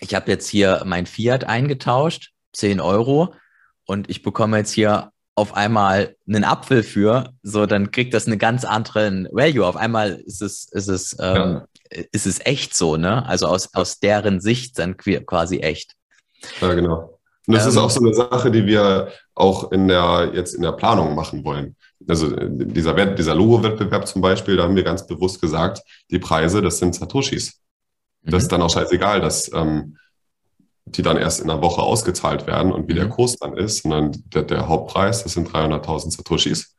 ich 0.00 0.14
habe 0.14 0.30
jetzt 0.30 0.48
hier 0.48 0.82
mein 0.86 1.06
Fiat 1.06 1.44
eingetauscht, 1.44 2.32
10 2.52 2.80
Euro, 2.80 3.34
und 3.84 4.10
ich 4.10 4.22
bekomme 4.22 4.58
jetzt 4.58 4.72
hier 4.72 5.12
auf 5.34 5.54
einmal 5.54 6.16
einen 6.26 6.44
Apfel 6.44 6.82
für, 6.82 7.32
so 7.42 7.64
dann 7.64 7.90
kriegt 7.90 8.12
das 8.12 8.26
einen 8.26 8.38
ganz 8.38 8.64
anderen 8.64 9.28
Value. 9.30 9.64
Auf 9.64 9.76
einmal 9.76 10.14
ist 10.26 10.42
es, 10.42 10.68
ist 10.72 10.88
es, 10.88 11.16
ähm, 11.20 11.34
ja. 11.36 11.66
Ist 11.90 12.26
es 12.26 12.44
echt 12.44 12.74
so, 12.74 12.96
ne? 12.96 13.24
Also 13.26 13.46
aus, 13.46 13.74
aus 13.74 13.98
deren 13.98 14.40
Sicht 14.40 14.78
dann 14.78 14.96
quasi 14.96 15.58
echt. 15.58 15.94
Ja, 16.60 16.74
genau. 16.74 17.18
Und 17.46 17.54
das 17.54 17.64
ähm, 17.64 17.70
ist 17.70 17.76
auch 17.78 17.90
so 17.90 18.00
eine 18.00 18.14
Sache, 18.14 18.50
die 18.50 18.66
wir 18.66 19.08
auch 19.34 19.72
in 19.72 19.88
der, 19.88 20.32
jetzt 20.34 20.54
in 20.54 20.62
der 20.62 20.72
Planung 20.72 21.14
machen 21.14 21.44
wollen. 21.44 21.76
Also 22.06 22.30
dieser, 22.36 22.94
Wett, 22.96 23.18
dieser 23.18 23.34
Logo-Wettbewerb 23.34 24.06
zum 24.06 24.22
Beispiel, 24.22 24.56
da 24.56 24.64
haben 24.64 24.76
wir 24.76 24.84
ganz 24.84 25.06
bewusst 25.06 25.40
gesagt, 25.40 25.82
die 26.10 26.18
Preise, 26.18 26.62
das 26.62 26.78
sind 26.78 26.94
Satoshis. 26.94 27.60
Das 28.22 28.32
mhm. 28.32 28.38
ist 28.38 28.52
dann 28.52 28.62
auch 28.62 28.70
scheißegal, 28.70 29.20
dass 29.20 29.52
ähm, 29.52 29.96
die 30.84 31.02
dann 31.02 31.16
erst 31.16 31.40
in 31.40 31.50
einer 31.50 31.62
Woche 31.62 31.82
ausgezahlt 31.82 32.46
werden 32.46 32.72
und 32.72 32.88
wie 32.88 32.92
mhm. 32.92 32.98
der 32.98 33.08
Kurs 33.08 33.36
dann 33.36 33.56
ist, 33.56 33.82
sondern 33.82 34.12
der, 34.26 34.42
der 34.42 34.68
Hauptpreis, 34.68 35.22
das 35.22 35.32
sind 35.32 35.48
300.000 35.48 36.16
Satoshis. 36.16 36.76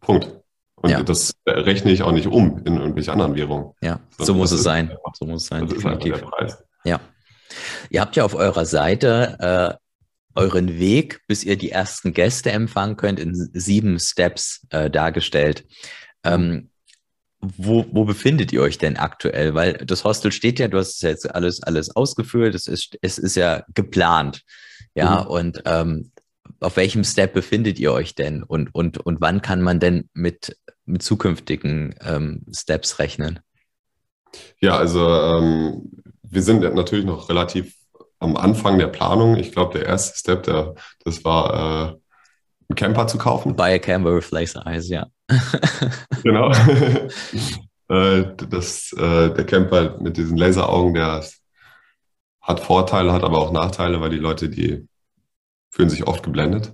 Punkt. 0.00 0.39
Und 0.82 0.90
ja. 0.90 1.02
das 1.02 1.34
rechne 1.46 1.92
ich 1.92 2.02
auch 2.02 2.12
nicht 2.12 2.26
um 2.26 2.58
in 2.64 2.78
irgendwelche 2.78 3.12
anderen 3.12 3.34
Währungen. 3.34 3.72
Ja, 3.82 4.00
so 4.18 4.34
muss 4.34 4.50
es 4.50 4.62
sein. 4.62 4.90
Einfach, 4.90 5.14
so 5.14 5.26
muss 5.26 5.42
es 5.42 5.48
sein. 5.48 5.66
Definitiv. 5.66 6.14
ist 6.14 6.20
der 6.22 6.26
Preis. 6.26 6.64
Ja. 6.84 7.00
Ihr 7.90 8.00
habt 8.00 8.16
ja 8.16 8.24
auf 8.24 8.34
eurer 8.34 8.64
Seite 8.64 9.78
äh, 9.78 10.40
euren 10.40 10.78
Weg, 10.78 11.20
bis 11.26 11.44
ihr 11.44 11.56
die 11.56 11.70
ersten 11.70 12.14
Gäste 12.14 12.50
empfangen 12.50 12.96
könnt, 12.96 13.20
in 13.20 13.34
sieben 13.52 13.98
Steps 13.98 14.66
äh, 14.70 14.88
dargestellt. 14.88 15.66
Ähm, 16.24 16.70
wo, 17.40 17.86
wo 17.90 18.04
befindet 18.04 18.52
ihr 18.52 18.62
euch 18.62 18.78
denn 18.78 18.96
aktuell? 18.96 19.54
Weil 19.54 19.74
das 19.74 20.04
Hostel 20.04 20.30
steht 20.30 20.58
ja, 20.58 20.68
du 20.68 20.78
hast 20.78 20.96
es 20.96 21.00
jetzt 21.00 21.34
alles, 21.34 21.62
alles 21.62 21.94
ausgeführt, 21.94 22.54
es 22.54 22.66
ist, 22.66 22.98
es 23.02 23.18
ist 23.18 23.34
ja 23.34 23.64
geplant. 23.74 24.42
Ja, 24.94 25.22
mhm. 25.22 25.26
und 25.28 25.62
ähm, 25.66 26.12
auf 26.60 26.76
welchem 26.76 27.04
Step 27.04 27.32
befindet 27.32 27.78
ihr 27.78 27.92
euch 27.92 28.14
denn? 28.14 28.42
Und, 28.42 28.74
und, 28.74 28.98
und 28.98 29.20
wann 29.20 29.40
kann 29.40 29.62
man 29.62 29.80
denn 29.80 30.08
mit, 30.12 30.56
mit 30.90 31.02
zukünftigen 31.02 31.94
ähm, 32.02 32.42
Steps 32.52 32.98
rechnen? 32.98 33.40
Ja, 34.60 34.76
also 34.76 35.06
ähm, 35.08 35.90
wir 36.22 36.42
sind 36.42 36.60
natürlich 36.74 37.04
noch 37.04 37.28
relativ 37.28 37.74
am 38.18 38.36
Anfang 38.36 38.78
der 38.78 38.88
Planung. 38.88 39.36
Ich 39.36 39.52
glaube, 39.52 39.78
der 39.78 39.86
erste 39.86 40.18
Step, 40.18 40.42
der, 40.44 40.74
das 41.04 41.24
war 41.24 41.54
äh, 41.54 41.86
einen 42.68 42.76
Camper 42.76 43.06
zu 43.06 43.18
kaufen. 43.18 43.56
Buy 43.56 43.74
a 43.74 43.78
camper 43.78 44.14
with 44.14 44.30
laser 44.30 44.64
eyes, 44.66 44.88
ja. 44.88 45.06
genau. 46.22 46.52
Äh, 47.90 48.36
das, 48.48 48.92
äh, 48.92 49.34
der 49.34 49.44
Camper 49.46 49.98
mit 50.00 50.16
diesen 50.16 50.36
Laseraugen, 50.36 50.94
der 50.94 51.24
hat 52.40 52.60
Vorteile, 52.60 53.12
hat 53.12 53.24
aber 53.24 53.38
auch 53.38 53.50
Nachteile, 53.50 54.00
weil 54.00 54.10
die 54.10 54.18
Leute, 54.18 54.48
die 54.48 54.86
fühlen 55.70 55.90
sich 55.90 56.06
oft 56.06 56.22
geblendet. 56.22 56.72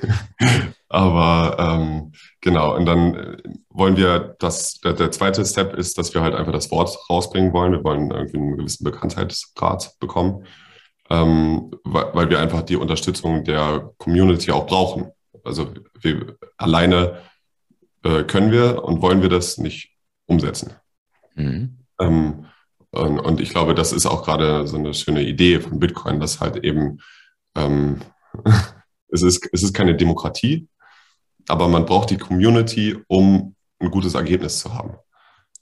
aber 0.88 1.56
ähm, 1.58 2.12
genau, 2.40 2.76
und 2.76 2.86
dann 2.86 3.14
äh, 3.14 3.36
wollen 3.70 3.96
wir, 3.96 4.36
dass 4.38 4.80
der, 4.80 4.92
der, 4.92 5.10
zweite 5.10 5.44
Step 5.44 5.74
ist, 5.74 5.98
dass 5.98 6.14
wir 6.14 6.22
halt 6.22 6.34
einfach 6.34 6.52
das 6.52 6.70
Wort 6.70 6.96
rausbringen 7.08 7.52
wollen. 7.52 7.72
Wir 7.72 7.84
wollen 7.84 8.10
irgendwie 8.10 8.38
einen 8.38 8.56
gewissen 8.56 8.84
Bekanntheitsgrad 8.84 9.98
bekommen 10.00 10.44
ähm, 11.10 11.70
weil, 11.84 12.14
weil 12.14 12.30
wir 12.30 12.40
einfach 12.40 12.62
die 12.62 12.76
Unterstützung 12.76 13.44
der 13.44 13.92
Community 13.98 14.50
auch 14.50 14.66
brauchen. 14.66 15.10
Also 15.44 15.72
wir, 16.00 16.36
alleine 16.56 17.22
äh, 18.02 18.24
können 18.24 18.52
wir 18.52 18.84
und 18.84 19.00
wollen 19.00 19.22
wir 19.22 19.28
das 19.28 19.58
nicht 19.58 19.96
umsetzen. 20.26 20.74
Mhm. 21.34 21.78
Ähm, 22.00 22.46
und, 22.90 23.18
und, 23.20 23.40
ich 23.40 23.50
glaube, 23.50 23.74
das 23.74 23.92
ist 23.92 24.06
auch 24.06 24.24
gerade 24.24 24.66
so 24.66 24.76
eine 24.76 24.94
schöne 24.94 25.22
Idee 25.22 25.60
von 25.60 25.78
Bitcoin, 25.78 26.20
dass 26.20 26.40
halt 26.40 26.64
eben 26.64 27.00
ähm, 27.54 28.00
es, 29.10 29.22
ist, 29.22 29.48
es 29.52 29.62
ist 29.62 29.74
keine 29.74 29.96
Demokratie, 29.96 30.68
aber 31.48 31.68
man 31.68 31.86
braucht 31.86 32.10
die 32.10 32.18
Community, 32.18 32.96
um 33.08 33.54
ein 33.80 33.90
gutes 33.90 34.14
Ergebnis 34.14 34.58
zu 34.58 34.74
haben. 34.74 34.96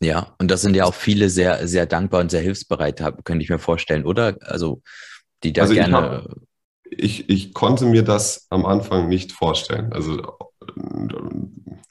Ja, 0.01 0.35
und 0.39 0.51
das 0.51 0.61
sind 0.61 0.77
ja 0.77 0.85
auch 0.85 0.95
viele 0.95 1.31
sehr, 1.31 1.67
sehr 1.67 1.87
dankbar 1.87 2.21
und 2.21 2.31
sehr 2.31 2.43
hilfsbereit, 2.43 3.03
könnte 3.25 3.43
ich 3.43 3.51
mir 3.51 3.59
vorstellen, 3.59 4.05
oder? 4.05 4.37
Also 4.43 4.83
die 5.43 5.53
da 5.53 5.63
also 5.63 5.75
gerne. 5.75 6.25
Ich, 6.85 7.21
hab, 7.21 7.31
ich, 7.31 7.31
ich, 7.31 7.55
konnte 7.55 7.87
mir 7.87 8.03
das 8.03 8.47
am 8.51 8.67
Anfang 8.67 9.09
nicht 9.09 9.33
vorstellen. 9.33 9.93
Also 9.93 10.39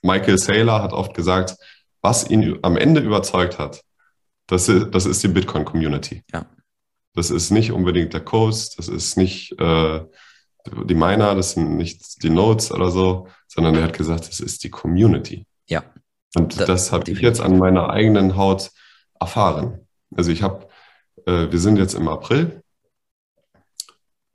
Michael 0.01 0.37
Saylor 0.37 0.83
hat 0.83 0.93
oft 0.93 1.13
gesagt, 1.13 1.55
was 2.01 2.29
ihn 2.29 2.59
am 2.61 2.77
Ende 2.77 3.01
überzeugt 3.01 3.57
hat, 3.57 3.81
das 4.47 4.69
ist, 4.69 4.91
das 4.91 5.07
ist 5.07 5.23
die 5.23 5.27
Bitcoin-Community. 5.27 6.23
Ja. 6.31 6.45
Das 7.15 7.31
ist 7.31 7.49
nicht 7.49 7.71
unbedingt 7.71 8.13
der 8.13 8.21
Coast, 8.21 8.77
das 8.77 8.87
ist 8.87 9.17
nicht 9.17 9.59
äh, 9.59 10.01
die 10.65 10.95
Miner, 10.95 11.35
das 11.35 11.51
sind 11.51 11.77
nicht 11.77 12.23
die 12.23 12.29
Nodes 12.29 12.71
oder 12.71 12.91
so, 12.91 13.27
sondern 13.47 13.75
er 13.75 13.83
hat 13.83 13.97
gesagt, 13.97 14.27
das 14.27 14.39
ist 14.39 14.63
die 14.63 14.69
Community. 14.69 15.45
Ja. 15.67 15.83
Und 16.35 16.59
das, 16.59 16.67
das 16.67 16.91
habe 16.91 17.09
ich 17.11 17.19
jetzt 17.19 17.41
an 17.41 17.57
meiner 17.57 17.89
eigenen 17.89 18.35
Haut 18.35 18.71
erfahren. 19.19 19.87
Also 20.15 20.31
ich 20.31 20.43
habe, 20.43 20.67
äh, 21.25 21.51
wir 21.51 21.59
sind 21.59 21.77
jetzt 21.77 21.93
im 21.93 22.07
April 22.07 22.61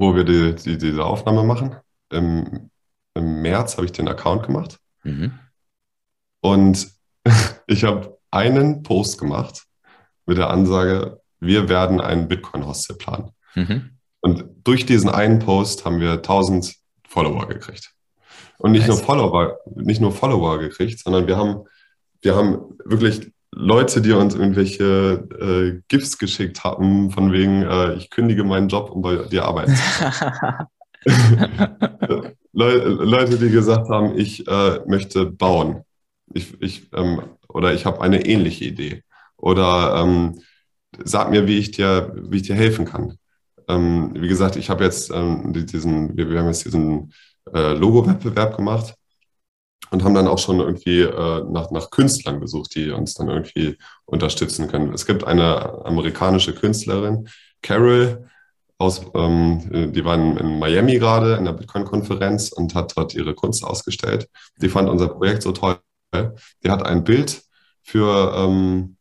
wo 0.01 0.17
wir 0.17 0.25
die, 0.25 0.55
die, 0.55 0.79
diese 0.79 1.05
Aufnahme 1.05 1.45
machen. 1.45 1.77
Im, 2.11 2.71
im 3.13 3.43
März 3.43 3.77
habe 3.77 3.85
ich 3.85 3.93
den 3.93 4.09
Account 4.09 4.47
gemacht. 4.47 4.79
Mhm. 5.05 5.39
Und 6.41 6.89
ich 7.67 7.85
habe 7.85 8.19
einen 8.31 8.83
Post 8.83 9.21
gemacht 9.21 9.67
mit 10.25 10.39
der 10.39 10.49
Ansage, 10.49 11.21
wir 11.39 11.69
werden 11.69 12.01
einen 12.01 12.29
Bitcoin-Hostel 12.29 12.97
planen. 12.97 13.33
Mhm. 13.55 13.99
Und 14.21 14.45
durch 14.65 14.87
diesen 14.87 15.11
einen 15.11 15.39
Post 15.39 15.85
haben 15.85 16.01
wir 16.01 16.13
1000 16.13 16.75
Follower 17.09 17.47
gekriegt. 17.49 17.93
Und 18.59 18.73
nicht, 18.73 18.87
nur 18.87 18.99
Follower, 18.99 19.59
nicht 19.75 20.01
nur 20.01 20.13
Follower 20.13 20.59
gekriegt, 20.59 21.01
sondern 21.01 21.27
wir 21.27 21.39
haben, 21.39 21.65
wir 22.21 22.37
haben 22.37 22.59
wirklich 22.85 23.33
Leute, 23.53 24.03
die 24.03 24.13
uns 24.13 24.35
irgendwelche 24.35 25.27
äh, 25.41 25.81
GIFs 25.89 26.19
geschickt 26.19 26.63
haben, 26.63 27.11
von 27.11 27.33
wegen, 27.33 27.63
äh, 27.63 27.95
ich 27.95 28.11
kündige 28.11 28.45
meinen 28.45 28.69
Job, 28.69 28.91
um 28.91 29.03
bei 29.03 29.17
dir 29.17 29.45
arbeiten 29.45 29.75
zu 29.75 29.83
Le 32.53 32.79
Leute, 32.85 33.39
die 33.39 33.51
gesagt 33.51 33.89
haben, 33.89 34.19
ich 34.19 34.47
äh, 34.47 34.81
möchte 34.87 35.27
bauen. 35.27 35.85
Ich, 36.33 36.61
ich, 36.61 36.93
ähm, 36.93 37.23
oder 37.49 37.73
ich 37.73 37.87
habe 37.87 38.01
eine 38.01 38.27
ähnliche 38.27 38.65
Idee. 38.65 39.03
Oder 39.37 40.03
ähm, 40.03 40.41
sag 41.03 41.31
mir, 41.31 41.47
wie 41.47 41.59
ich 41.59 41.71
dir, 41.71 42.13
wie 42.15 42.37
ich 42.37 42.43
dir 42.43 42.57
helfen 42.57 42.85
kann. 42.85 43.17
Ähm, 43.71 44.13
wie 44.15 44.29
gesagt, 44.29 44.57
ich 44.57 44.71
habe 44.71 44.85
jetzt 44.85 45.11
ähm, 45.11 45.53
diesen, 45.53 46.17
wir, 46.17 46.31
wir, 46.31 46.41
haben 46.41 46.47
jetzt 46.47 46.65
diesen 46.65 47.13
äh, 47.53 47.73
Logo-Wettbewerb 47.75 48.57
gemacht 48.57 48.95
und 49.91 50.05
haben 50.05 50.15
dann 50.15 50.29
auch 50.29 50.39
schon 50.39 50.61
irgendwie 50.61 51.01
äh, 51.01 51.45
nach, 51.51 51.71
nach 51.71 51.91
Künstlern 51.91 52.41
gesucht, 52.41 52.75
die 52.75 52.91
uns 52.91 53.15
dann 53.15 53.29
irgendwie 53.29 53.77
unterstützen 54.05 54.69
können. 54.69 54.93
Es 54.93 55.07
gibt 55.07 55.25
eine 55.25 55.85
amerikanische 55.85 56.55
Künstlerin, 56.55 57.29
Carol, 57.63 58.29
aus, 58.79 59.03
ähm, 59.15 59.93
die 59.93 60.05
war 60.05 60.15
in, 60.15 60.39
in 60.39 60.59
Miami 60.59 60.99
gerade 60.99 61.35
in 61.35 61.45
der 61.45 61.53
Bitcoin-Konferenz 61.53 62.51
und 62.51 62.75
hat 62.75 62.97
dort 62.97 63.15
ihre 63.15 63.35
Kunst 63.35 63.63
ausgestellt. 63.63 64.29
Die 64.57 64.71
fand 64.71 64.89
unser 64.89 65.09
Projekt 65.09 65.43
so 65.43 65.53
toll. 65.53 65.79
Die 66.65 66.71
hat 66.71 66.85
ein 66.85 67.05
Bild 67.05 67.43
für, 67.83 68.35
ähm, 68.37 68.97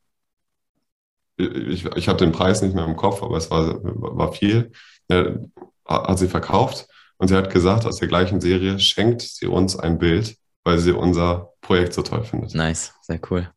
ich, 1.40 1.86
ich 1.86 2.08
habe 2.08 2.20
den 2.20 2.32
Preis 2.32 2.62
nicht 2.62 2.76
mehr 2.76 2.86
im 2.86 2.96
Kopf, 2.96 3.24
aber 3.24 3.38
es 3.38 3.50
war, 3.50 3.80
war 3.84 4.34
viel, 4.34 4.72
ja, 5.10 5.36
hat 5.86 6.20
sie 6.20 6.28
verkauft 6.28 6.88
und 7.18 7.30
sie 7.30 7.36
hat 7.36 7.52
gesagt, 7.52 7.86
aus 7.86 7.98
der 7.98 8.08
gleichen 8.08 8.42
Serie 8.42 8.80
schenkt 8.80 9.22
sie 9.22 9.48
uns 9.48 9.76
ein 9.78 9.98
Bild 9.98 10.38
weil 10.64 10.78
sie 10.78 10.92
unser 10.92 11.54
Projekt 11.62 11.94
so 11.94 12.02
toll 12.02 12.24
findet. 12.24 12.54
Nice, 12.54 12.94
sehr 13.02 13.20
cool. 13.30 13.50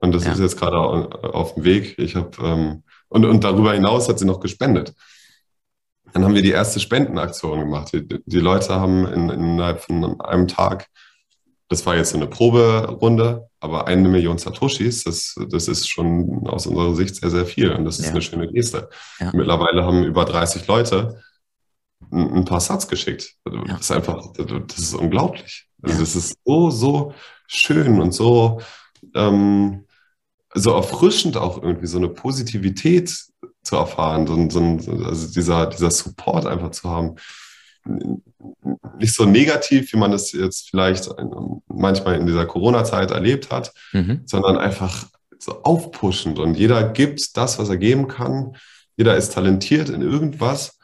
Und 0.00 0.12
das 0.12 0.24
ja. 0.24 0.32
ist 0.32 0.40
jetzt 0.40 0.58
gerade 0.58 0.76
auf 0.78 1.54
dem 1.54 1.64
Weg. 1.64 1.98
Ich 1.98 2.16
habe 2.16 2.30
ähm, 2.42 2.82
und, 3.08 3.24
und 3.24 3.44
darüber 3.44 3.72
hinaus 3.72 4.08
hat 4.08 4.18
sie 4.18 4.24
noch 4.24 4.40
gespendet. 4.40 4.94
Dann 6.12 6.24
haben 6.24 6.34
wir 6.34 6.42
die 6.42 6.50
erste 6.50 6.80
Spendenaktion 6.80 7.60
gemacht. 7.60 7.92
Die, 7.92 8.06
die 8.24 8.40
Leute 8.40 8.74
haben 8.74 9.06
in, 9.06 9.30
innerhalb 9.30 9.80
von 9.80 10.20
einem 10.20 10.48
Tag, 10.48 10.88
das 11.74 11.84
war 11.86 11.96
jetzt 11.96 12.10
so 12.10 12.16
eine 12.16 12.28
Proberunde, 12.28 13.48
aber 13.58 13.88
eine 13.88 14.08
Million 14.08 14.38
Satoshis, 14.38 15.02
das, 15.02 15.34
das 15.50 15.66
ist 15.66 15.88
schon 15.88 16.46
aus 16.46 16.68
unserer 16.68 16.94
Sicht 16.94 17.16
sehr, 17.16 17.30
sehr 17.30 17.46
viel. 17.46 17.72
Und 17.72 17.84
das 17.84 17.98
ist 17.98 18.06
ja. 18.06 18.10
eine 18.12 18.22
schöne 18.22 18.46
Geste. 18.46 18.88
Ja. 19.18 19.32
Mittlerweile 19.34 19.84
haben 19.84 20.04
über 20.04 20.24
30 20.24 20.68
Leute 20.68 21.20
ein, 22.12 22.32
ein 22.32 22.44
paar 22.44 22.60
Satz 22.60 22.86
geschickt. 22.86 23.34
Das 23.44 23.80
ist 23.80 23.90
einfach, 23.90 24.32
das 24.36 24.78
ist 24.78 24.94
unglaublich. 24.94 25.66
Also 25.82 25.98
das 25.98 26.14
ist 26.14 26.38
so, 26.44 26.70
so 26.70 27.14
schön 27.48 28.00
und 28.00 28.12
so, 28.12 28.60
ähm, 29.16 29.84
so 30.54 30.74
erfrischend 30.74 31.36
auch 31.36 31.60
irgendwie 31.60 31.88
so 31.88 31.98
eine 31.98 32.08
Positivität 32.08 33.12
zu 33.64 33.76
erfahren, 33.76 34.28
so, 34.28 34.48
so, 34.78 34.92
also 35.04 35.32
dieser, 35.32 35.66
dieser 35.66 35.90
Support 35.90 36.46
einfach 36.46 36.70
zu 36.70 36.88
haben. 36.88 37.16
Nicht 38.98 39.14
so 39.14 39.24
negativ, 39.24 39.92
wie 39.92 39.96
man 39.96 40.12
es 40.12 40.32
jetzt 40.32 40.70
vielleicht 40.70 41.10
manchmal 41.66 42.16
in 42.16 42.26
dieser 42.26 42.46
Corona-Zeit 42.46 43.10
erlebt 43.10 43.50
hat, 43.50 43.72
mhm. 43.92 44.22
sondern 44.24 44.56
einfach 44.56 45.06
so 45.38 45.62
aufpushend 45.62 46.38
und 46.38 46.54
jeder 46.54 46.88
gibt 46.88 47.36
das, 47.36 47.58
was 47.58 47.68
er 47.68 47.76
geben 47.76 48.08
kann. 48.08 48.56
Jeder 48.96 49.16
ist 49.16 49.34
talentiert 49.34 49.88
in 49.88 50.00
irgendwas 50.00 50.78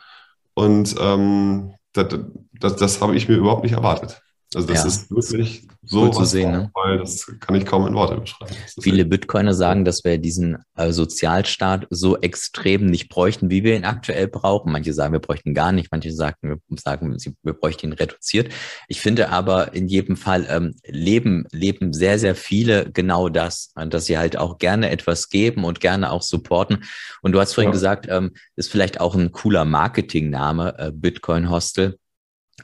und 0.54 0.94
ähm, 1.00 1.72
das, 1.92 2.06
das, 2.52 2.76
das 2.76 3.00
habe 3.00 3.16
ich 3.16 3.28
mir 3.28 3.36
überhaupt 3.36 3.62
nicht 3.62 3.72
erwartet. 3.72 4.20
Also 4.54 4.66
das 4.66 4.78
ja. 4.78 4.86
ist 4.86 5.10
wirklich 5.10 5.68
so 5.84 6.02
cool 6.02 6.12
zu 6.12 6.24
sehen, 6.24 6.50
ne? 6.50 6.70
weil 6.74 6.98
das 6.98 7.32
kann 7.38 7.54
ich 7.54 7.64
kaum 7.64 7.86
in 7.86 7.94
Worte 7.94 8.20
beschreiben. 8.20 8.52
Viele 8.80 9.04
Bitcoiner 9.04 9.54
sagen, 9.54 9.84
dass 9.84 10.02
wir 10.02 10.18
diesen 10.18 10.58
äh, 10.76 10.90
Sozialstaat 10.90 11.86
so 11.90 12.18
extrem 12.18 12.86
nicht 12.86 13.08
bräuchten, 13.08 13.48
wie 13.48 13.62
wir 13.62 13.76
ihn 13.76 13.84
aktuell 13.84 14.26
brauchen. 14.26 14.72
Manche 14.72 14.92
sagen, 14.92 15.12
wir 15.12 15.20
bräuchten 15.20 15.54
gar 15.54 15.70
nicht, 15.70 15.92
manche 15.92 16.12
sagen, 16.12 16.36
wir, 16.42 16.58
sagen, 16.78 17.16
wir 17.42 17.52
bräuchten 17.52 17.86
ihn 17.86 17.92
reduziert. 17.92 18.52
Ich 18.88 19.00
finde 19.00 19.28
aber 19.28 19.72
in 19.72 19.86
jedem 19.86 20.16
Fall 20.16 20.46
ähm, 20.50 20.74
leben, 20.84 21.46
leben 21.52 21.92
sehr, 21.92 22.18
sehr 22.18 22.34
viele 22.34 22.90
genau 22.90 23.28
das, 23.28 23.72
dass 23.76 24.06
sie 24.06 24.18
halt 24.18 24.36
auch 24.36 24.58
gerne 24.58 24.90
etwas 24.90 25.28
geben 25.28 25.64
und 25.64 25.78
gerne 25.78 26.10
auch 26.10 26.22
supporten. 26.22 26.82
Und 27.22 27.32
du 27.32 27.40
hast 27.40 27.54
vorhin 27.54 27.70
ja. 27.70 27.74
gesagt, 27.74 28.06
ähm, 28.08 28.32
ist 28.56 28.70
vielleicht 28.70 29.00
auch 29.00 29.14
ein 29.14 29.30
cooler 29.30 29.64
Marketingname, 29.64 30.76
äh, 30.76 30.92
Bitcoin 30.92 31.50
Hostel. 31.50 31.98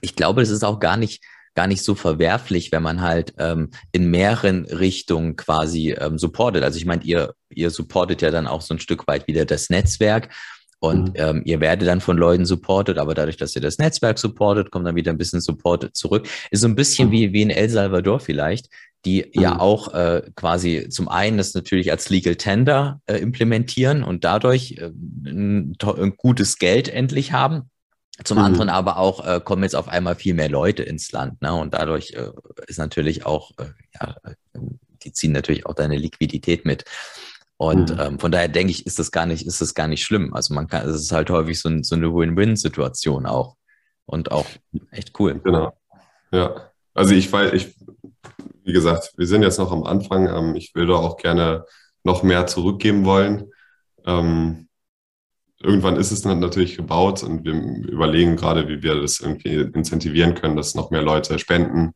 Ich 0.00 0.16
glaube, 0.16 0.42
es 0.42 0.50
ist 0.50 0.64
auch 0.64 0.80
gar 0.80 0.96
nicht 0.96 1.22
gar 1.56 1.66
nicht 1.66 1.82
so 1.82 1.94
verwerflich, 1.94 2.70
wenn 2.70 2.82
man 2.82 3.00
halt 3.00 3.34
ähm, 3.38 3.70
in 3.90 4.10
mehreren 4.10 4.66
Richtungen 4.66 5.36
quasi 5.36 5.96
ähm, 5.98 6.18
supportet. 6.18 6.62
Also 6.62 6.78
ich 6.78 6.86
meine, 6.86 7.02
ihr, 7.02 7.34
ihr 7.50 7.70
supportet 7.70 8.22
ja 8.22 8.30
dann 8.30 8.46
auch 8.46 8.60
so 8.60 8.74
ein 8.74 8.78
Stück 8.78 9.08
weit 9.08 9.26
wieder 9.26 9.44
das 9.44 9.70
Netzwerk 9.70 10.28
und 10.78 11.08
mhm. 11.08 11.14
ähm, 11.16 11.42
ihr 11.46 11.60
werdet 11.60 11.88
dann 11.88 12.02
von 12.02 12.18
Leuten 12.18 12.44
supportet, 12.44 12.98
aber 12.98 13.14
dadurch, 13.14 13.38
dass 13.38 13.56
ihr 13.56 13.62
das 13.62 13.78
Netzwerk 13.78 14.18
supportet, 14.18 14.70
kommt 14.70 14.86
dann 14.86 14.96
wieder 14.96 15.10
ein 15.10 15.18
bisschen 15.18 15.40
Support 15.40 15.96
zurück. 15.96 16.28
Ist 16.50 16.60
so 16.60 16.68
ein 16.68 16.76
bisschen 16.76 17.08
mhm. 17.08 17.12
wie, 17.12 17.32
wie 17.32 17.42
in 17.42 17.50
El 17.50 17.70
Salvador 17.70 18.20
vielleicht, 18.20 18.68
die 19.06 19.24
mhm. 19.34 19.42
ja 19.42 19.58
auch 19.58 19.94
äh, 19.94 20.22
quasi 20.36 20.88
zum 20.90 21.08
einen 21.08 21.38
das 21.38 21.54
natürlich 21.54 21.90
als 21.90 22.10
Legal 22.10 22.36
Tender 22.36 23.00
äh, 23.06 23.16
implementieren 23.16 24.04
und 24.04 24.24
dadurch 24.24 24.72
äh, 24.72 24.90
ein, 25.24 25.74
ein 25.80 26.16
gutes 26.18 26.58
Geld 26.58 26.88
endlich 26.88 27.32
haben 27.32 27.70
zum 28.24 28.38
mhm. 28.38 28.44
anderen 28.44 28.68
aber 28.70 28.98
auch 28.98 29.26
äh, 29.26 29.40
kommen 29.40 29.62
jetzt 29.62 29.76
auf 29.76 29.88
einmal 29.88 30.14
viel 30.14 30.34
mehr 30.34 30.48
Leute 30.48 30.82
ins 30.82 31.12
Land, 31.12 31.42
ne? 31.42 31.54
Und 31.54 31.74
dadurch 31.74 32.12
äh, 32.12 32.30
ist 32.66 32.78
natürlich 32.78 33.26
auch, 33.26 33.52
äh, 33.58 33.66
ja, 34.00 34.16
die 35.02 35.12
ziehen 35.12 35.32
natürlich 35.32 35.66
auch 35.66 35.74
deine 35.74 35.96
Liquidität 35.96 36.64
mit. 36.64 36.84
Und 37.58 37.90
mhm. 37.90 38.00
ähm, 38.00 38.18
von 38.18 38.32
daher 38.32 38.48
denke 38.48 38.70
ich, 38.70 38.86
ist 38.86 38.98
das 38.98 39.10
gar 39.10 39.26
nicht, 39.26 39.46
ist 39.46 39.60
das 39.60 39.74
gar 39.74 39.88
nicht 39.88 40.04
schlimm. 40.04 40.34
Also 40.34 40.54
man 40.54 40.66
kann, 40.68 40.88
es 40.88 40.96
ist 40.96 41.12
halt 41.12 41.30
häufig 41.30 41.60
so, 41.60 41.70
so 41.82 41.94
eine 41.94 42.14
Win-Win-Situation 42.14 43.26
auch. 43.26 43.56
Und 44.04 44.30
auch 44.30 44.46
echt 44.92 45.18
cool. 45.18 45.40
Genau. 45.42 45.76
Ja. 46.30 46.70
Also 46.94 47.12
ich 47.12 47.30
weiß, 47.30 47.52
ich, 47.54 47.74
wie 48.62 48.72
gesagt, 48.72 49.12
wir 49.16 49.26
sind 49.26 49.42
jetzt 49.42 49.58
noch 49.58 49.72
am 49.72 49.84
Anfang. 49.84 50.28
Ähm, 50.28 50.54
ich 50.54 50.74
würde 50.74 50.96
auch 50.96 51.16
gerne 51.16 51.64
noch 52.04 52.22
mehr 52.22 52.46
zurückgeben 52.46 53.04
wollen. 53.04 53.50
Ähm, 54.04 54.68
irgendwann 55.66 55.96
ist 55.96 56.12
es 56.12 56.22
dann 56.22 56.38
natürlich 56.38 56.76
gebaut 56.76 57.22
und 57.24 57.44
wir 57.44 57.52
überlegen 57.52 58.36
gerade, 58.36 58.68
wie 58.68 58.82
wir 58.82 59.00
das 59.00 59.18
irgendwie 59.18 59.54
incentivieren 59.54 60.34
können, 60.34 60.56
dass 60.56 60.76
noch 60.76 60.90
mehr 60.90 61.02
Leute 61.02 61.38
spenden 61.38 61.92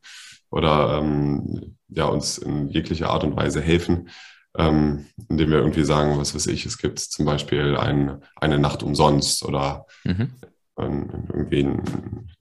oder 0.49 0.99
ähm, 0.99 1.77
ja, 1.87 2.05
uns 2.05 2.37
in 2.37 2.67
jeglicher 2.67 3.09
Art 3.09 3.23
und 3.23 3.35
Weise 3.37 3.61
helfen, 3.61 4.09
ähm, 4.57 5.05
indem 5.29 5.51
wir 5.51 5.59
irgendwie 5.59 5.85
sagen, 5.85 6.19
was 6.19 6.35
weiß 6.35 6.47
ich, 6.47 6.65
es 6.65 6.77
gibt 6.77 6.99
zum 6.99 7.25
Beispiel 7.25 7.77
ein, 7.77 8.21
eine 8.35 8.59
Nacht 8.59 8.83
umsonst 8.83 9.45
oder 9.45 9.85
mhm. 10.03 10.33
ein, 10.75 11.27
irgendwie 11.33 11.63
ein, 11.63 11.79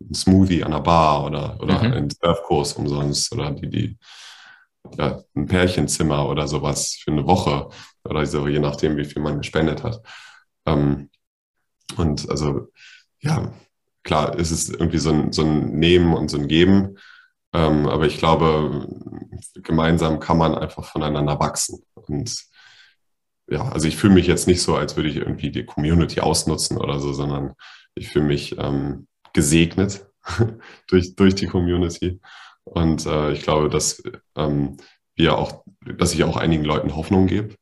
ein, 0.00 0.14
Smoothie 0.14 0.64
an 0.64 0.72
der 0.72 0.80
Bar 0.80 1.24
oder, 1.26 1.60
oder 1.60 1.80
mhm. 1.84 1.92
ein 1.92 2.10
Surfkurs 2.10 2.72
umsonst 2.72 3.32
oder 3.32 3.52
die, 3.52 3.70
die 3.70 3.98
ja, 4.98 5.22
ein 5.36 5.46
Pärchenzimmer 5.46 6.28
oder 6.28 6.48
sowas 6.48 6.98
für 7.04 7.12
eine 7.12 7.24
Woche 7.24 7.68
oder 8.02 8.26
so, 8.26 8.48
je 8.48 8.58
nachdem, 8.58 8.96
wie 8.96 9.04
viel 9.04 9.22
man 9.22 9.38
gespendet 9.38 9.84
hat. 9.84 10.00
Ähm, 10.66 11.09
und 11.96 12.28
also, 12.30 12.68
ja, 13.20 13.52
klar, 14.02 14.38
ist 14.38 14.50
es 14.50 14.68
irgendwie 14.68 14.98
so 14.98 15.10
ein, 15.12 15.32
so 15.32 15.42
ein 15.42 15.78
Nehmen 15.78 16.14
und 16.14 16.30
so 16.30 16.38
ein 16.38 16.48
Geben. 16.48 16.96
Ähm, 17.52 17.86
aber 17.88 18.06
ich 18.06 18.18
glaube, 18.18 18.88
gemeinsam 19.54 20.20
kann 20.20 20.38
man 20.38 20.54
einfach 20.54 20.84
voneinander 20.84 21.40
wachsen. 21.40 21.82
Und 21.94 22.44
ja, 23.48 23.68
also 23.68 23.88
ich 23.88 23.96
fühle 23.96 24.14
mich 24.14 24.26
jetzt 24.26 24.46
nicht 24.46 24.62
so, 24.62 24.76
als 24.76 24.96
würde 24.96 25.08
ich 25.08 25.16
irgendwie 25.16 25.50
die 25.50 25.64
Community 25.64 26.20
ausnutzen 26.20 26.78
oder 26.78 27.00
so, 27.00 27.12
sondern 27.12 27.54
ich 27.94 28.08
fühle 28.08 28.26
mich 28.26 28.56
ähm, 28.58 29.08
gesegnet 29.32 30.06
durch, 30.86 31.16
durch 31.16 31.34
die 31.34 31.46
Community. 31.46 32.20
Und 32.64 33.06
äh, 33.06 33.32
ich 33.32 33.42
glaube, 33.42 33.68
dass 33.68 34.02
ähm, 34.36 34.76
wir 35.14 35.36
auch, 35.36 35.64
dass 35.98 36.14
ich 36.14 36.22
auch 36.24 36.36
einigen 36.36 36.64
Leuten 36.64 36.94
Hoffnung 36.94 37.26
gebe. 37.26 37.56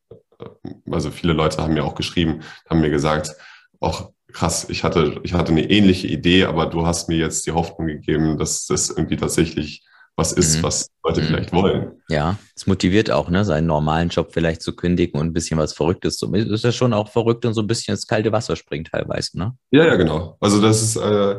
Also 0.91 1.11
viele 1.11 1.33
Leute 1.33 1.63
haben 1.63 1.75
mir 1.75 1.85
auch 1.85 1.95
geschrieben, 1.95 2.43
haben 2.69 2.81
mir 2.81 2.91
gesagt, 2.91 3.35
auch 3.81 4.11
krass, 4.33 4.67
ich 4.69 4.85
hatte, 4.85 5.21
ich 5.23 5.33
hatte 5.33 5.53
eine 5.53 5.71
ähnliche 5.71 6.07
Idee, 6.07 6.45
aber 6.45 6.67
du 6.67 6.87
hast 6.87 7.09
mir 7.09 7.17
jetzt 7.17 7.47
die 7.47 7.53
Hoffnung 7.53 7.87
gegeben, 7.87 8.39
dass 8.39 8.67
das 8.67 8.91
irgendwie 8.91 9.17
tatsächlich 9.17 9.85
was 10.17 10.33
ist, 10.33 10.59
mhm. 10.59 10.63
was 10.65 10.91
Leute 11.05 11.21
mhm. 11.21 11.27
vielleicht 11.27 11.53
wollen. 11.53 11.93
Ja, 12.09 12.37
es 12.57 12.67
motiviert 12.67 13.11
auch, 13.11 13.31
ne, 13.31 13.45
seinen 13.45 13.69
normalen 13.69 14.09
Job 14.09 14.31
vielleicht 14.33 14.63
zu 14.63 14.75
kündigen 14.75 15.21
und 15.21 15.29
ein 15.29 15.33
bisschen 15.33 15.59
was 15.59 15.73
Verrücktes 15.73 16.17
zu 16.17 16.29
machen. 16.29 16.51
Ist 16.51 16.65
ja 16.65 16.73
schon 16.73 16.93
auch 16.93 17.09
verrückt 17.09 17.47
und 17.47 17.55
so 17.55 17.63
ein 17.63 17.69
bisschen 17.69 17.93
ins 17.95 18.07
kalte 18.07 18.33
Wasser 18.33 18.57
springt 18.57 18.89
teilweise, 18.91 19.39
ne? 19.39 19.57
Ja, 19.71 19.87
ja, 19.87 19.95
genau. 19.95 20.37
Also 20.41 20.61
das 20.61 20.83
ist, 20.83 20.97
äh, 20.97 21.37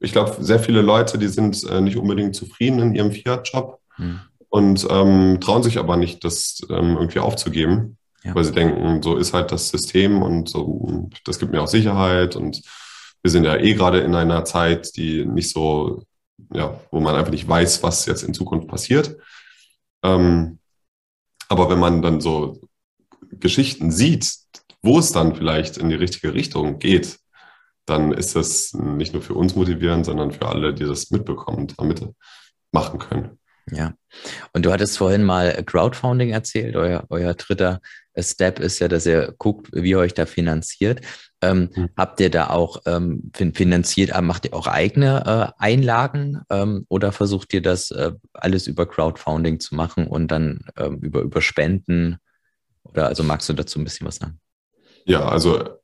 ich 0.00 0.10
glaube, 0.10 0.36
sehr 0.40 0.58
viele 0.58 0.82
Leute, 0.82 1.16
die 1.16 1.28
sind 1.28 1.62
äh, 1.70 1.80
nicht 1.80 1.96
unbedingt 1.96 2.34
zufrieden 2.34 2.80
in 2.80 2.94
ihrem 2.96 3.12
Fiat-Job 3.12 3.78
mhm. 3.98 4.20
und 4.48 4.86
ähm, 4.90 5.38
trauen 5.40 5.62
sich 5.62 5.78
aber 5.78 5.96
nicht, 5.96 6.24
das 6.24 6.60
ähm, 6.70 6.96
irgendwie 6.96 7.20
aufzugeben. 7.20 7.97
Ja. 8.24 8.34
Weil 8.34 8.44
sie 8.44 8.52
denken, 8.52 9.02
so 9.02 9.16
ist 9.16 9.32
halt 9.32 9.52
das 9.52 9.68
System 9.68 10.22
und 10.22 10.48
so, 10.48 11.08
das 11.24 11.38
gibt 11.38 11.52
mir 11.52 11.62
auch 11.62 11.68
Sicherheit 11.68 12.34
und 12.34 12.62
wir 13.22 13.30
sind 13.30 13.44
ja 13.44 13.56
eh 13.56 13.74
gerade 13.74 14.00
in 14.00 14.14
einer 14.14 14.44
Zeit, 14.44 14.96
die 14.96 15.24
nicht 15.24 15.50
so, 15.50 16.02
ja, 16.52 16.80
wo 16.90 17.00
man 17.00 17.14
einfach 17.14 17.30
nicht 17.30 17.48
weiß, 17.48 17.82
was 17.82 18.06
jetzt 18.06 18.22
in 18.22 18.34
Zukunft 18.34 18.68
passiert. 18.68 19.16
Ähm, 20.02 20.58
aber 21.48 21.70
wenn 21.70 21.78
man 21.78 22.02
dann 22.02 22.20
so 22.20 22.60
Geschichten 23.30 23.90
sieht, 23.90 24.38
wo 24.82 24.98
es 24.98 25.12
dann 25.12 25.34
vielleicht 25.34 25.76
in 25.76 25.88
die 25.88 25.96
richtige 25.96 26.34
Richtung 26.34 26.78
geht, 26.78 27.18
dann 27.86 28.12
ist 28.12 28.36
das 28.36 28.74
nicht 28.74 29.14
nur 29.14 29.22
für 29.22 29.34
uns 29.34 29.56
motivierend, 29.56 30.06
sondern 30.06 30.30
für 30.30 30.46
alle, 30.46 30.74
die 30.74 30.84
das 30.84 31.10
mitbekommen 31.10 31.58
und 31.58 31.78
damit 31.78 32.06
machen 32.70 32.98
können. 32.98 33.38
Ja. 33.70 33.94
Und 34.52 34.64
du 34.64 34.72
hattest 34.72 34.98
vorhin 34.98 35.24
mal 35.24 35.62
Crowdfunding 35.64 36.30
erzählt. 36.30 36.76
Euer, 36.76 37.04
euer 37.08 37.34
dritter 37.34 37.80
Step 38.22 38.58
ist 38.58 38.78
ja, 38.78 38.88
dass 38.88 39.06
ihr 39.06 39.34
guckt, 39.38 39.68
wie 39.72 39.90
ihr 39.90 39.98
euch 39.98 40.14
da 40.14 40.26
finanziert. 40.26 41.00
Ähm, 41.40 41.70
mhm. 41.74 41.88
Habt 41.96 42.20
ihr 42.20 42.30
da 42.30 42.50
auch 42.50 42.82
ähm, 42.86 43.30
finanziert, 43.54 44.10
äh, 44.10 44.20
macht 44.20 44.46
ihr 44.46 44.54
auch 44.54 44.66
eigene 44.66 45.54
äh, 45.58 45.62
Einlagen 45.62 46.42
ähm, 46.50 46.84
oder 46.88 47.12
versucht 47.12 47.52
ihr 47.54 47.62
das 47.62 47.90
äh, 47.92 48.12
alles 48.32 48.66
über 48.66 48.86
Crowdfunding 48.86 49.60
zu 49.60 49.76
machen 49.76 50.08
und 50.08 50.28
dann 50.28 50.60
ähm, 50.76 50.98
über, 50.98 51.20
über 51.20 51.40
Spenden? 51.40 52.16
Oder 52.82 53.06
also 53.06 53.22
magst 53.22 53.48
du 53.48 53.52
dazu 53.52 53.78
ein 53.78 53.84
bisschen 53.84 54.06
was 54.06 54.16
sagen? 54.16 54.40
Ja, 55.04 55.28
also 55.28 55.78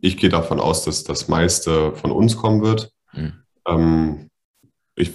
ich 0.00 0.16
gehe 0.16 0.30
davon 0.30 0.60
aus, 0.60 0.84
dass 0.84 1.02
das 1.04 1.26
meiste 1.26 1.94
von 1.96 2.12
uns 2.12 2.36
kommen 2.36 2.62
wird. 2.62 2.92
Mhm. 3.12 4.30
ich 4.94 5.10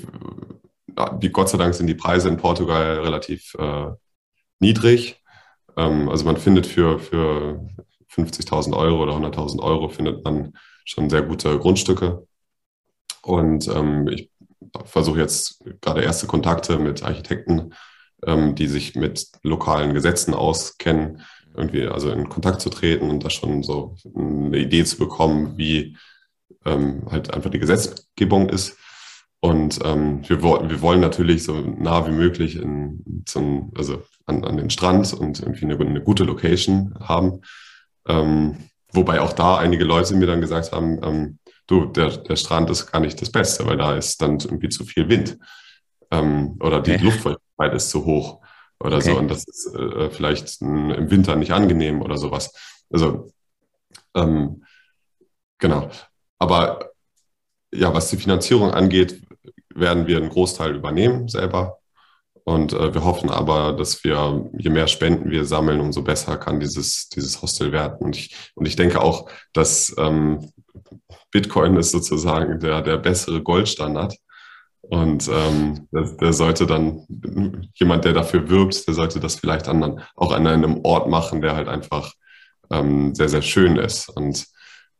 die, 1.21 1.31
Gott 1.31 1.49
sei 1.49 1.57
Dank 1.57 1.73
sind 1.73 1.87
die 1.87 1.95
Preise 1.95 2.29
in 2.29 2.37
Portugal 2.37 2.99
relativ 2.99 3.53
äh, 3.59 3.87
niedrig. 4.59 5.21
Ähm, 5.77 6.09
also 6.09 6.25
man 6.25 6.37
findet 6.37 6.65
für, 6.67 6.99
für 6.99 7.65
50.000 8.11 8.75
Euro 8.75 9.03
oder 9.03 9.13
100.000 9.13 9.61
Euro 9.61 9.89
findet 9.89 10.23
man 10.23 10.53
schon 10.85 11.09
sehr 11.09 11.23
gute 11.23 11.57
Grundstücke. 11.59 12.25
Und 13.21 13.67
ähm, 13.67 14.07
ich 14.07 14.29
versuche 14.85 15.19
jetzt 15.19 15.63
gerade 15.81 16.03
erste 16.03 16.27
Kontakte 16.27 16.77
mit 16.77 17.03
Architekten, 17.03 17.73
ähm, 18.25 18.55
die 18.55 18.67
sich 18.67 18.95
mit 18.95 19.27
lokalen 19.43 19.93
Gesetzen 19.93 20.33
auskennen, 20.33 21.21
irgendwie 21.55 21.87
also 21.87 22.11
in 22.11 22.29
Kontakt 22.29 22.61
zu 22.61 22.69
treten 22.69 23.09
und 23.09 23.23
da 23.23 23.29
schon 23.29 23.63
so 23.63 23.95
eine 24.15 24.57
Idee 24.57 24.83
zu 24.83 24.97
bekommen, 24.97 25.57
wie 25.57 25.97
ähm, 26.65 27.03
halt 27.09 27.33
einfach 27.33 27.49
die 27.49 27.59
Gesetzgebung 27.59 28.49
ist. 28.49 28.77
Und 29.45 29.79
ähm, 29.83 30.27
wir, 30.27 30.41
wir 30.41 30.81
wollen 30.81 31.01
natürlich 31.01 31.43
so 31.43 31.53
nah 31.53 32.07
wie 32.07 32.11
möglich 32.11 32.55
in, 32.55 33.23
zum, 33.27 33.71
also 33.77 34.01
an, 34.25 34.43
an 34.43 34.57
den 34.57 34.71
Strand 34.71 35.13
und 35.13 35.39
irgendwie 35.39 35.65
eine, 35.65 35.77
eine 35.77 36.01
gute 36.01 36.23
Location 36.23 36.95
haben. 36.99 37.41
Ähm, 38.07 38.57
wobei 38.91 39.21
auch 39.21 39.33
da 39.33 39.57
einige 39.57 39.83
Leute 39.83 40.15
mir 40.15 40.25
dann 40.25 40.41
gesagt 40.41 40.71
haben, 40.71 40.99
ähm, 41.03 41.39
du, 41.67 41.85
der, 41.85 42.17
der 42.17 42.37
Strand 42.37 42.71
ist 42.71 42.91
gar 42.91 43.01
nicht 43.01 43.21
das 43.21 43.31
Beste, 43.31 43.67
weil 43.67 43.77
da 43.77 43.95
ist 43.95 44.19
dann 44.19 44.39
irgendwie 44.39 44.69
zu 44.69 44.83
viel 44.83 45.09
Wind 45.09 45.37
ähm, 46.09 46.57
oder 46.59 46.81
die 46.81 46.95
okay. 46.95 47.03
Luftfeuchtigkeit 47.03 47.75
ist 47.75 47.91
zu 47.91 48.03
hoch. 48.03 48.41
oder 48.79 48.97
okay. 48.97 49.11
so. 49.11 49.19
Und 49.19 49.27
das 49.27 49.47
ist 49.47 49.75
äh, 49.75 50.09
vielleicht 50.09 50.59
im 50.63 51.11
Winter 51.11 51.35
nicht 51.35 51.51
angenehm 51.51 52.01
oder 52.01 52.17
sowas. 52.17 52.51
Also, 52.89 53.31
ähm, 54.15 54.65
genau. 55.59 55.91
Aber 56.39 56.89
ja, 57.71 57.93
was 57.93 58.09
die 58.09 58.17
Finanzierung 58.17 58.71
angeht, 58.71 59.21
werden 59.75 60.07
wir 60.07 60.17
einen 60.17 60.29
Großteil 60.29 60.75
übernehmen 60.75 61.27
selber. 61.27 61.79
Und 62.43 62.73
äh, 62.73 62.93
wir 62.93 63.03
hoffen 63.03 63.29
aber, 63.29 63.73
dass 63.73 64.03
wir, 64.03 64.49
je 64.57 64.69
mehr 64.69 64.87
Spenden 64.87 65.31
wir 65.31 65.45
sammeln, 65.45 65.79
umso 65.79 66.03
besser 66.03 66.37
kann 66.37 66.59
dieses, 66.59 67.09
dieses 67.09 67.41
Hostel 67.41 67.71
werden. 67.71 67.97
Und 67.99 68.15
ich, 68.15 68.35
und 68.53 68.67
ich 68.67 68.75
denke 68.75 69.01
auch, 69.01 69.29
dass 69.51 69.95
ähm, 69.97 70.51
Bitcoin 71.31 71.75
ist 71.75 71.91
sozusagen 71.91 72.59
der, 72.59 72.81
der 72.81 72.97
bessere 72.97 73.41
Goldstandard. 73.41 74.15
Und 74.81 75.27
ähm, 75.27 75.87
der, 75.91 76.03
der, 76.03 76.33
sollte 76.33 76.67
dann, 76.67 77.07
jemand, 77.73 78.05
der 78.05 78.13
dafür 78.13 78.47
wirbt, 78.47 78.87
der 78.87 78.93
sollte 78.93 79.19
das 79.19 79.35
vielleicht 79.35 79.67
an, 79.67 80.01
auch 80.15 80.31
an 80.31 80.45
einem 80.45 80.81
Ort 80.83 81.09
machen, 81.09 81.41
der 81.41 81.55
halt 81.55 81.67
einfach 81.67 82.13
ähm, 82.71 83.15
sehr, 83.15 83.29
sehr 83.29 83.41
schön 83.41 83.77
ist. 83.77 84.09
Und 84.09 84.45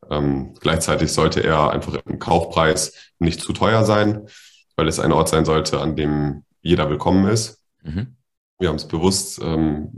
ähm, 0.09 0.55
gleichzeitig 0.59 1.11
sollte 1.11 1.43
er 1.43 1.69
einfach 1.69 1.95
im 2.05 2.17
Kaufpreis 2.17 3.11
nicht 3.19 3.41
zu 3.41 3.53
teuer 3.53 3.85
sein, 3.85 4.27
weil 4.75 4.87
es 4.87 4.99
ein 4.99 5.11
Ort 5.11 5.29
sein 5.29 5.45
sollte, 5.45 5.79
an 5.81 5.95
dem 5.95 6.43
jeder 6.61 6.89
willkommen 6.89 7.27
ist. 7.27 7.61
Mhm. 7.83 8.15
Wir 8.59 8.69
haben 8.69 8.75
es 8.75 8.87
bewusst, 8.87 9.39
ähm, 9.41 9.89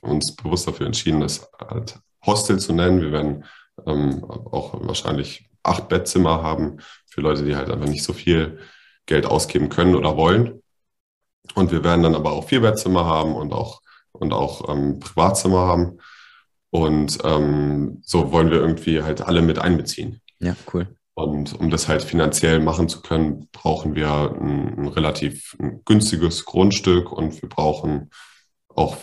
uns 0.00 0.34
bewusst 0.34 0.66
dafür 0.66 0.86
entschieden, 0.86 1.20
das 1.20 1.48
halt 1.58 1.98
Hostel 2.24 2.58
zu 2.58 2.72
nennen. 2.72 3.00
Wir 3.00 3.12
werden 3.12 3.44
ähm, 3.86 4.24
auch 4.24 4.74
wahrscheinlich 4.86 5.48
acht 5.62 5.88
Bettzimmer 5.88 6.42
haben 6.42 6.78
für 7.06 7.20
Leute, 7.20 7.44
die 7.44 7.56
halt 7.56 7.70
einfach 7.70 7.88
nicht 7.88 8.02
so 8.02 8.12
viel 8.12 8.58
Geld 9.06 9.26
ausgeben 9.26 9.68
können 9.68 9.94
oder 9.94 10.16
wollen. 10.16 10.62
Und 11.54 11.72
wir 11.72 11.82
werden 11.84 12.02
dann 12.02 12.14
aber 12.14 12.32
auch 12.32 12.48
vier 12.48 12.60
Bettzimmer 12.60 13.04
haben 13.04 13.34
und 13.34 13.52
auch, 13.52 13.80
und 14.12 14.32
auch 14.32 14.68
ähm, 14.68 14.98
Privatzimmer 14.98 15.66
haben. 15.66 15.98
Und 16.70 17.18
ähm, 17.24 18.00
so 18.04 18.30
wollen 18.30 18.50
wir 18.50 18.58
irgendwie 18.58 19.02
halt 19.02 19.22
alle 19.22 19.42
mit 19.42 19.58
einbeziehen. 19.58 20.20
Ja, 20.38 20.54
cool. 20.72 20.86
Und 21.26 21.58
um 21.58 21.70
das 21.70 21.88
halt 21.88 22.02
finanziell 22.02 22.60
machen 22.60 22.88
zu 22.88 23.02
können, 23.02 23.48
brauchen 23.52 23.94
wir 23.94 24.08
ein, 24.08 24.78
ein 24.78 24.88
relativ 24.88 25.56
günstiges 25.84 26.44
Grundstück 26.44 27.12
und 27.12 27.40
wir 27.40 27.48
brauchen 27.48 28.10
auch 28.68 28.96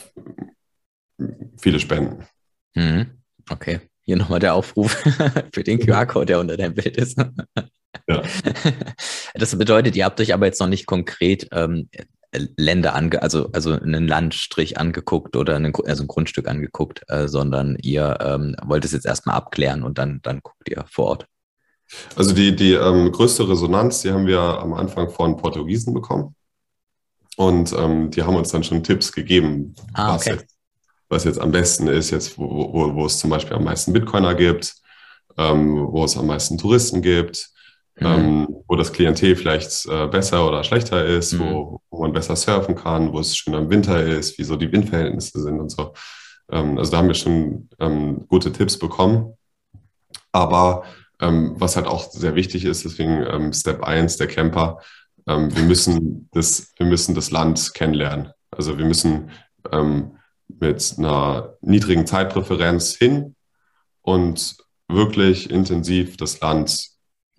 viele 1.58 1.80
Spenden. 1.80 2.26
Mhm. 2.76 3.08
Okay, 3.50 3.80
hier 4.02 4.18
nochmal 4.18 4.40
der 4.40 4.54
Aufruf 4.54 4.92
für 5.54 5.64
den 5.64 5.80
QR-Code, 5.80 6.26
der 6.28 6.40
unter 6.40 6.58
deinem 6.58 6.76
Bild 6.76 6.98
ist. 6.98 7.18
ja. 8.08 8.22
Das 9.34 9.56
bedeutet, 9.56 9.96
ihr 9.96 10.06
habt 10.06 10.20
euch 10.20 10.34
aber 10.34 10.48
jetzt 10.48 10.60
noch 10.60 10.68
nicht 10.68 10.88
konkret 10.88 11.48
ähm, 11.52 11.90
Länder 12.34 12.96
ange, 12.96 13.22
also, 13.22 13.50
also 13.54 13.74
einen 13.74 14.08
Landstrich 14.08 14.78
angeguckt 14.78 15.36
oder 15.36 15.56
einen, 15.56 15.74
also 15.86 16.04
ein 16.04 16.08
Grundstück 16.08 16.48
angeguckt, 16.48 17.04
äh, 17.08 17.28
sondern 17.28 17.78
ihr 17.82 18.18
ähm, 18.22 18.56
wollt 18.64 18.86
es 18.86 18.92
jetzt 18.92 19.06
erstmal 19.06 19.36
abklären 19.36 19.84
und 19.84 19.98
dann, 19.98 20.20
dann 20.24 20.40
guckt 20.42 20.68
ihr 20.70 20.86
vor 20.88 21.06
Ort. 21.06 21.28
Also 22.16 22.34
die, 22.34 22.56
die 22.56 22.74
ähm, 22.74 23.12
größte 23.12 23.48
Resonanz, 23.48 24.02
die 24.02 24.12
haben 24.12 24.28
wir 24.28 24.40
am 24.40 24.74
Anfang 24.74 25.10
von 25.10 25.38
Portugiesen 25.38 25.94
bekommen. 25.94 26.36
Und 27.38 27.72
ähm, 27.74 28.10
die 28.10 28.24
haben 28.24 28.36
uns 28.36 28.50
dann 28.50 28.64
schon 28.64 28.84
Tipps 28.84 29.12
gegeben, 29.12 29.76
ah, 29.94 30.16
was, 30.16 30.26
jetzt, 30.26 30.58
was, 31.08 31.24
jetzt, 31.24 31.40
am 31.40 31.52
besten 31.52 31.88
ist, 31.88 32.10
jetzt 32.10 32.38
wo, 32.38 32.74
wo, 32.74 32.96
wo 32.96 33.06
es 33.06 33.20
zum 33.20 33.30
Beispiel 33.30 33.56
am 33.56 33.64
meisten 33.64 33.94
Bitcoiner 33.94 34.34
gibt, 34.34 34.76
ähm, 35.38 35.88
wo 35.92 36.04
es 36.04 36.18
am 36.18 36.26
meisten 36.26 36.58
Touristen 36.58 37.02
gibt, 37.04 37.50
mhm. 38.00 38.06
ähm, 38.08 38.48
wo 38.68 38.76
das 38.76 38.92
Klientel 38.92 39.36
vielleicht 39.36 39.86
äh, 39.86 40.08
besser 40.08 40.48
oder 40.48 40.64
schlechter 40.64 41.06
ist, 41.06 41.34
mhm. 41.34 41.40
wo, 41.40 41.82
wo, 41.92 42.02
man 42.02 42.12
besser 42.12 42.36
surfen 42.36 42.76
kann, 42.76 43.14
wo 43.14 43.20
es 43.20 43.38
schön 43.38 43.54
im 43.54 43.70
Winter 43.70 44.04
ist, 44.04 44.40
wie 44.40 44.44
so 44.44 44.56
die 44.56 44.72
Windverhältnisse 44.72 45.40
sind 45.40 45.60
und 45.60 45.70
so. 45.70 45.94
Ähm, 46.52 46.78
also 46.78 46.92
da 46.92 46.98
haben 46.98 47.08
wir 47.08 47.14
schon 47.14 47.70
ähm, 47.80 48.26
gute 48.28 48.52
Tipps 48.52 48.80
bekommen. 48.80 49.34
Aber 50.32 50.84
ähm, 51.22 51.54
was 51.58 51.76
halt 51.76 51.88
auch 51.88 52.10
sehr 52.12 52.36
wichtig 52.36 52.66
ist, 52.66 52.86
deswegen 52.86 53.24
ähm, 53.26 53.54
Step 53.54 53.84
1 53.84 54.18
der 54.18 54.28
Camper, 54.28 54.80
ähm, 55.28 55.56
wir, 55.56 55.64
müssen 55.64 56.30
das, 56.32 56.74
wir 56.78 56.86
müssen 56.86 57.16
das 57.16 57.32
Land 57.32 57.74
kennenlernen. 57.74 58.32
Also 58.52 58.78
wir 58.78 58.86
müssen 58.86 59.32
ähm, 59.72 60.18
mit 60.48 60.96
einer 60.98 61.56
niedrigen 61.62 62.06
Zeitpräferenz 62.06 62.96
hin 62.96 63.36
und 64.02 64.58
wirklich 64.88 65.50
intensiv 65.50 66.18
das 66.18 66.40
Land 66.40 66.90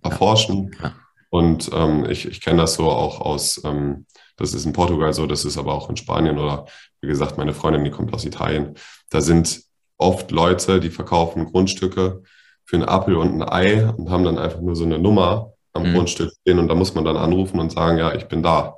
erforschen. 0.02 0.74
Ja. 0.82 0.94
Und 1.30 1.70
ähm, 1.72 2.06
ich, 2.08 2.26
ich 2.26 2.40
kenne 2.40 2.62
das 2.62 2.74
so 2.74 2.90
auch 2.90 3.20
aus, 3.20 3.62
ähm, 3.64 4.06
das 4.36 4.54
ist 4.54 4.64
in 4.64 4.72
Portugal 4.72 5.12
so, 5.12 5.26
das 5.26 5.44
ist 5.44 5.58
aber 5.58 5.74
auch 5.74 5.90
in 5.90 5.96
Spanien 5.96 6.38
oder 6.38 6.66
wie 7.00 7.08
gesagt, 7.08 7.38
meine 7.38 7.54
Freundin, 7.54 7.84
die 7.84 7.90
kommt 7.90 8.12
aus 8.12 8.24
Italien. 8.24 8.74
Da 9.10 9.20
sind 9.20 9.62
oft 9.98 10.30
Leute, 10.30 10.80
die 10.80 10.90
verkaufen 10.90 11.46
Grundstücke 11.46 12.22
für 12.68 12.76
einen 12.76 12.88
Apfel 12.88 13.16
und 13.16 13.40
ein 13.40 13.48
Ei 13.48 13.88
und 13.88 14.10
haben 14.10 14.24
dann 14.24 14.36
einfach 14.36 14.60
nur 14.60 14.76
so 14.76 14.84
eine 14.84 14.98
Nummer 14.98 15.54
am 15.72 15.88
mhm. 15.88 15.94
Grundstück 15.94 16.30
stehen 16.42 16.58
und 16.58 16.68
da 16.68 16.74
muss 16.74 16.94
man 16.94 17.02
dann 17.02 17.16
anrufen 17.16 17.58
und 17.60 17.72
sagen, 17.72 17.96
ja, 17.96 18.14
ich 18.14 18.26
bin 18.28 18.42
da. 18.42 18.76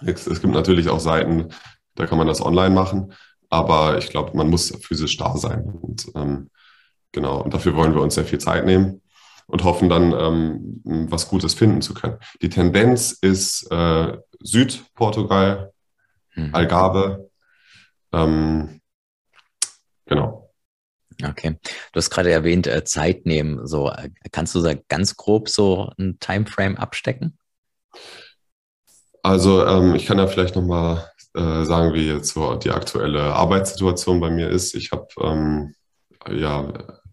Es, 0.00 0.28
es 0.28 0.40
gibt 0.40 0.54
natürlich 0.54 0.88
auch 0.88 1.00
Seiten, 1.00 1.48
da 1.96 2.06
kann 2.06 2.18
man 2.18 2.28
das 2.28 2.40
online 2.40 2.72
machen, 2.72 3.12
aber 3.50 3.98
ich 3.98 4.10
glaube, 4.10 4.36
man 4.36 4.48
muss 4.48 4.72
physisch 4.80 5.16
da 5.16 5.36
sein. 5.36 5.64
Und 5.64 6.06
ähm, 6.14 6.50
genau, 7.10 7.42
und 7.42 7.52
dafür 7.52 7.74
wollen 7.74 7.94
wir 7.94 8.00
uns 8.00 8.14
sehr 8.14 8.24
viel 8.24 8.38
Zeit 8.38 8.64
nehmen 8.64 9.02
und 9.48 9.64
hoffen 9.64 9.88
dann, 9.88 10.12
ähm, 10.12 11.08
was 11.10 11.28
Gutes 11.28 11.54
finden 11.54 11.82
zu 11.82 11.94
können. 11.94 12.18
Die 12.42 12.48
Tendenz 12.48 13.10
ist 13.10 13.68
äh, 13.72 14.16
Südportugal, 14.40 15.72
mhm. 16.36 16.54
Algarve. 16.54 17.28
Ähm, 18.12 18.80
genau. 20.06 20.43
Okay. 21.28 21.58
Du 21.92 21.98
hast 21.98 22.10
gerade 22.10 22.30
erwähnt, 22.30 22.66
äh, 22.66 22.84
Zeit 22.84 23.26
nehmen. 23.26 23.66
So, 23.66 23.90
äh, 23.90 24.10
kannst 24.32 24.54
du 24.54 24.62
da 24.62 24.74
ganz 24.88 25.16
grob 25.16 25.48
so 25.48 25.90
ein 25.98 26.18
Timeframe 26.20 26.76
abstecken? 26.76 27.38
Also 29.22 29.64
ähm, 29.66 29.94
ich 29.94 30.06
kann 30.06 30.18
ja 30.18 30.26
vielleicht 30.26 30.54
nochmal 30.54 31.10
äh, 31.34 31.64
sagen, 31.64 31.94
wie 31.94 32.06
jetzt 32.06 32.34
so 32.34 32.54
die 32.56 32.70
aktuelle 32.70 33.22
Arbeitssituation 33.34 34.20
bei 34.20 34.30
mir 34.30 34.50
ist. 34.50 34.74
Ich 34.74 34.92
habe 34.92 35.06
ähm, 35.20 35.74
ja 36.30 36.72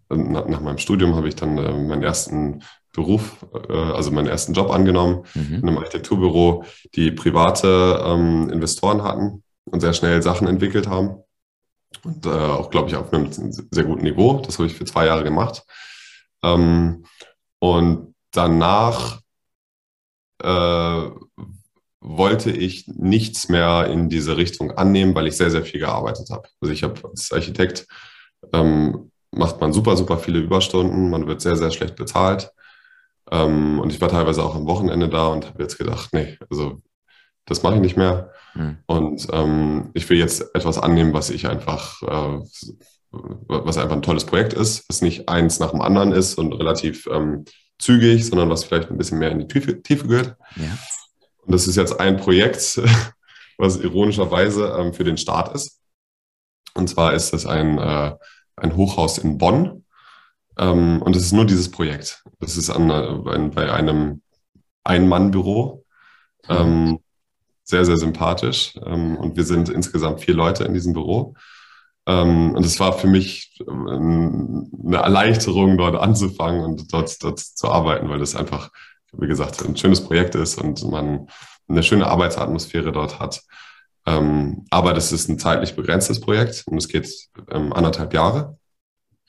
nach, 0.09 0.47
nach, 0.47 0.62
meinem 0.62 0.78
Studium 0.78 1.16
habe 1.16 1.28
ich 1.28 1.36
dann 1.36 1.57
äh, 1.57 1.72
meinen 1.72 2.03
ersten 2.03 2.64
Beruf, 2.93 3.45
äh, 3.70 3.74
also 3.74 4.12
meinen 4.12 4.28
ersten 4.28 4.53
Job 4.53 4.70
angenommen 4.72 5.24
mhm. 5.34 5.55
in 5.55 5.68
einem 5.68 5.78
Architekturbüro, 5.78 6.66
die 6.95 7.12
private 7.12 8.03
ähm, 8.05 8.49
Investoren 8.49 9.03
hatten 9.03 9.43
und 9.66 9.80
sehr 9.80 9.93
schnell 9.93 10.22
Sachen 10.22 10.47
entwickelt 10.47 10.88
haben. 10.88 11.24
Und 12.03 12.25
äh, 12.25 12.29
auch, 12.29 12.69
glaube 12.69 12.89
ich, 12.89 12.95
auf 12.95 13.13
einem 13.13 13.31
sehr 13.31 13.83
guten 13.83 14.03
Niveau. 14.03 14.41
Das 14.45 14.57
habe 14.57 14.67
ich 14.67 14.73
für 14.73 14.85
zwei 14.85 15.05
Jahre 15.05 15.23
gemacht. 15.23 15.63
Ähm, 16.43 17.05
und 17.59 18.15
danach 18.31 19.21
äh, 20.41 21.09
wollte 21.99 22.51
ich 22.51 22.87
nichts 22.87 23.49
mehr 23.49 23.87
in 23.87 24.09
diese 24.09 24.35
Richtung 24.35 24.71
annehmen, 24.71 25.13
weil 25.13 25.27
ich 25.27 25.37
sehr, 25.37 25.51
sehr 25.51 25.63
viel 25.63 25.79
gearbeitet 25.79 26.29
habe. 26.31 26.49
Also 26.59 26.73
ich 26.73 26.83
habe 26.83 26.99
als 27.07 27.31
Architekt 27.31 27.85
ähm, 28.51 29.11
macht 29.31 29.61
man 29.61 29.71
super, 29.71 29.95
super 29.95 30.17
viele 30.17 30.39
Überstunden, 30.39 31.09
man 31.09 31.27
wird 31.27 31.41
sehr, 31.41 31.55
sehr 31.55 31.71
schlecht 31.71 31.95
bezahlt. 31.95 32.51
Ähm, 33.29 33.79
und 33.79 33.93
ich 33.93 34.01
war 34.01 34.09
teilweise 34.09 34.43
auch 34.43 34.55
am 34.55 34.65
Wochenende 34.65 35.09
da 35.09 35.27
und 35.27 35.45
habe 35.47 35.61
jetzt 35.61 35.77
gedacht, 35.77 36.09
nee, 36.11 36.37
also 36.49 36.81
das 37.45 37.63
mache 37.63 37.75
ich 37.75 37.81
nicht 37.81 37.97
mehr. 37.97 38.31
Mhm. 38.53 38.77
Und 38.85 39.27
ähm, 39.31 39.91
ich 39.93 40.09
will 40.09 40.17
jetzt 40.17 40.55
etwas 40.55 40.77
annehmen, 40.77 41.13
was 41.13 41.29
ich 41.29 41.47
einfach, 41.47 42.01
äh, 42.03 42.39
was 43.11 43.77
einfach 43.77 43.95
ein 43.95 44.01
tolles 44.01 44.25
Projekt 44.25 44.53
ist, 44.53 44.87
was 44.89 45.01
nicht 45.01 45.27
eins 45.29 45.59
nach 45.59 45.71
dem 45.71 45.81
anderen 45.81 46.11
ist 46.11 46.35
und 46.35 46.53
relativ 46.53 47.07
ähm, 47.07 47.45
zügig, 47.79 48.25
sondern 48.25 48.49
was 48.49 48.63
vielleicht 48.63 48.89
ein 48.89 48.97
bisschen 48.97 49.19
mehr 49.19 49.31
in 49.31 49.39
die 49.39 49.47
Tiefe, 49.47 49.81
Tiefe 49.81 50.07
gehört. 50.07 50.35
Ja. 50.55 50.77
Und 51.45 51.53
das 51.53 51.67
ist 51.67 51.75
jetzt 51.75 51.99
ein 51.99 52.17
Projekt, 52.17 52.81
was 53.57 53.77
ironischerweise 53.77 54.75
ähm, 54.77 54.93
für 54.93 55.03
den 55.03 55.17
Start 55.17 55.53
ist. 55.55 55.79
Und 56.73 56.87
zwar 56.87 57.13
ist 57.13 57.31
das 57.33 57.45
ein, 57.45 57.77
äh, 57.77 58.15
ein 58.55 58.75
Hochhaus 58.75 59.17
in 59.17 59.37
Bonn. 59.37 59.83
Ähm, 60.57 61.01
und 61.01 61.15
es 61.15 61.23
ist 61.23 61.33
nur 61.33 61.45
dieses 61.45 61.69
Projekt. 61.69 62.23
Das 62.39 62.55
ist 62.55 62.69
an, 62.69 62.89
an, 62.91 63.51
bei 63.51 63.71
einem 63.71 64.21
Ein-Mann-Büro. 64.83 65.85
Mhm 66.47 66.99
sehr, 67.64 67.86
sehr 67.86 67.97
sympathisch. 67.97 68.74
Ähm, 68.86 69.18
und 69.18 69.36
wir 69.36 69.43
sind 69.43 69.70
insgesamt 69.70 70.22
vier 70.22 70.34
Leute 70.34 70.64
in 70.64 70.74
diesem 70.74 70.93
Büro. 70.93 71.36
Ähm, 72.07 72.55
und 72.55 72.66
es 72.66 72.80
war 72.80 72.93
für 72.93 73.07
mich 73.07 73.59
ähm, 73.68 74.72
eine 74.86 74.97
Erleichterung, 74.97 75.78
dort 75.78 75.95
anzufangen 75.95 76.64
und 76.64 76.91
dort, 76.93 77.24
dort 77.24 77.39
zu 77.39 77.70
arbeiten, 77.70 78.09
weil 78.09 78.20
das 78.20 78.36
einfach, 78.36 78.70
wie 79.14 79.28
gesagt, 79.28 79.64
ein 79.64 79.78
schönes 79.78 80.03
Projekt 80.03 80.36
ist 80.36 80.57
und 80.59 80.84
man 80.89 81.28
eine 81.68 81.84
schöne 81.84 82.07
Arbeitsatmosphäre 82.07 82.91
dort 82.91 83.20
hat. 83.20 83.41
aber 84.03 84.93
das 84.93 85.12
ist 85.12 85.30
ein 85.30 85.38
zeitlich 85.38 85.76
begrenztes 85.76 86.20
Projekt 86.20 86.64
und 86.66 86.78
es 86.78 86.88
geht 86.88 87.07
anderthalb 87.47 88.14
Jahre. 88.14 88.57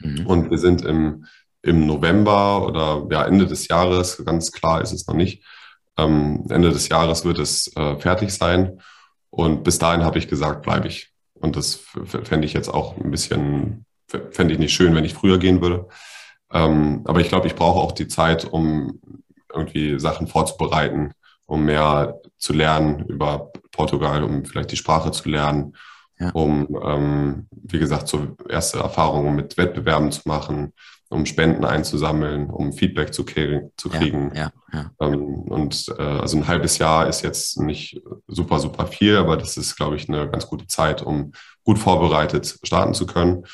Mhm. 0.01 0.26
Und 0.26 0.51
wir 0.51 0.59
sind 0.59 0.83
im, 0.83 1.26
im 1.62 1.87
November 1.87 2.66
oder 2.66 3.07
ja, 3.11 3.24
Ende 3.24 3.47
des 3.47 3.68
Jahres, 3.68 4.22
ganz 4.24 4.51
klar 4.51 4.80
ist 4.80 4.93
es 4.93 5.07
noch 5.07 5.14
nicht, 5.14 5.45
ähm, 5.97 6.45
Ende 6.49 6.70
des 6.70 6.88
Jahres 6.88 7.24
wird 7.24 7.38
es 7.38 7.74
äh, 7.76 7.97
fertig 7.97 8.32
sein. 8.32 8.80
Und 9.30 9.64
bis 9.64 9.78
dahin 9.78 10.05
habe 10.05 10.18
ich 10.18 10.28
gesagt, 10.28 10.62
bleibe 10.62 10.88
ich. 10.88 11.12
Und 11.34 11.57
das 11.57 11.84
fände 12.05 12.47
ich 12.47 12.53
jetzt 12.53 12.68
auch 12.68 12.97
ein 12.97 13.11
bisschen, 13.11 13.84
fände 14.07 14.53
ich 14.53 14.61
nicht 14.61 14.74
schön, 14.74 14.95
wenn 14.95 15.05
ich 15.05 15.14
früher 15.14 15.38
gehen 15.38 15.61
würde. 15.61 15.88
Ähm, 16.53 17.03
aber 17.05 17.20
ich 17.20 17.28
glaube, 17.28 17.47
ich 17.47 17.55
brauche 17.55 17.80
auch 17.80 17.93
die 17.93 18.09
Zeit, 18.09 18.45
um 18.45 19.01
irgendwie 19.53 19.99
Sachen 19.99 20.26
vorzubereiten, 20.28 21.12
um 21.47 21.64
mehr 21.64 22.20
zu 22.38 22.53
lernen 22.53 23.07
über 23.07 23.51
Portugal, 23.72 24.22
um 24.22 24.45
vielleicht 24.45 24.72
die 24.72 24.76
Sprache 24.76 25.11
zu 25.11 25.28
lernen, 25.28 25.76
ja. 26.18 26.30
um, 26.30 26.68
ähm, 26.84 27.49
wie 27.51 27.78
gesagt, 27.78 28.09
so 28.09 28.36
erste 28.49 28.78
Erfahrungen 28.78 29.34
mit 29.34 29.57
Wettbewerben 29.57 30.12
zu 30.12 30.22
machen, 30.26 30.72
um 31.12 31.26
Spenden 31.26 31.64
einzusammeln, 31.64 32.48
um 32.50 32.72
Feedback 32.72 33.12
zu, 33.12 33.24
kriegen. 33.24 34.32
Ja, 34.34 34.52
ja, 34.72 34.90
ähm, 35.00 35.42
und 35.42 35.94
äh, 35.98 36.02
also 36.02 36.38
ein 36.38 36.48
halbes 36.48 36.78
Jahr 36.78 37.06
ist 37.06 37.22
jetzt 37.22 37.58
nicht 37.60 38.02
super, 38.26 38.58
super 38.58 38.86
viel, 38.86 39.16
aber 39.16 39.36
das 39.36 39.56
ist, 39.56 39.76
glaube 39.76 39.96
ich, 39.96 40.08
eine 40.08 40.28
ganz 40.30 40.46
gute 40.46 40.66
Zeit, 40.66 41.02
um 41.02 41.32
gut 41.64 41.78
vorbereitet 41.78 42.58
starten 42.62 42.94
zu 42.94 43.06
können. 43.06 43.44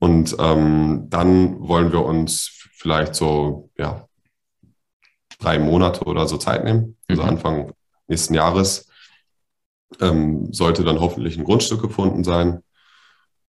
Und 0.00 0.36
ähm, 0.38 1.06
dann 1.08 1.60
wollen 1.60 1.92
wir 1.92 2.04
uns 2.04 2.66
vielleicht 2.72 3.14
so, 3.14 3.70
ja, 3.78 4.06
drei 5.38 5.58
Monate 5.58 6.04
oder 6.04 6.26
so 6.26 6.36
Zeit 6.36 6.64
nehmen, 6.64 6.96
also 7.08 7.22
mhm. 7.22 7.28
Anfang 7.28 7.72
nächsten 8.08 8.34
Jahres. 8.34 8.88
Ähm, 10.00 10.52
sollte 10.52 10.84
dann 10.84 11.00
hoffentlich 11.00 11.38
ein 11.38 11.44
Grundstück 11.44 11.80
gefunden 11.80 12.22
sein. 12.22 12.62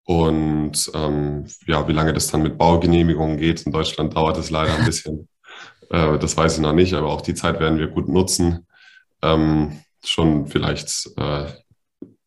Und 0.10 0.92
ähm, 0.96 1.46
ja, 1.68 1.88
wie 1.88 1.94
lange 1.94 2.14
das 2.14 2.32
dann 2.32 2.42
mit 2.42 2.58
Baugenehmigungen 2.58 3.38
geht, 3.38 3.62
in 3.68 3.72
Deutschland 3.72 4.16
dauert 4.16 4.40
es 4.40 4.50
leider 4.50 4.74
ein 4.74 4.84
bisschen. 4.84 5.30
äh, 5.92 6.18
das 6.18 6.36
weiß 6.36 6.56
ich 6.56 6.62
noch 6.62 6.74
nicht, 6.74 6.96
aber 6.96 7.10
auch 7.10 7.22
die 7.22 7.36
Zeit 7.36 7.60
werden 7.60 7.78
wir 7.78 7.90
gut 7.90 8.10
nutzen, 8.10 8.66
ähm, 9.22 9.84
schon 10.04 10.48
vielleicht 10.48 11.12
äh, 11.16 11.46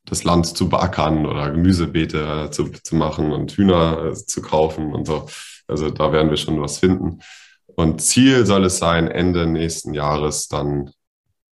das 0.04 0.22
Land 0.22 0.46
zu 0.46 0.68
beackern 0.68 1.26
oder 1.26 1.50
Gemüsebeete 1.50 2.44
äh, 2.44 2.50
zu, 2.52 2.68
zu 2.68 2.94
machen 2.94 3.32
und 3.32 3.50
Hühner 3.50 4.12
äh, 4.12 4.14
zu 4.14 4.42
kaufen 4.42 4.94
und 4.94 5.08
so. 5.08 5.26
Also 5.66 5.90
da 5.90 6.12
werden 6.12 6.30
wir 6.30 6.36
schon 6.36 6.62
was 6.62 6.78
finden. 6.78 7.18
Und 7.66 8.00
Ziel 8.00 8.46
soll 8.46 8.64
es 8.66 8.78
sein, 8.78 9.08
Ende 9.08 9.48
nächsten 9.48 9.92
Jahres 9.92 10.46
dann 10.46 10.92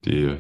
die, 0.06 0.38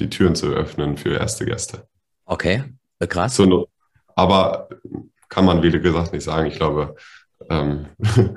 die 0.00 0.10
Türen 0.10 0.34
zu 0.34 0.48
öffnen 0.48 0.96
für 0.96 1.16
erste 1.16 1.44
Gäste. 1.44 1.86
Okay, 2.24 2.64
krass. 2.98 3.36
So, 3.36 3.68
aber 4.14 4.68
kann 5.28 5.44
man, 5.44 5.62
wie 5.62 5.70
gesagt, 5.70 6.12
nicht 6.12 6.24
sagen. 6.24 6.46
Ich 6.46 6.56
glaube, 6.56 6.96
ähm, 7.48 7.86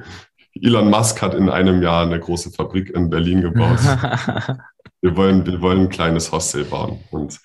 Elon 0.61 0.89
Musk 0.89 1.21
hat 1.21 1.34
in 1.34 1.49
einem 1.49 1.82
Jahr 1.82 2.03
eine 2.03 2.19
große 2.19 2.51
Fabrik 2.51 2.89
in 2.89 3.09
Berlin 3.09 3.41
gebaut. 3.41 3.80
wir, 5.01 5.17
wollen, 5.17 5.45
wir 5.45 5.61
wollen 5.61 5.82
ein 5.82 5.89
kleines 5.89 6.32
Hostel 6.32 6.63
bauen. 6.63 7.03
Und 7.11 7.39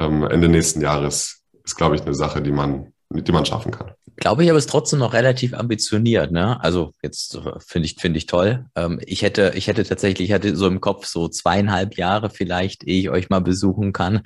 ähm, 0.00 0.24
Ende 0.24 0.48
nächsten 0.48 0.80
Jahres 0.80 1.44
ist, 1.64 1.76
glaube 1.76 1.94
ich, 1.94 2.02
eine 2.02 2.14
Sache, 2.14 2.42
die 2.42 2.50
man, 2.50 2.92
die 3.10 3.30
man 3.30 3.46
schaffen 3.46 3.70
kann. 3.70 3.92
Glaube 4.16 4.42
ich, 4.42 4.50
aber 4.50 4.58
ist 4.58 4.68
trotzdem 4.68 4.98
noch 4.98 5.14
relativ 5.14 5.54
ambitioniert, 5.54 6.32
ne? 6.32 6.62
Also 6.62 6.92
jetzt 7.02 7.36
äh, 7.36 7.52
finde 7.60 7.86
ich, 7.86 7.96
finde 8.00 8.18
ich 8.18 8.26
toll. 8.26 8.66
Ähm, 8.74 9.00
ich 9.06 9.22
hätte, 9.22 9.52
ich 9.54 9.68
hätte 9.68 9.84
tatsächlich, 9.84 10.28
ich 10.28 10.34
hatte 10.34 10.56
so 10.56 10.66
im 10.66 10.80
Kopf 10.80 11.06
so 11.06 11.28
zweieinhalb 11.28 11.96
Jahre 11.96 12.28
vielleicht, 12.28 12.84
ehe 12.84 13.00
ich 13.00 13.10
euch 13.10 13.30
mal 13.30 13.40
besuchen 13.40 13.92
kann. 13.92 14.22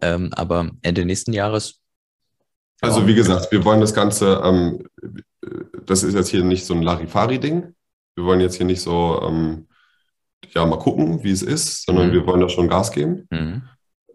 Ähm, 0.00 0.30
aber 0.32 0.70
Ende 0.82 1.04
nächsten 1.04 1.32
Jahres 1.32 1.81
also 2.82 3.06
wie 3.06 3.14
gesagt, 3.14 3.52
wir 3.52 3.64
wollen 3.64 3.80
das 3.80 3.94
Ganze, 3.94 4.40
ähm, 4.44 4.84
das 5.86 6.02
ist 6.02 6.14
jetzt 6.14 6.28
hier 6.28 6.42
nicht 6.42 6.66
so 6.66 6.74
ein 6.74 6.82
Larifari-Ding. 6.82 7.74
Wir 8.16 8.24
wollen 8.24 8.40
jetzt 8.40 8.56
hier 8.56 8.66
nicht 8.66 8.82
so, 8.82 9.22
ähm, 9.22 9.68
ja, 10.50 10.66
mal 10.66 10.78
gucken, 10.78 11.22
wie 11.22 11.30
es 11.30 11.42
ist, 11.42 11.86
sondern 11.86 12.08
mhm. 12.08 12.12
wir 12.12 12.26
wollen 12.26 12.40
da 12.40 12.48
schon 12.48 12.68
Gas 12.68 12.90
geben. 12.90 13.26
Mhm. 13.30 13.62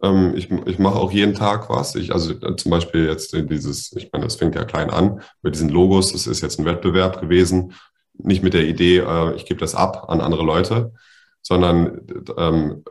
Ähm, 0.03 0.33
ich 0.35 0.51
ich 0.51 0.79
mache 0.79 0.99
auch 0.99 1.11
jeden 1.11 1.33
Tag 1.33 1.69
was. 1.69 1.95
Ich, 1.95 2.11
also 2.11 2.33
äh, 2.33 2.55
zum 2.57 2.69
Beispiel 2.69 3.05
jetzt 3.05 3.33
dieses, 3.33 3.93
ich 3.95 4.11
meine, 4.11 4.25
das 4.25 4.35
fängt 4.35 4.55
ja 4.55 4.65
klein 4.65 4.89
an, 4.89 5.21
mit 5.41 5.55
diesen 5.55 5.69
Logos, 5.69 6.11
das 6.11 6.27
ist 6.27 6.41
jetzt 6.41 6.59
ein 6.59 6.65
Wettbewerb 6.65 7.21
gewesen. 7.21 7.73
Nicht 8.13 8.43
mit 8.43 8.53
der 8.53 8.65
Idee, 8.65 8.99
äh, 8.99 9.33
ich 9.35 9.45
gebe 9.45 9.59
das 9.59 9.75
ab 9.75 10.09
an 10.09 10.21
andere 10.21 10.43
Leute, 10.43 10.93
sondern 11.41 12.01
ähm, 12.37 12.83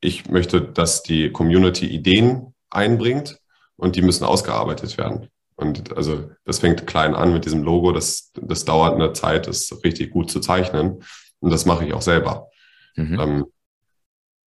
ich 0.00 0.28
möchte, 0.28 0.60
dass 0.60 1.02
die 1.02 1.32
Community 1.32 1.86
Ideen 1.86 2.54
einbringt 2.68 3.40
und 3.84 3.96
die 3.96 4.02
müssen 4.02 4.24
ausgearbeitet 4.24 4.96
werden. 4.96 5.28
Und 5.56 5.94
also 5.96 6.30
das 6.44 6.60
fängt 6.60 6.86
klein 6.86 7.14
an 7.14 7.34
mit 7.34 7.44
diesem 7.44 7.62
Logo, 7.62 7.92
das, 7.92 8.32
das 8.34 8.64
dauert 8.64 8.94
eine 8.94 9.12
Zeit, 9.12 9.46
das 9.46 9.84
richtig 9.84 10.10
gut 10.10 10.30
zu 10.30 10.40
zeichnen. 10.40 11.04
Und 11.40 11.50
das 11.50 11.66
mache 11.66 11.84
ich 11.84 11.92
auch 11.92 12.02
selber. 12.02 12.48
Mhm. 12.96 13.20
Ähm, 13.20 13.44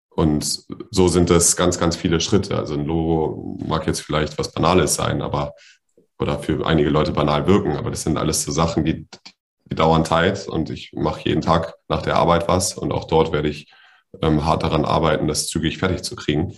und 0.08 0.64
so 0.90 1.08
sind 1.08 1.28
das 1.28 1.54
ganz, 1.54 1.78
ganz 1.78 1.96
viele 1.96 2.20
Schritte. 2.20 2.56
Also 2.56 2.74
ein 2.74 2.86
Logo 2.86 3.58
mag 3.66 3.86
jetzt 3.86 4.00
vielleicht 4.00 4.38
was 4.38 4.52
Banales 4.52 4.94
sein, 4.94 5.20
aber 5.20 5.52
oder 6.18 6.38
für 6.38 6.66
einige 6.66 6.88
Leute 6.88 7.12
banal 7.12 7.46
wirken, 7.46 7.76
aber 7.76 7.90
das 7.90 8.02
sind 8.04 8.16
alles 8.16 8.42
so 8.42 8.50
Sachen, 8.50 8.86
die, 8.86 9.06
die 9.66 9.74
dauern 9.74 10.06
Zeit 10.06 10.48
und 10.48 10.70
ich 10.70 10.94
mache 10.94 11.28
jeden 11.28 11.42
Tag 11.42 11.74
nach 11.88 12.00
der 12.00 12.16
Arbeit 12.16 12.48
was 12.48 12.72
und 12.72 12.90
auch 12.90 13.04
dort 13.04 13.32
werde 13.32 13.50
ich 13.50 13.70
ähm, 14.22 14.46
hart 14.46 14.62
daran 14.62 14.86
arbeiten, 14.86 15.28
das 15.28 15.46
zügig 15.46 15.76
fertig 15.76 16.02
zu 16.02 16.16
kriegen. 16.16 16.54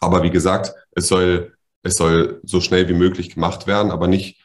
Aber 0.00 0.24
wie 0.24 0.30
gesagt, 0.30 0.74
es 0.90 1.06
soll 1.06 1.55
es 1.86 1.94
soll 1.94 2.40
so 2.42 2.60
schnell 2.60 2.88
wie 2.88 2.94
möglich 2.94 3.34
gemacht 3.34 3.66
werden, 3.66 3.90
aber 3.90 4.08
nicht, 4.08 4.40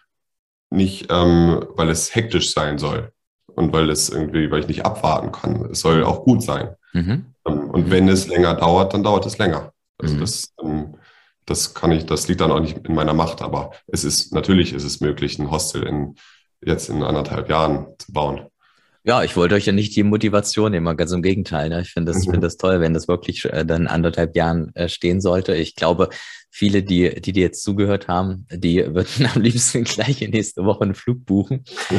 nicht 0.70 1.08
ähm, 1.10 1.66
weil 1.76 1.90
es 1.90 2.14
hektisch 2.14 2.54
sein 2.54 2.78
soll 2.78 3.12
und 3.48 3.74
weil 3.74 3.90
es 3.90 4.10
irgendwie, 4.10 4.50
weil 4.52 4.62
ich 4.62 4.68
nicht 4.68 4.86
abwarten 4.86 5.32
kann. 5.32 5.70
Es 5.72 5.80
soll 5.80 6.04
auch 6.04 6.24
gut 6.24 6.44
sein. 6.44 6.76
Mhm. 6.94 7.26
Ähm, 7.46 7.70
und 7.70 7.90
wenn 7.90 8.08
es 8.08 8.28
länger 8.28 8.54
dauert, 8.54 8.94
dann 8.94 9.04
dauert 9.04 9.26
es 9.26 9.38
länger. 9.40 9.74
Also 9.98 10.16
mhm. 10.16 10.20
das, 10.20 10.54
ähm, 10.64 10.96
das 11.46 11.74
kann 11.74 11.92
ich, 11.92 12.06
das 12.06 12.28
liegt 12.28 12.42
dann 12.42 12.52
auch 12.52 12.60
nicht 12.60 12.78
in 12.88 12.94
meiner 12.96 13.14
Macht, 13.14 13.42
aber 13.42 13.72
es 13.88 14.04
ist, 14.04 14.34
natürlich 14.34 14.74
ist 14.74 14.84
es 14.84 15.02
möglich, 15.02 15.40
ein 15.40 15.50
Hostel 15.50 15.84
in, 15.84 16.16
jetzt 16.64 16.90
in 16.90 17.02
anderthalb 17.04 17.50
Jahren 17.50 17.88
zu 17.98 18.14
bauen. 18.14 18.48
Ja, 19.04 19.24
ich 19.24 19.36
wollte 19.36 19.56
euch 19.56 19.66
ja 19.66 19.74
nicht 19.74 19.96
die 19.96 20.04
Motivation 20.04 20.72
nehmen, 20.72 20.96
ganz 20.96 21.12
im 21.12 21.24
Gegenteil. 21.24 21.70
Ne? 21.70 21.82
Ich 21.82 21.92
finde 21.92 22.12
das, 22.12 22.26
mhm. 22.26 22.32
finde 22.32 22.40
das 22.48 22.58
toll, 22.58 22.80
wenn 22.82 22.94
das 22.94 23.08
wirklich 23.08 23.46
äh, 23.46 23.66
dann 23.66 23.88
anderthalb 23.88 24.36
Jahren 24.36 24.76
äh, 24.76 24.90
stehen 24.90 25.22
sollte. 25.22 25.56
Ich 25.56 25.76
glaube, 25.76 26.10
viele, 26.52 26.84
die, 26.84 27.20
die 27.22 27.32
dir 27.32 27.42
jetzt 27.44 27.64
zugehört 27.64 28.08
haben, 28.08 28.46
die 28.52 28.78
würden 28.94 29.28
am 29.34 29.42
liebsten 29.42 29.86
gleich 29.86 30.22
in 30.22 30.32
nächste 30.32 30.64
Woche 30.66 30.84
einen 30.84 30.94
Flug 30.96 31.26
buchen. 31.26 31.64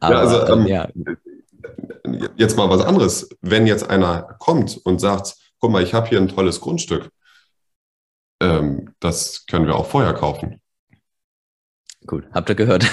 Aber, 0.00 0.14
ja, 0.14 0.20
also, 0.20 0.46
ähm, 0.54 0.66
ja. 0.66 0.88
Jetzt 2.36 2.56
mal 2.56 2.70
was 2.70 2.80
anderes. 2.80 3.28
Wenn 3.42 3.66
jetzt 3.66 3.88
einer 3.90 4.36
kommt 4.38 4.80
und 4.84 5.00
sagt, 5.00 5.36
guck 5.58 5.70
mal, 5.70 5.82
ich 5.82 5.92
habe 5.92 6.08
hier 6.08 6.18
ein 6.18 6.28
tolles 6.28 6.60
Grundstück, 6.60 7.10
ähm, 8.40 8.94
das 9.00 9.44
können 9.46 9.66
wir 9.66 9.76
auch 9.76 9.86
vorher 9.86 10.14
kaufen. 10.14 10.60
Gut, 12.10 12.24
habt 12.32 12.48
ihr 12.48 12.56
gehört. 12.56 12.84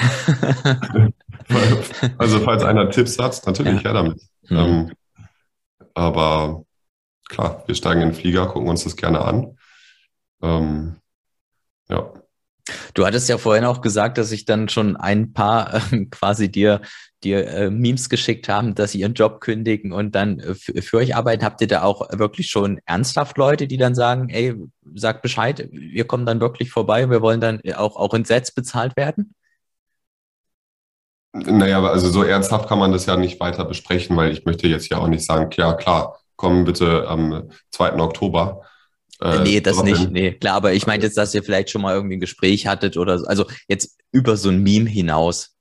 also 2.20 2.39
falls 2.41 2.63
einer 2.63 2.91
Tipps 2.91 3.18
hat, 3.18 3.41
natürlich 3.47 3.82
ja, 3.82 3.89
ja 3.89 3.93
damit. 3.93 4.22
Mhm. 4.43 4.57
Ähm, 4.57 4.91
aber 5.95 6.65
klar, 7.28 7.63
wir 7.65 7.74
steigen 7.74 8.01
in 8.03 8.09
den 8.09 8.15
Flieger, 8.15 8.45
gucken 8.45 8.70
uns 8.70 8.84
das 8.84 8.95
gerne 8.95 9.26
an. 9.26 9.57
Ähm, 10.43 10.97
ja. 11.89 12.13
Du 12.93 13.07
hattest 13.07 13.28
ja 13.28 13.39
vorhin 13.39 13.65
auch 13.65 13.82
gesagt, 13.82 14.20
dass 14.20 14.32
ich 14.32 14.45
dann 14.45 14.70
schon 14.70 14.95
ein 14.95 15.34
paar 15.34 15.74
äh, 15.74 16.05
quasi 16.11 16.51
dir, 16.51 16.82
dir 17.24 17.47
äh, 17.47 17.70
Memes 17.70 18.09
geschickt 18.09 18.47
haben, 18.47 18.76
dass 18.76 18.91
sie 18.91 18.99
ihren 18.99 19.13
Job 19.13 19.41
kündigen 19.41 19.91
und 19.91 20.13
dann 20.13 20.39
äh, 20.39 20.53
für 20.55 20.97
euch 20.97 21.15
arbeiten. 21.15 21.43
Habt 21.43 21.61
ihr 21.61 21.68
da 21.68 21.84
auch 21.84 22.07
wirklich 22.11 22.49
schon 22.49 22.80
ernsthaft 22.86 23.38
Leute, 23.38 23.68
die 23.68 23.78
dann 23.78 23.95
sagen, 23.95 24.30
ey, 24.30 24.55
sag 24.95 25.22
Bescheid, 25.22 25.68
wir 25.72 26.05
kommen 26.05 26.26
dann 26.26 26.39
wirklich 26.39 26.70
vorbei, 26.70 27.09
wir 27.09 27.22
wollen 27.22 27.41
dann 27.41 27.61
auch, 27.76 27.95
auch 27.95 28.13
in 28.13 28.26
Sets 28.26 28.51
bezahlt 28.53 28.95
werden? 28.95 29.34
Naja, 31.34 31.84
also 31.84 32.09
so 32.09 32.24
ernsthaft 32.24 32.68
kann 32.68 32.80
man 32.80 32.91
das 32.91 33.05
ja 33.05 33.18
nicht 33.18 33.39
weiter 33.39 33.65
besprechen, 33.65 34.15
weil 34.15 34.32
ich 34.32 34.45
möchte 34.45 34.68
jetzt 34.68 34.89
ja 34.89 34.97
auch 34.97 35.07
nicht 35.07 35.26
sagen, 35.26 35.49
ja 35.53 35.74
klar, 35.74 36.20
komm 36.36 36.65
bitte 36.65 37.07
am 37.07 37.49
2. 37.72 37.99
Oktober. 37.99 38.61
Äh, 39.20 39.39
nee, 39.39 39.61
das 39.61 39.82
nicht. 39.84 40.11
Nee, 40.11 40.34
klar, 40.34 40.55
aber 40.55 40.74
ich 40.74 40.88
meinte 40.88 41.05
jetzt, 41.05 41.18
dass 41.18 41.34
ihr 41.34 41.43
vielleicht 41.43 41.70
schon 41.70 41.82
mal 41.82 41.95
irgendwie 41.95 42.18
ein 42.18 42.22
Gespräch 42.22 42.68
hattet 42.68 42.97
oder 42.97 43.20
so. 43.20 43.26
Also 43.26 43.45
jetzt 43.68 43.97
über 44.11 44.38
so 44.38 44.49
ein 44.49 44.61
Meme 44.61 44.89
hinaus. 44.89 45.57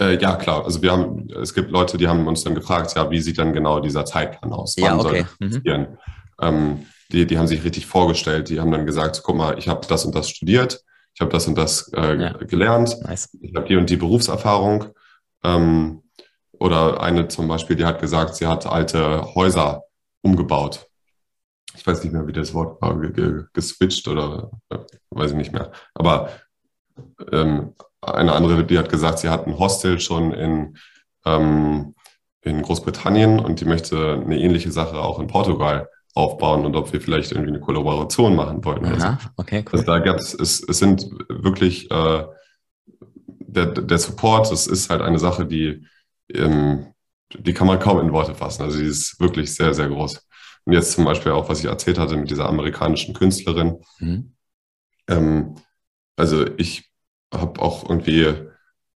Äh, 0.00 0.20
ja, 0.20 0.36
klar. 0.36 0.64
Also 0.64 0.82
wir 0.82 0.92
haben, 0.92 1.28
es 1.40 1.54
gibt 1.54 1.70
Leute, 1.70 1.98
die 1.98 2.08
haben 2.08 2.26
uns 2.26 2.42
dann 2.42 2.54
gefragt, 2.54 2.94
ja, 2.96 3.10
wie 3.10 3.20
sieht 3.20 3.38
dann 3.38 3.52
genau 3.52 3.80
dieser 3.80 4.04
Zeitplan 4.04 4.52
aus? 4.52 4.76
Wann 4.78 4.84
ja, 4.84 5.04
okay. 5.04 5.26
Mhm. 5.38 5.98
Ähm, 6.40 6.86
die, 7.12 7.26
die 7.26 7.38
haben 7.38 7.46
sich 7.46 7.62
richtig 7.64 7.86
vorgestellt. 7.86 8.48
Die 8.48 8.60
haben 8.60 8.70
dann 8.70 8.86
gesagt, 8.86 9.20
guck 9.22 9.36
mal, 9.36 9.58
ich 9.58 9.68
habe 9.68 9.86
das 9.86 10.04
und 10.04 10.14
das 10.14 10.30
studiert, 10.30 10.82
ich 11.14 11.20
habe 11.20 11.30
das 11.30 11.46
und 11.46 11.58
das 11.58 11.92
äh, 11.94 12.16
ja. 12.16 12.32
gelernt, 12.32 12.96
nice. 13.02 13.36
ich 13.40 13.54
habe 13.54 13.66
die 13.66 13.76
und 13.76 13.90
die 13.90 13.96
Berufserfahrung. 13.96 14.86
Ähm, 15.44 16.02
oder 16.52 17.02
eine 17.02 17.28
zum 17.28 17.48
Beispiel, 17.48 17.76
die 17.76 17.84
hat 17.84 18.00
gesagt, 18.00 18.36
sie 18.36 18.46
hat 18.46 18.66
alte 18.66 19.34
Häuser 19.34 19.84
umgebaut 20.22 20.90
ich 21.74 21.86
weiß 21.86 22.02
nicht 22.02 22.12
mehr, 22.12 22.26
wie 22.26 22.32
das 22.32 22.52
Wort 22.54 22.80
war, 22.82 22.96
geswitcht 23.52 24.08
oder 24.08 24.50
äh, 24.70 24.78
weiß 25.10 25.32
ich 25.32 25.36
nicht 25.36 25.52
mehr. 25.52 25.72
Aber 25.94 26.30
ähm, 27.32 27.74
eine 28.02 28.32
andere, 28.32 28.64
die 28.64 28.78
hat 28.78 28.88
gesagt, 28.88 29.18
sie 29.18 29.28
hat 29.28 29.46
ein 29.46 29.58
Hostel 29.58 30.00
schon 30.00 30.32
in, 30.32 30.76
ähm, 31.24 31.94
in 32.42 32.62
Großbritannien 32.62 33.40
und 33.40 33.60
die 33.60 33.66
möchte 33.66 34.14
eine 34.24 34.38
ähnliche 34.38 34.72
Sache 34.72 35.00
auch 35.00 35.18
in 35.18 35.26
Portugal 35.26 35.88
aufbauen 36.14 36.64
und 36.64 36.74
ob 36.74 36.92
wir 36.92 37.00
vielleicht 37.00 37.32
irgendwie 37.32 37.50
eine 37.50 37.60
Kollaboration 37.60 38.34
machen 38.34 38.64
wollen. 38.64 38.84
Aha, 38.84 38.92
also, 38.92 39.28
okay, 39.36 39.64
cool. 39.66 39.78
Also 39.78 39.84
da 39.84 39.98
gab 39.98 40.16
es, 40.16 40.34
es 40.34 40.58
sind 40.58 41.08
wirklich 41.28 41.90
äh, 41.90 42.24
der, 43.50 43.66
der 43.66 43.98
Support, 43.98 44.50
das 44.50 44.66
ist 44.66 44.90
halt 44.90 45.02
eine 45.02 45.18
Sache, 45.18 45.46
die, 45.46 45.86
ähm, 46.32 46.86
die 47.38 47.52
kann 47.52 47.66
man 47.66 47.78
kaum 47.78 48.00
in 48.00 48.12
Worte 48.12 48.34
fassen. 48.34 48.62
Also 48.62 48.78
die 48.78 48.86
ist 48.86 49.20
wirklich 49.20 49.54
sehr, 49.54 49.74
sehr 49.74 49.88
groß. 49.88 50.26
Und 50.64 50.72
jetzt 50.72 50.92
zum 50.92 51.04
Beispiel 51.04 51.32
auch, 51.32 51.48
was 51.48 51.60
ich 51.60 51.66
erzählt 51.66 51.98
hatte 51.98 52.16
mit 52.16 52.30
dieser 52.30 52.46
amerikanischen 52.46 53.14
Künstlerin. 53.14 53.80
Mhm. 53.98 54.32
Ähm, 55.08 55.54
also 56.16 56.44
ich 56.56 56.89
habe 57.32 57.60
auch 57.60 57.88
irgendwie, 57.88 58.34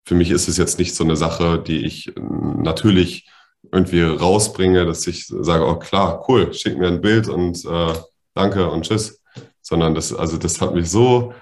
für 0.04 0.14
mich 0.14 0.30
ist 0.30 0.48
es 0.48 0.56
jetzt 0.56 0.78
nicht 0.78 0.94
so 0.94 1.04
eine 1.04 1.16
Sache, 1.16 1.62
die 1.62 1.84
ich 1.84 2.12
natürlich 2.16 3.28
irgendwie 3.72 4.02
rausbringe, 4.02 4.84
dass 4.84 5.06
ich 5.06 5.26
sage, 5.26 5.66
oh 5.66 5.76
klar, 5.76 6.24
cool, 6.28 6.52
schick 6.52 6.78
mir 6.78 6.88
ein 6.88 7.00
Bild 7.00 7.28
und 7.28 7.64
äh, 7.64 7.94
danke 8.34 8.70
und 8.70 8.84
tschüss. 8.84 9.20
Sondern 9.62 9.94
das, 9.94 10.12
also 10.12 10.36
das 10.36 10.60
hat 10.60 10.74
mich 10.74 10.90
so 10.90 11.32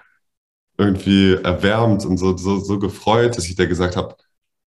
irgendwie 0.78 1.34
erwärmt 1.34 2.05
und 2.05 2.18
so, 2.18 2.36
so, 2.36 2.59
so 2.61 2.78
gefreut, 2.78 3.36
dass 3.36 3.47
ich 3.47 3.57
da 3.57 3.66
gesagt 3.66 3.97
habe, 3.97 4.16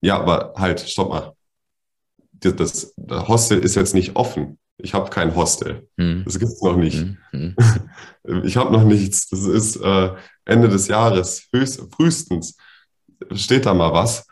ja, 0.02 0.20
aber 0.20 0.54
halt, 0.56 0.82
stopp 0.82 1.10
mal. 1.10 1.34
Das, 2.32 2.94
das 2.96 3.28
Hostel 3.28 3.60
ist 3.60 3.76
jetzt 3.76 3.96
nicht 3.96 4.16
offen. 4.16 4.60
Ich 4.78 4.94
habe 4.94 5.10
kein 5.10 5.36
Hostel. 5.36 5.88
Hm. 5.98 6.24
Das 6.26 6.38
gibt 6.38 6.52
es 6.52 6.62
noch 6.62 6.76
nicht. 6.76 7.00
Hm. 7.00 7.18
Hm. 7.32 7.56
Ich 8.44 8.58
habe 8.58 8.74
noch 8.74 8.84
nichts. 8.84 9.30
Das 9.30 9.42
ist 9.42 9.76
äh, 9.76 10.10
Ende 10.46 10.70
des 10.70 10.88
Jahres, 10.88 11.48
höchst, 11.52 11.82
frühestens 11.94 12.58
steht 13.34 13.66
da 13.66 13.74
mal 13.74 13.94
was. 13.94 14.28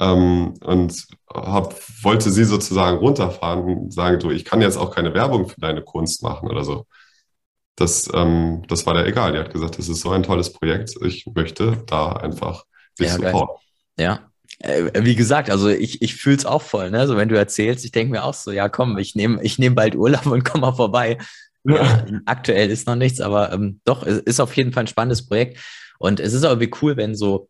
Ähm, 0.00 0.54
und 0.64 1.06
hab, 1.28 1.74
wollte 2.02 2.30
sie 2.30 2.44
sozusagen 2.44 2.98
runterfahren 2.98 3.64
und 3.64 3.92
sagen, 3.92 4.20
du, 4.20 4.30
ich 4.30 4.44
kann 4.44 4.62
jetzt 4.62 4.76
auch 4.76 4.94
keine 4.94 5.12
Werbung 5.12 5.48
für 5.48 5.60
deine 5.60 5.82
Kunst 5.82 6.22
machen 6.22 6.48
oder 6.48 6.64
so. 6.64 6.86
Das, 7.74 8.08
ähm, 8.14 8.62
das 8.68 8.86
war 8.86 8.94
der 8.94 9.06
egal. 9.06 9.32
Die 9.32 9.38
hat 9.38 9.52
gesagt, 9.52 9.78
das 9.78 9.88
ist 9.88 10.00
so 10.00 10.10
ein 10.10 10.22
tolles 10.22 10.52
Projekt. 10.52 10.94
Ich 11.04 11.26
möchte 11.34 11.82
da 11.86 12.12
einfach 12.12 12.64
dich 12.98 13.08
ja, 13.08 13.14
supporten. 13.14 13.56
Ja, 13.98 14.30
äh, 14.60 14.90
wie 15.04 15.14
gesagt, 15.14 15.50
also 15.50 15.68
ich, 15.68 16.02
ich 16.02 16.16
fühle 16.16 16.36
es 16.36 16.46
auch 16.46 16.62
voll. 16.62 16.90
Ne? 16.90 16.98
Also 16.98 17.16
wenn 17.16 17.28
du 17.28 17.36
erzählst, 17.36 17.84
ich 17.84 17.92
denke 17.92 18.12
mir 18.12 18.24
auch 18.24 18.34
so, 18.34 18.50
ja 18.50 18.68
komm, 18.68 18.98
ich 18.98 19.14
nehme 19.14 19.42
ich 19.42 19.58
nehm 19.58 19.74
bald 19.74 19.94
Urlaub 19.94 20.26
und 20.26 20.44
komm 20.44 20.62
mal 20.62 20.74
vorbei. 20.74 21.18
Aktuell 22.26 22.70
ist 22.70 22.86
noch 22.86 22.96
nichts, 22.96 23.20
aber 23.20 23.52
ähm, 23.52 23.80
doch, 23.84 24.06
es 24.06 24.18
ist 24.18 24.40
auf 24.40 24.56
jeden 24.56 24.72
Fall 24.72 24.84
ein 24.84 24.88
spannendes 24.88 25.26
Projekt. 25.26 25.58
Und 25.98 26.20
es 26.20 26.32
ist 26.32 26.44
aber 26.44 26.60
wie 26.60 26.70
cool, 26.82 26.96
wenn 26.96 27.14
so, 27.14 27.48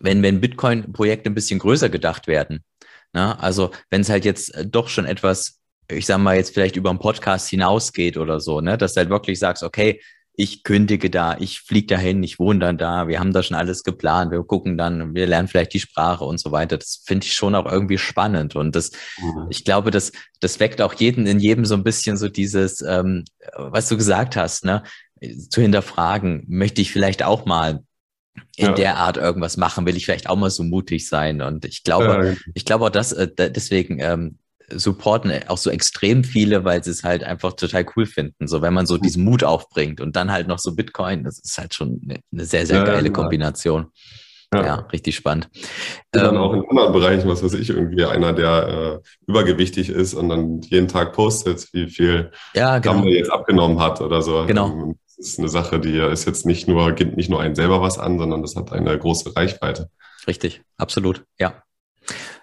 wenn, 0.00 0.22
wenn 0.22 0.40
Bitcoin-Projekte 0.40 1.30
ein 1.30 1.34
bisschen 1.34 1.58
größer 1.58 1.88
gedacht 1.88 2.26
werden. 2.26 2.64
Na, 3.12 3.34
ne? 3.34 3.42
also 3.42 3.72
wenn 3.90 4.02
es 4.02 4.08
halt 4.08 4.24
jetzt 4.24 4.54
äh, 4.54 4.66
doch 4.66 4.88
schon 4.88 5.06
etwas, 5.06 5.58
ich 5.90 6.06
sag 6.06 6.18
mal, 6.18 6.36
jetzt 6.36 6.54
vielleicht 6.54 6.76
über 6.76 6.90
einen 6.90 7.00
Podcast 7.00 7.48
hinausgeht 7.48 8.16
oder 8.16 8.38
so, 8.38 8.60
ne, 8.60 8.78
dass 8.78 8.94
du 8.94 9.00
halt 9.00 9.10
wirklich 9.10 9.38
sagst, 9.38 9.62
okay, 9.62 10.00
ich 10.40 10.62
kündige 10.62 11.10
da, 11.10 11.36
ich 11.38 11.60
fliege 11.60 11.88
dahin, 11.88 12.22
ich 12.22 12.38
wohne 12.38 12.60
dann 12.60 12.78
da, 12.78 13.08
wir 13.08 13.20
haben 13.20 13.32
da 13.32 13.42
schon 13.42 13.56
alles 13.56 13.82
geplant, 13.82 14.32
wir 14.32 14.42
gucken 14.42 14.78
dann, 14.78 15.14
wir 15.14 15.26
lernen 15.26 15.48
vielleicht 15.48 15.74
die 15.74 15.80
Sprache 15.80 16.24
und 16.24 16.40
so 16.40 16.50
weiter. 16.50 16.78
Das 16.78 17.02
finde 17.04 17.26
ich 17.26 17.34
schon 17.34 17.54
auch 17.54 17.70
irgendwie 17.70 17.98
spannend. 17.98 18.56
Und 18.56 18.74
das, 18.74 18.92
mhm. 19.20 19.48
ich 19.50 19.64
glaube, 19.64 19.90
das, 19.90 20.12
das 20.40 20.58
weckt 20.58 20.80
auch 20.80 20.94
jeden 20.94 21.26
in 21.26 21.40
jedem 21.40 21.66
so 21.66 21.74
ein 21.74 21.84
bisschen 21.84 22.16
so 22.16 22.28
dieses, 22.28 22.80
ähm, 22.80 23.24
was 23.54 23.88
du 23.90 23.98
gesagt 23.98 24.34
hast, 24.34 24.64
ne, 24.64 24.82
zu 25.50 25.60
hinterfragen, 25.60 26.44
möchte 26.48 26.80
ich 26.80 26.90
vielleicht 26.90 27.22
auch 27.22 27.44
mal 27.44 27.84
in 28.56 28.66
ja. 28.66 28.72
der 28.72 28.96
Art 28.96 29.18
irgendwas 29.18 29.58
machen, 29.58 29.84
will 29.84 29.96
ich 29.96 30.06
vielleicht 30.06 30.30
auch 30.30 30.36
mal 30.36 30.50
so 30.50 30.62
mutig 30.62 31.06
sein. 31.06 31.42
Und 31.42 31.66
ich 31.66 31.82
glaube, 31.82 32.28
ja. 32.28 32.50
ich 32.54 32.64
glaube 32.64 32.86
auch, 32.86 32.90
dass 32.90 33.12
äh, 33.12 33.28
deswegen 33.28 33.98
ähm, 34.00 34.38
supporten 34.74 35.32
auch 35.48 35.58
so 35.58 35.70
extrem 35.70 36.24
viele, 36.24 36.64
weil 36.64 36.82
sie 36.82 36.90
es 36.90 37.04
halt 37.04 37.24
einfach 37.24 37.54
total 37.54 37.86
cool 37.96 38.06
finden. 38.06 38.48
So, 38.48 38.62
wenn 38.62 38.74
man 38.74 38.86
so 38.86 38.98
diesen 38.98 39.24
Mut 39.24 39.44
aufbringt 39.44 40.00
und 40.00 40.16
dann 40.16 40.30
halt 40.30 40.48
noch 40.48 40.58
so 40.58 40.74
Bitcoin, 40.74 41.24
das 41.24 41.38
ist 41.38 41.58
halt 41.58 41.74
schon 41.74 42.00
eine, 42.04 42.20
eine 42.32 42.44
sehr, 42.44 42.66
sehr 42.66 42.78
ja, 42.78 42.84
geile 42.84 43.06
ja. 43.06 43.12
Kombination. 43.12 43.86
Ja. 44.52 44.64
ja. 44.64 44.74
richtig 44.92 45.14
spannend. 45.14 45.48
Dann 46.10 46.34
ähm, 46.34 46.40
auch 46.40 46.52
in 46.52 46.68
anderen 46.68 46.92
Bereichen, 46.92 47.28
was 47.28 47.42
weiß 47.44 47.54
ich, 47.54 47.70
irgendwie 47.70 48.04
einer, 48.04 48.32
der 48.32 49.00
äh, 49.00 49.28
übergewichtig 49.28 49.90
ist 49.90 50.14
und 50.14 50.28
dann 50.28 50.60
jeden 50.62 50.88
Tag 50.88 51.12
postet, 51.12 51.68
wie 51.72 51.88
viel 51.88 52.32
ja, 52.54 52.80
genau. 52.80 53.04
Er 53.04 53.10
jetzt 53.10 53.30
abgenommen 53.30 53.78
hat 53.78 54.00
oder 54.00 54.22
so. 54.22 54.44
Genau. 54.46 54.70
Ähm, 54.70 54.98
das 55.06 55.18
ist 55.18 55.38
eine 55.38 55.48
Sache, 55.48 55.78
die 55.78 55.98
ist 55.98 56.24
jetzt 56.24 56.46
nicht 56.46 56.66
nur, 56.66 56.92
geht 56.92 57.16
nicht 57.16 57.30
nur 57.30 57.40
einen 57.40 57.54
selber 57.54 57.80
was 57.80 57.98
an, 57.98 58.18
sondern 58.18 58.42
das 58.42 58.56
hat 58.56 58.72
eine 58.72 58.98
große 58.98 59.36
Reichweite. 59.36 59.88
Richtig, 60.26 60.62
absolut, 60.76 61.24
ja. 61.38 61.62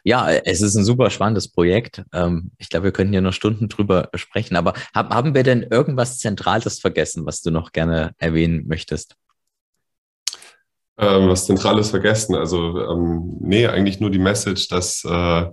Ja, 0.07 0.31
es 0.31 0.61
ist 0.61 0.75
ein 0.75 0.85
super 0.85 1.09
spannendes 1.09 1.49
Projekt. 1.49 2.01
Ähm, 2.13 2.51
ich 2.59 2.69
glaube, 2.69 2.85
wir 2.85 2.91
können 2.93 3.11
hier 3.11 3.19
noch 3.19 3.33
Stunden 3.33 3.67
drüber 3.67 4.07
sprechen. 4.13 4.55
Aber 4.55 4.71
haben 4.95 5.35
wir 5.35 5.43
denn 5.43 5.63
irgendwas 5.63 6.19
Zentrales 6.19 6.79
vergessen, 6.79 7.25
was 7.25 7.41
du 7.41 7.51
noch 7.51 7.73
gerne 7.73 8.13
erwähnen 8.17 8.67
möchtest? 8.67 9.17
Ähm, 10.97 11.27
was 11.27 11.45
Zentrales 11.45 11.89
vergessen? 11.89 12.35
Also, 12.35 12.79
ähm, 12.89 13.35
nee, 13.41 13.67
eigentlich 13.67 13.99
nur 13.99 14.09
die 14.09 14.17
Message, 14.17 14.69
dass 14.69 15.03
äh, 15.03 15.45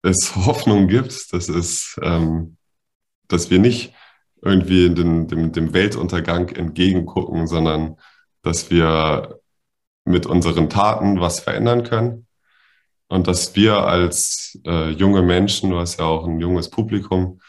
es 0.00 0.34
Hoffnung 0.34 0.88
gibt, 0.88 1.30
dass 1.34 1.50
es, 1.50 1.98
ähm, 2.00 2.56
dass 3.26 3.50
wir 3.50 3.58
nicht 3.58 3.92
irgendwie 4.40 4.88
den, 4.88 5.28
dem, 5.28 5.52
dem 5.52 5.74
Weltuntergang 5.74 6.48
entgegengucken, 6.48 7.46
sondern 7.46 7.98
dass 8.40 8.70
wir 8.70 9.38
mit 10.06 10.24
unseren 10.24 10.70
Taten 10.70 11.20
was 11.20 11.40
verändern 11.40 11.82
können 11.82 12.24
und 13.08 13.26
dass 13.26 13.56
wir 13.56 13.78
als 13.86 14.58
äh, 14.66 14.90
junge 14.90 15.22
Menschen, 15.22 15.70
du 15.70 15.78
hast 15.78 15.98
ja 15.98 16.04
auch 16.04 16.26
ein 16.26 16.40
junges 16.40 16.68
Publikum, 16.70 17.40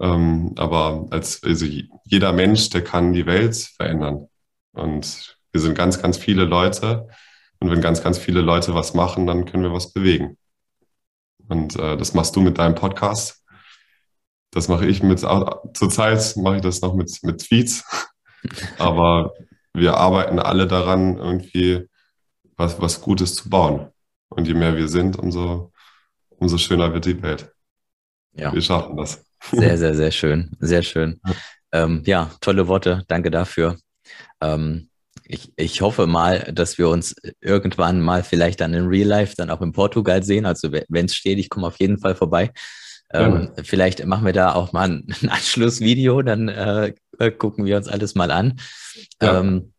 ähm, 0.00 0.54
aber 0.56 1.06
als 1.10 1.42
also 1.42 1.66
jeder 2.04 2.32
Mensch, 2.32 2.70
der 2.70 2.82
kann 2.82 3.12
die 3.12 3.26
Welt 3.26 3.56
verändern. 3.56 4.28
Und 4.72 5.38
wir 5.52 5.60
sind 5.60 5.76
ganz, 5.76 6.00
ganz 6.02 6.18
viele 6.18 6.44
Leute. 6.44 7.08
Und 7.60 7.70
wenn 7.70 7.80
ganz, 7.80 8.02
ganz 8.02 8.18
viele 8.18 8.40
Leute 8.40 8.74
was 8.74 8.94
machen, 8.94 9.26
dann 9.26 9.44
können 9.44 9.64
wir 9.64 9.72
was 9.72 9.92
bewegen. 9.92 10.36
Und 11.48 11.76
äh, 11.76 11.96
das 11.96 12.14
machst 12.14 12.36
du 12.36 12.40
mit 12.40 12.58
deinem 12.58 12.74
Podcast. 12.74 13.44
Das 14.50 14.68
mache 14.68 14.86
ich 14.86 15.02
mit, 15.02 15.20
zurzeit 15.20 16.36
mache 16.36 16.56
ich 16.56 16.62
das 16.62 16.80
noch 16.80 16.94
mit, 16.94 17.18
mit 17.22 17.40
Tweets. 17.40 17.84
Aber 18.78 19.34
wir 19.74 19.96
arbeiten 19.96 20.38
alle 20.38 20.66
daran, 20.66 21.18
irgendwie 21.18 21.86
was, 22.56 22.80
was 22.80 23.00
Gutes 23.00 23.34
zu 23.34 23.50
bauen. 23.50 23.92
Und 24.38 24.46
je 24.46 24.54
mehr 24.54 24.76
wir 24.76 24.86
sind, 24.86 25.18
umso, 25.18 25.72
umso 26.28 26.58
schöner 26.58 26.94
wird 26.94 27.06
die 27.06 27.20
Welt. 27.20 27.50
Ja. 28.34 28.52
Wir 28.52 28.62
schaffen 28.62 28.96
das. 28.96 29.24
Sehr, 29.50 29.76
sehr, 29.78 29.96
sehr 29.96 30.12
schön. 30.12 30.52
Sehr 30.60 30.84
schön. 30.84 31.20
Ähm, 31.72 32.04
ja, 32.06 32.30
tolle 32.40 32.68
Worte. 32.68 33.02
Danke 33.08 33.32
dafür. 33.32 33.76
Ähm, 34.40 34.90
ich, 35.24 35.52
ich 35.56 35.80
hoffe 35.80 36.06
mal, 36.06 36.52
dass 36.52 36.78
wir 36.78 36.88
uns 36.88 37.16
irgendwann 37.40 38.00
mal 38.00 38.22
vielleicht 38.22 38.60
dann 38.60 38.74
in 38.74 38.86
Real 38.86 39.08
Life 39.08 39.34
dann 39.36 39.50
auch 39.50 39.60
in 39.60 39.72
Portugal 39.72 40.22
sehen. 40.22 40.46
Also 40.46 40.70
wenn 40.70 41.06
es 41.06 41.16
steht, 41.16 41.38
ich 41.38 41.48
komme 41.48 41.66
auf 41.66 41.80
jeden 41.80 41.98
Fall 41.98 42.14
vorbei. 42.14 42.52
Ähm, 43.12 43.50
ja. 43.56 43.64
Vielleicht 43.64 44.06
machen 44.06 44.24
wir 44.24 44.32
da 44.32 44.54
auch 44.54 44.72
mal 44.72 44.88
ein, 44.88 45.06
ein 45.20 45.30
Anschlussvideo, 45.30 46.22
dann 46.22 46.46
äh, 46.46 46.92
gucken 47.38 47.64
wir 47.64 47.76
uns 47.76 47.88
alles 47.88 48.14
mal 48.14 48.30
an. 48.30 48.60
Ja. 49.20 49.40
Ähm, 49.40 49.72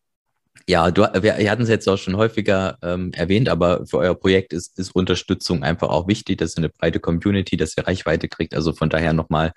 ja, 0.69 0.91
du, 0.91 1.01
wir, 1.01 1.49
hatten 1.49 1.63
es 1.63 1.69
jetzt 1.69 1.89
auch 1.89 1.97
schon 1.97 2.15
häufiger 2.15 2.77
ähm, 2.83 3.11
erwähnt, 3.13 3.49
aber 3.49 3.87
für 3.87 3.97
euer 3.97 4.13
Projekt 4.13 4.53
ist, 4.53 4.77
ist 4.77 4.91
Unterstützung 4.95 5.63
einfach 5.63 5.89
auch 5.89 6.07
wichtig. 6.07 6.37
Das 6.37 6.51
ist 6.51 6.59
eine 6.59 6.69
breite 6.69 6.99
Community, 6.99 7.57
dass 7.57 7.75
ihr 7.75 7.87
Reichweite 7.87 8.27
kriegt. 8.27 8.53
Also 8.53 8.71
von 8.73 8.87
daher 8.87 9.13
nochmal 9.13 9.51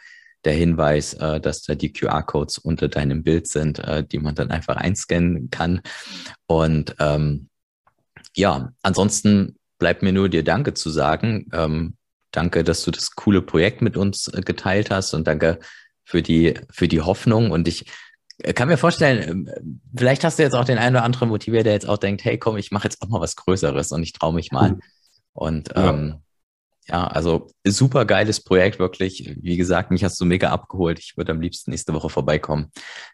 der 0.47 0.55
Hinweis, 0.55 1.13
äh, 1.13 1.39
dass 1.39 1.65
da 1.65 1.75
die 1.75 1.93
QR-Codes 1.93 2.57
unter 2.57 2.89
deinem 2.89 3.23
Bild 3.23 3.47
sind, 3.47 3.79
äh, 3.81 4.03
die 4.03 4.21
man 4.21 4.35
dann 4.35 4.51
einfach 4.51 4.77
einscannen 4.77 5.51
kann. 5.51 5.83
Und 6.47 6.97
ähm, 6.99 7.51
ja, 8.35 8.73
ansonsten 8.81 9.57
bleibt 9.79 10.03
mir 10.03 10.15
nur 10.15 10.31
dir 10.31 10.43
Danke 10.43 10.73
zu 10.73 10.89
sagen. 10.89 11.51
Ähm, 11.53 11.95
danke, 12.31 12.65
dass 12.65 12.85
du 12.85 12.91
das 12.91 13.11
coole 13.17 13.43
Projekt 13.43 13.83
mit 13.83 13.99
uns 13.99 14.29
äh, 14.29 14.41
geteilt 14.41 14.91
hast 14.91 15.13
und 15.13 15.27
danke 15.27 15.59
für 16.07 16.23
die, 16.23 16.55
für 16.71 16.89
die 16.89 17.03
Hoffnung. 17.03 17.51
Und 17.51 17.69
ich 17.69 17.85
kann 18.55 18.69
mir 18.69 18.77
vorstellen, 18.77 19.47
ähm, 19.49 19.81
vielleicht 19.95 20.25
hast 20.25 20.39
du 20.39 20.43
jetzt 20.43 20.55
auch 20.55 20.65
den 20.65 20.79
einen 20.79 20.97
oder 20.97 21.05
anderen 21.05 21.29
motiviert, 21.29 21.67
der 21.67 21.73
jetzt 21.73 21.89
auch 21.89 21.99
denkt, 21.99 22.25
hey, 22.25 22.39
komm, 22.39 22.57
ich 22.57 22.71
mache 22.71 22.85
jetzt 22.85 23.01
auch 23.03 23.09
mal 23.09 23.21
was 23.21 23.37
Größeres 23.37 23.93
und 23.93 24.03
ich 24.03 24.13
traue 24.13 24.35
mich 24.35 24.53
mal. 24.53 24.79
Und 25.33 25.71
ja. 25.75 25.91
Ähm, 25.91 26.23
ja, 26.89 27.07
also 27.07 27.49
super 27.65 28.05
geiles 28.05 28.43
Projekt, 28.43 28.79
wirklich. 28.79 29.37
Wie 29.41 29.57
gesagt, 29.57 29.91
mich 29.91 30.03
hast 30.03 30.21
du 30.21 30.25
mega 30.25 30.51
abgeholt. 30.51 30.99
Ich 30.99 31.17
würde 31.17 31.33
am 31.33 31.41
liebsten 31.41 31.71
nächste 31.71 31.95
Woche 31.95 32.11
vorbeikommen. 32.11 32.73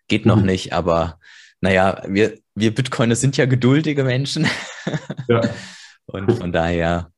Geht 0.09 0.25
noch 0.25 0.39
mhm. 0.39 0.47
nicht, 0.47 0.73
aber 0.73 1.19
naja, 1.61 2.03
wir, 2.07 2.39
wir 2.55 2.75
Bitcoiner 2.75 3.17
sind 3.17 3.37
ja 3.37 3.47
geduldige 3.47 4.05
Menschen. 4.05 4.47
Ja. 5.29 5.43
und 6.07 6.33
von 6.33 6.53
daher 6.53 7.11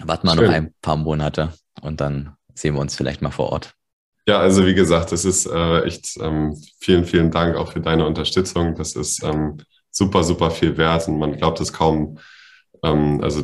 warten 0.00 0.28
wir 0.28 0.34
noch 0.36 0.52
ein 0.52 0.72
paar 0.80 0.96
Monate 0.96 1.52
und 1.80 2.00
dann 2.00 2.36
sehen 2.54 2.74
wir 2.74 2.80
uns 2.80 2.94
vielleicht 2.94 3.22
mal 3.22 3.30
vor 3.30 3.50
Ort. 3.50 3.74
Ja, 4.26 4.38
also 4.38 4.64
wie 4.66 4.74
gesagt, 4.74 5.10
das 5.10 5.24
ist 5.24 5.46
äh, 5.46 5.80
echt 5.82 6.16
ähm, 6.20 6.56
vielen, 6.78 7.04
vielen 7.04 7.30
Dank 7.30 7.56
auch 7.56 7.72
für 7.72 7.80
deine 7.80 8.06
Unterstützung. 8.06 8.74
Das 8.76 8.94
ist 8.94 9.22
ähm, 9.24 9.58
super, 9.90 10.22
super 10.22 10.50
viel 10.50 10.76
wert 10.76 11.08
und 11.08 11.18
man 11.18 11.36
glaubt 11.36 11.60
es 11.60 11.72
kaum. 11.72 12.18
Ähm, 12.84 13.20
also, 13.22 13.42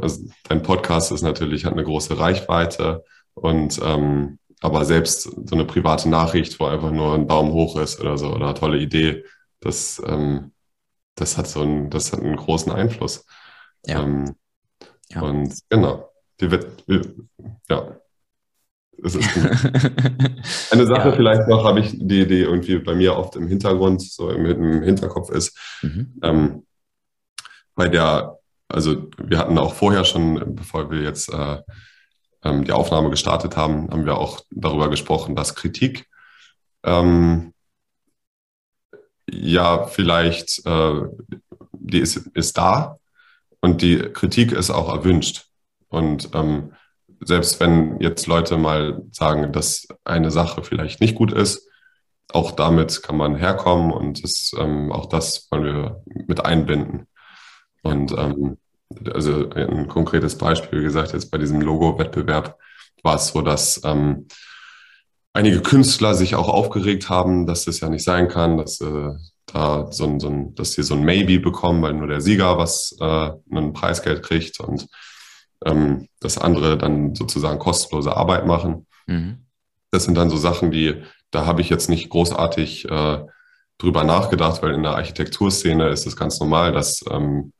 also 0.00 0.28
dein 0.48 0.62
Podcast 0.62 1.12
ist 1.12 1.22
natürlich 1.22 1.64
hat 1.64 1.72
eine 1.72 1.84
große 1.84 2.18
Reichweite 2.18 3.04
und 3.34 3.80
ähm, 3.82 4.38
aber 4.60 4.84
selbst 4.84 5.22
so 5.22 5.54
eine 5.54 5.64
private 5.64 6.08
Nachricht, 6.08 6.58
wo 6.60 6.66
einfach 6.66 6.90
nur 6.90 7.14
ein 7.14 7.28
Daumen 7.28 7.52
hoch 7.52 7.78
ist 7.78 8.00
oder 8.00 8.18
so, 8.18 8.28
oder 8.32 8.46
eine 8.46 8.54
tolle 8.54 8.78
Idee, 8.78 9.24
das, 9.60 10.02
ähm, 10.04 10.52
das, 11.14 11.38
hat 11.38 11.46
so 11.46 11.62
einen, 11.62 11.90
das 11.90 12.12
hat 12.12 12.20
einen 12.20 12.36
großen 12.36 12.72
Einfluss. 12.72 13.24
Ja. 13.86 14.02
Ähm, 14.02 14.34
ja. 15.10 15.22
Und 15.22 15.54
genau, 15.68 16.10
die 16.40 16.50
wird, 16.50 16.84
ja, 17.68 18.00
es 19.02 19.14
ist 19.14 19.34
gut. 19.34 19.44
Eine 20.70 20.86
Sache 20.86 21.08
ja. 21.10 21.14
vielleicht 21.14 21.48
noch, 21.48 21.64
habe 21.64 21.80
ich, 21.80 21.92
die, 21.92 22.26
die 22.26 22.40
irgendwie 22.40 22.78
bei 22.78 22.94
mir 22.94 23.16
oft 23.16 23.36
im 23.36 23.48
Hintergrund, 23.48 24.02
so 24.02 24.30
im, 24.30 24.44
im 24.46 24.82
Hinterkopf 24.82 25.30
ist, 25.30 25.56
mhm. 25.82 26.18
ähm, 26.22 26.66
bei 27.74 27.88
der, 27.88 28.38
also 28.68 29.08
wir 29.18 29.38
hatten 29.38 29.58
auch 29.58 29.74
vorher 29.74 30.04
schon, 30.04 30.56
bevor 30.56 30.90
wir 30.90 31.02
jetzt 31.02 31.32
äh, 31.32 31.58
ähm, 32.44 32.64
die 32.64 32.72
Aufnahme 32.72 33.10
gestartet 33.10 33.56
haben, 33.56 33.90
haben 33.90 34.04
wir 34.04 34.18
auch 34.18 34.40
darüber 34.50 34.90
gesprochen, 34.90 35.36
dass 35.36 35.54
Kritik 35.54 36.06
ähm, 36.82 37.52
ja 39.30 39.84
vielleicht, 39.84 40.64
äh, 40.66 41.02
die 41.72 42.00
ist, 42.00 42.16
ist 42.34 42.58
da 42.58 42.98
und 43.60 43.82
die 43.82 43.98
Kritik 43.98 44.52
ist 44.52 44.70
auch 44.70 44.92
erwünscht. 44.92 45.46
Und 45.88 46.30
ähm, 46.34 46.72
selbst 47.20 47.60
wenn 47.60 48.00
jetzt 48.00 48.26
Leute 48.26 48.56
mal 48.56 49.02
sagen, 49.12 49.52
dass 49.52 49.88
eine 50.04 50.30
Sache 50.30 50.62
vielleicht 50.62 51.00
nicht 51.00 51.14
gut 51.14 51.32
ist, 51.32 51.68
auch 52.32 52.52
damit 52.52 53.02
kann 53.02 53.16
man 53.16 53.36
herkommen 53.36 53.90
und 53.92 54.22
das, 54.22 54.52
ähm, 54.58 54.92
auch 54.92 55.06
das 55.06 55.48
wollen 55.50 55.64
wir 55.64 56.02
mit 56.26 56.44
einbinden. 56.44 57.06
Und 57.82 58.12
ähm, 58.12 58.58
also 59.12 59.48
ein 59.50 59.88
konkretes 59.88 60.36
Beispiel, 60.36 60.80
wie 60.80 60.84
gesagt, 60.84 61.12
jetzt 61.12 61.30
bei 61.30 61.38
diesem 61.38 61.60
Logo-Wettbewerb 61.60 62.58
war 63.02 63.16
es 63.16 63.28
so, 63.28 63.42
dass 63.42 63.80
ähm, 63.84 64.26
einige 65.32 65.60
Künstler 65.60 66.14
sich 66.14 66.34
auch 66.34 66.48
aufgeregt 66.48 67.08
haben, 67.08 67.46
dass 67.46 67.64
das 67.64 67.80
ja 67.80 67.88
nicht 67.88 68.04
sein 68.04 68.28
kann, 68.28 68.58
dass 68.58 68.80
äh, 68.80 69.10
da 69.46 69.90
so 69.90 70.04
ein, 70.04 70.20
so 70.20 70.28
ein, 70.28 70.54
dass 70.54 70.72
sie 70.72 70.82
so 70.82 70.94
ein 70.94 71.04
Maybe 71.04 71.40
bekommen, 71.40 71.82
weil 71.82 71.94
nur 71.94 72.08
der 72.08 72.20
Sieger 72.20 72.58
was 72.58 72.94
äh, 73.00 73.30
ein 73.50 73.72
Preisgeld 73.72 74.22
kriegt 74.22 74.60
und 74.60 74.88
ähm, 75.64 76.08
dass 76.20 76.38
andere 76.38 76.78
dann 76.78 77.14
sozusagen 77.14 77.58
kostenlose 77.58 78.16
Arbeit 78.16 78.46
machen. 78.46 78.86
Mhm. 79.06 79.46
Das 79.90 80.04
sind 80.04 80.16
dann 80.16 80.30
so 80.30 80.36
Sachen, 80.36 80.70
die, 80.70 81.02
da 81.30 81.46
habe 81.46 81.60
ich 81.60 81.70
jetzt 81.70 81.88
nicht 81.88 82.10
großartig 82.10 82.88
äh, 82.90 83.24
drüber 83.78 84.04
nachgedacht, 84.04 84.62
weil 84.62 84.74
in 84.74 84.82
der 84.82 84.96
Architekturszene 84.96 85.88
ist 85.88 86.06
es 86.06 86.16
ganz 86.16 86.40
normal, 86.40 86.72
dass 86.72 87.04
ähm, 87.10 87.52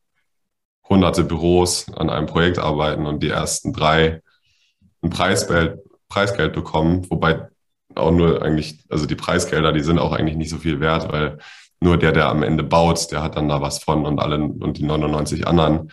hunderte 0.89 1.25
Büros 1.25 1.87
an 1.95 2.11
einem 2.11 2.27
Projekt 2.27 2.59
arbeiten 2.59 3.07
und 3.07 3.23
die 3.23 3.29
ersten 3.29 3.73
drei 3.73 4.23
ein 5.03 5.11
Preisgeld, 5.11 5.79
Preisgeld 6.09 6.53
bekommen, 6.53 7.09
wobei 7.11 7.49
auch 7.95 8.11
nur 8.11 8.43
eigentlich, 8.43 8.85
also 8.89 9.07
die 9.07 9.15
Preisgelder, 9.15 9.73
die 9.73 9.83
sind 9.83 9.99
auch 9.99 10.13
eigentlich 10.13 10.37
nicht 10.37 10.51
so 10.51 10.59
viel 10.59 10.81
wert, 10.81 11.11
weil 11.13 11.39
nur 11.81 11.97
der, 11.97 12.13
der 12.13 12.29
am 12.29 12.43
Ende 12.43 12.65
baut, 12.65 13.11
der 13.13 13.23
hat 13.23 13.37
dann 13.37 13.49
da 13.49 13.61
was 13.61 13.79
von 13.79 14.05
und 14.05 14.19
alle 14.19 14.39
und 14.39 14.79
die 14.79 14.85
99 14.85 15.47
anderen 15.47 15.93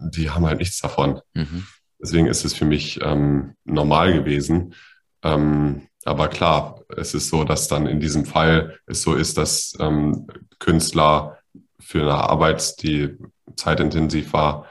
die 0.00 0.30
haben 0.30 0.46
halt 0.46 0.58
nichts 0.58 0.80
davon. 0.80 1.20
Mhm. 1.34 1.66
Deswegen 2.00 2.26
ist 2.26 2.44
es 2.44 2.54
für 2.54 2.64
mich 2.64 3.00
ähm, 3.02 3.54
normal 3.64 4.12
gewesen. 4.12 4.74
Ähm, 5.22 5.88
aber 6.04 6.28
klar, 6.28 6.82
es 6.96 7.14
ist 7.14 7.28
so, 7.30 7.44
dass 7.44 7.68
dann 7.68 7.86
in 7.86 8.00
diesem 8.00 8.24
Fall 8.24 8.78
es 8.86 9.02
so 9.02 9.14
ist, 9.14 9.38
dass 9.38 9.72
ähm, 9.80 10.26
Künstler 10.58 11.38
für 11.80 12.02
eine 12.02 12.14
Arbeit, 12.14 12.82
die 12.82 13.16
zeitintensiv 13.56 14.32
war, 14.32 14.66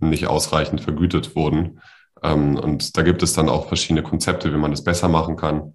nicht 0.00 0.26
ausreichend 0.26 0.80
vergütet 0.80 1.36
wurden. 1.36 1.80
Ähm, 2.22 2.56
und 2.56 2.96
da 2.96 3.02
gibt 3.02 3.22
es 3.22 3.34
dann 3.34 3.48
auch 3.48 3.68
verschiedene 3.68 4.02
Konzepte, 4.02 4.52
wie 4.52 4.58
man 4.58 4.70
das 4.70 4.84
besser 4.84 5.08
machen 5.08 5.36
kann. 5.36 5.74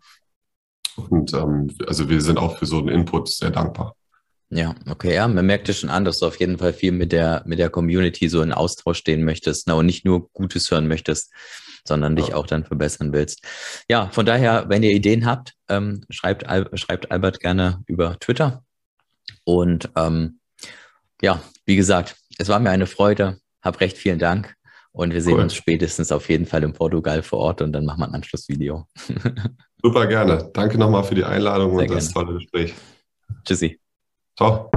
Und 0.95 1.33
ähm, 1.33 1.75
also 1.87 2.09
wir 2.09 2.21
sind 2.21 2.37
auch 2.37 2.57
für 2.57 2.65
so 2.65 2.79
einen 2.79 2.89
Input 2.89 3.29
sehr 3.29 3.51
dankbar. 3.51 3.95
Ja, 4.51 4.73
okay, 4.89 5.13
ja, 5.13 5.27
man 5.27 5.45
merkt 5.45 5.67
dir 5.67 5.73
schon 5.73 5.91
an, 5.91 6.05
dass 6.05 6.19
du 6.19 6.25
auf 6.25 6.39
jeden 6.39 6.57
Fall 6.57 6.73
viel 6.73 6.91
mit 6.91 7.11
der, 7.11 7.43
mit 7.45 7.59
der 7.59 7.69
Community 7.69 8.29
so 8.29 8.41
in 8.41 8.51
Austausch 8.51 8.97
stehen 8.97 9.23
möchtest 9.23 9.67
na, 9.67 9.75
und 9.75 9.85
nicht 9.85 10.05
nur 10.05 10.29
Gutes 10.31 10.71
hören 10.71 10.87
möchtest, 10.87 11.31
sondern 11.87 12.15
dich 12.15 12.33
auch 12.33 12.47
dann 12.47 12.65
verbessern 12.65 13.13
willst. 13.13 13.43
Ja, 13.87 14.09
von 14.09 14.25
daher, 14.25 14.65
wenn 14.67 14.81
ihr 14.81 14.91
Ideen 14.91 15.27
habt, 15.27 15.53
ähm, 15.69 16.01
schreibt, 16.09 16.47
Al 16.47 16.67
schreibt 16.75 17.11
Albert 17.11 17.39
gerne 17.39 17.83
über 17.85 18.17
Twitter. 18.19 18.63
Und 19.43 19.89
ähm, 19.95 20.39
ja, 21.21 21.41
wie 21.65 21.75
gesagt, 21.75 22.15
es 22.39 22.47
war 22.49 22.59
mir 22.59 22.71
eine 22.71 22.87
Freude. 22.87 23.39
Hab 23.61 23.79
recht 23.81 23.97
vielen 23.97 24.19
Dank. 24.19 24.55
Und 24.91 25.13
wir 25.13 25.21
sehen 25.21 25.35
cool. 25.35 25.41
uns 25.41 25.53
spätestens 25.53 26.11
auf 26.11 26.29
jeden 26.29 26.47
Fall 26.47 26.63
in 26.63 26.73
Portugal 26.73 27.21
vor 27.21 27.39
Ort 27.39 27.61
und 27.61 27.71
dann 27.71 27.85
machen 27.85 27.99
wir 27.99 28.07
ein 28.07 28.15
Anschlussvideo. 28.15 28.87
Super 29.83 30.07
gerne. 30.07 30.49
Danke 30.53 30.77
nochmal 30.79 31.03
für 31.03 31.15
die 31.15 31.23
Einladung 31.23 31.77
Sehr 31.77 31.87
und 31.87 31.95
das 31.95 32.11
gerne. 32.11 32.25
tolle 32.25 32.39
Gespräch. 32.39 32.73
Tschüssi. 33.45 33.79
Ciao. 34.39 34.69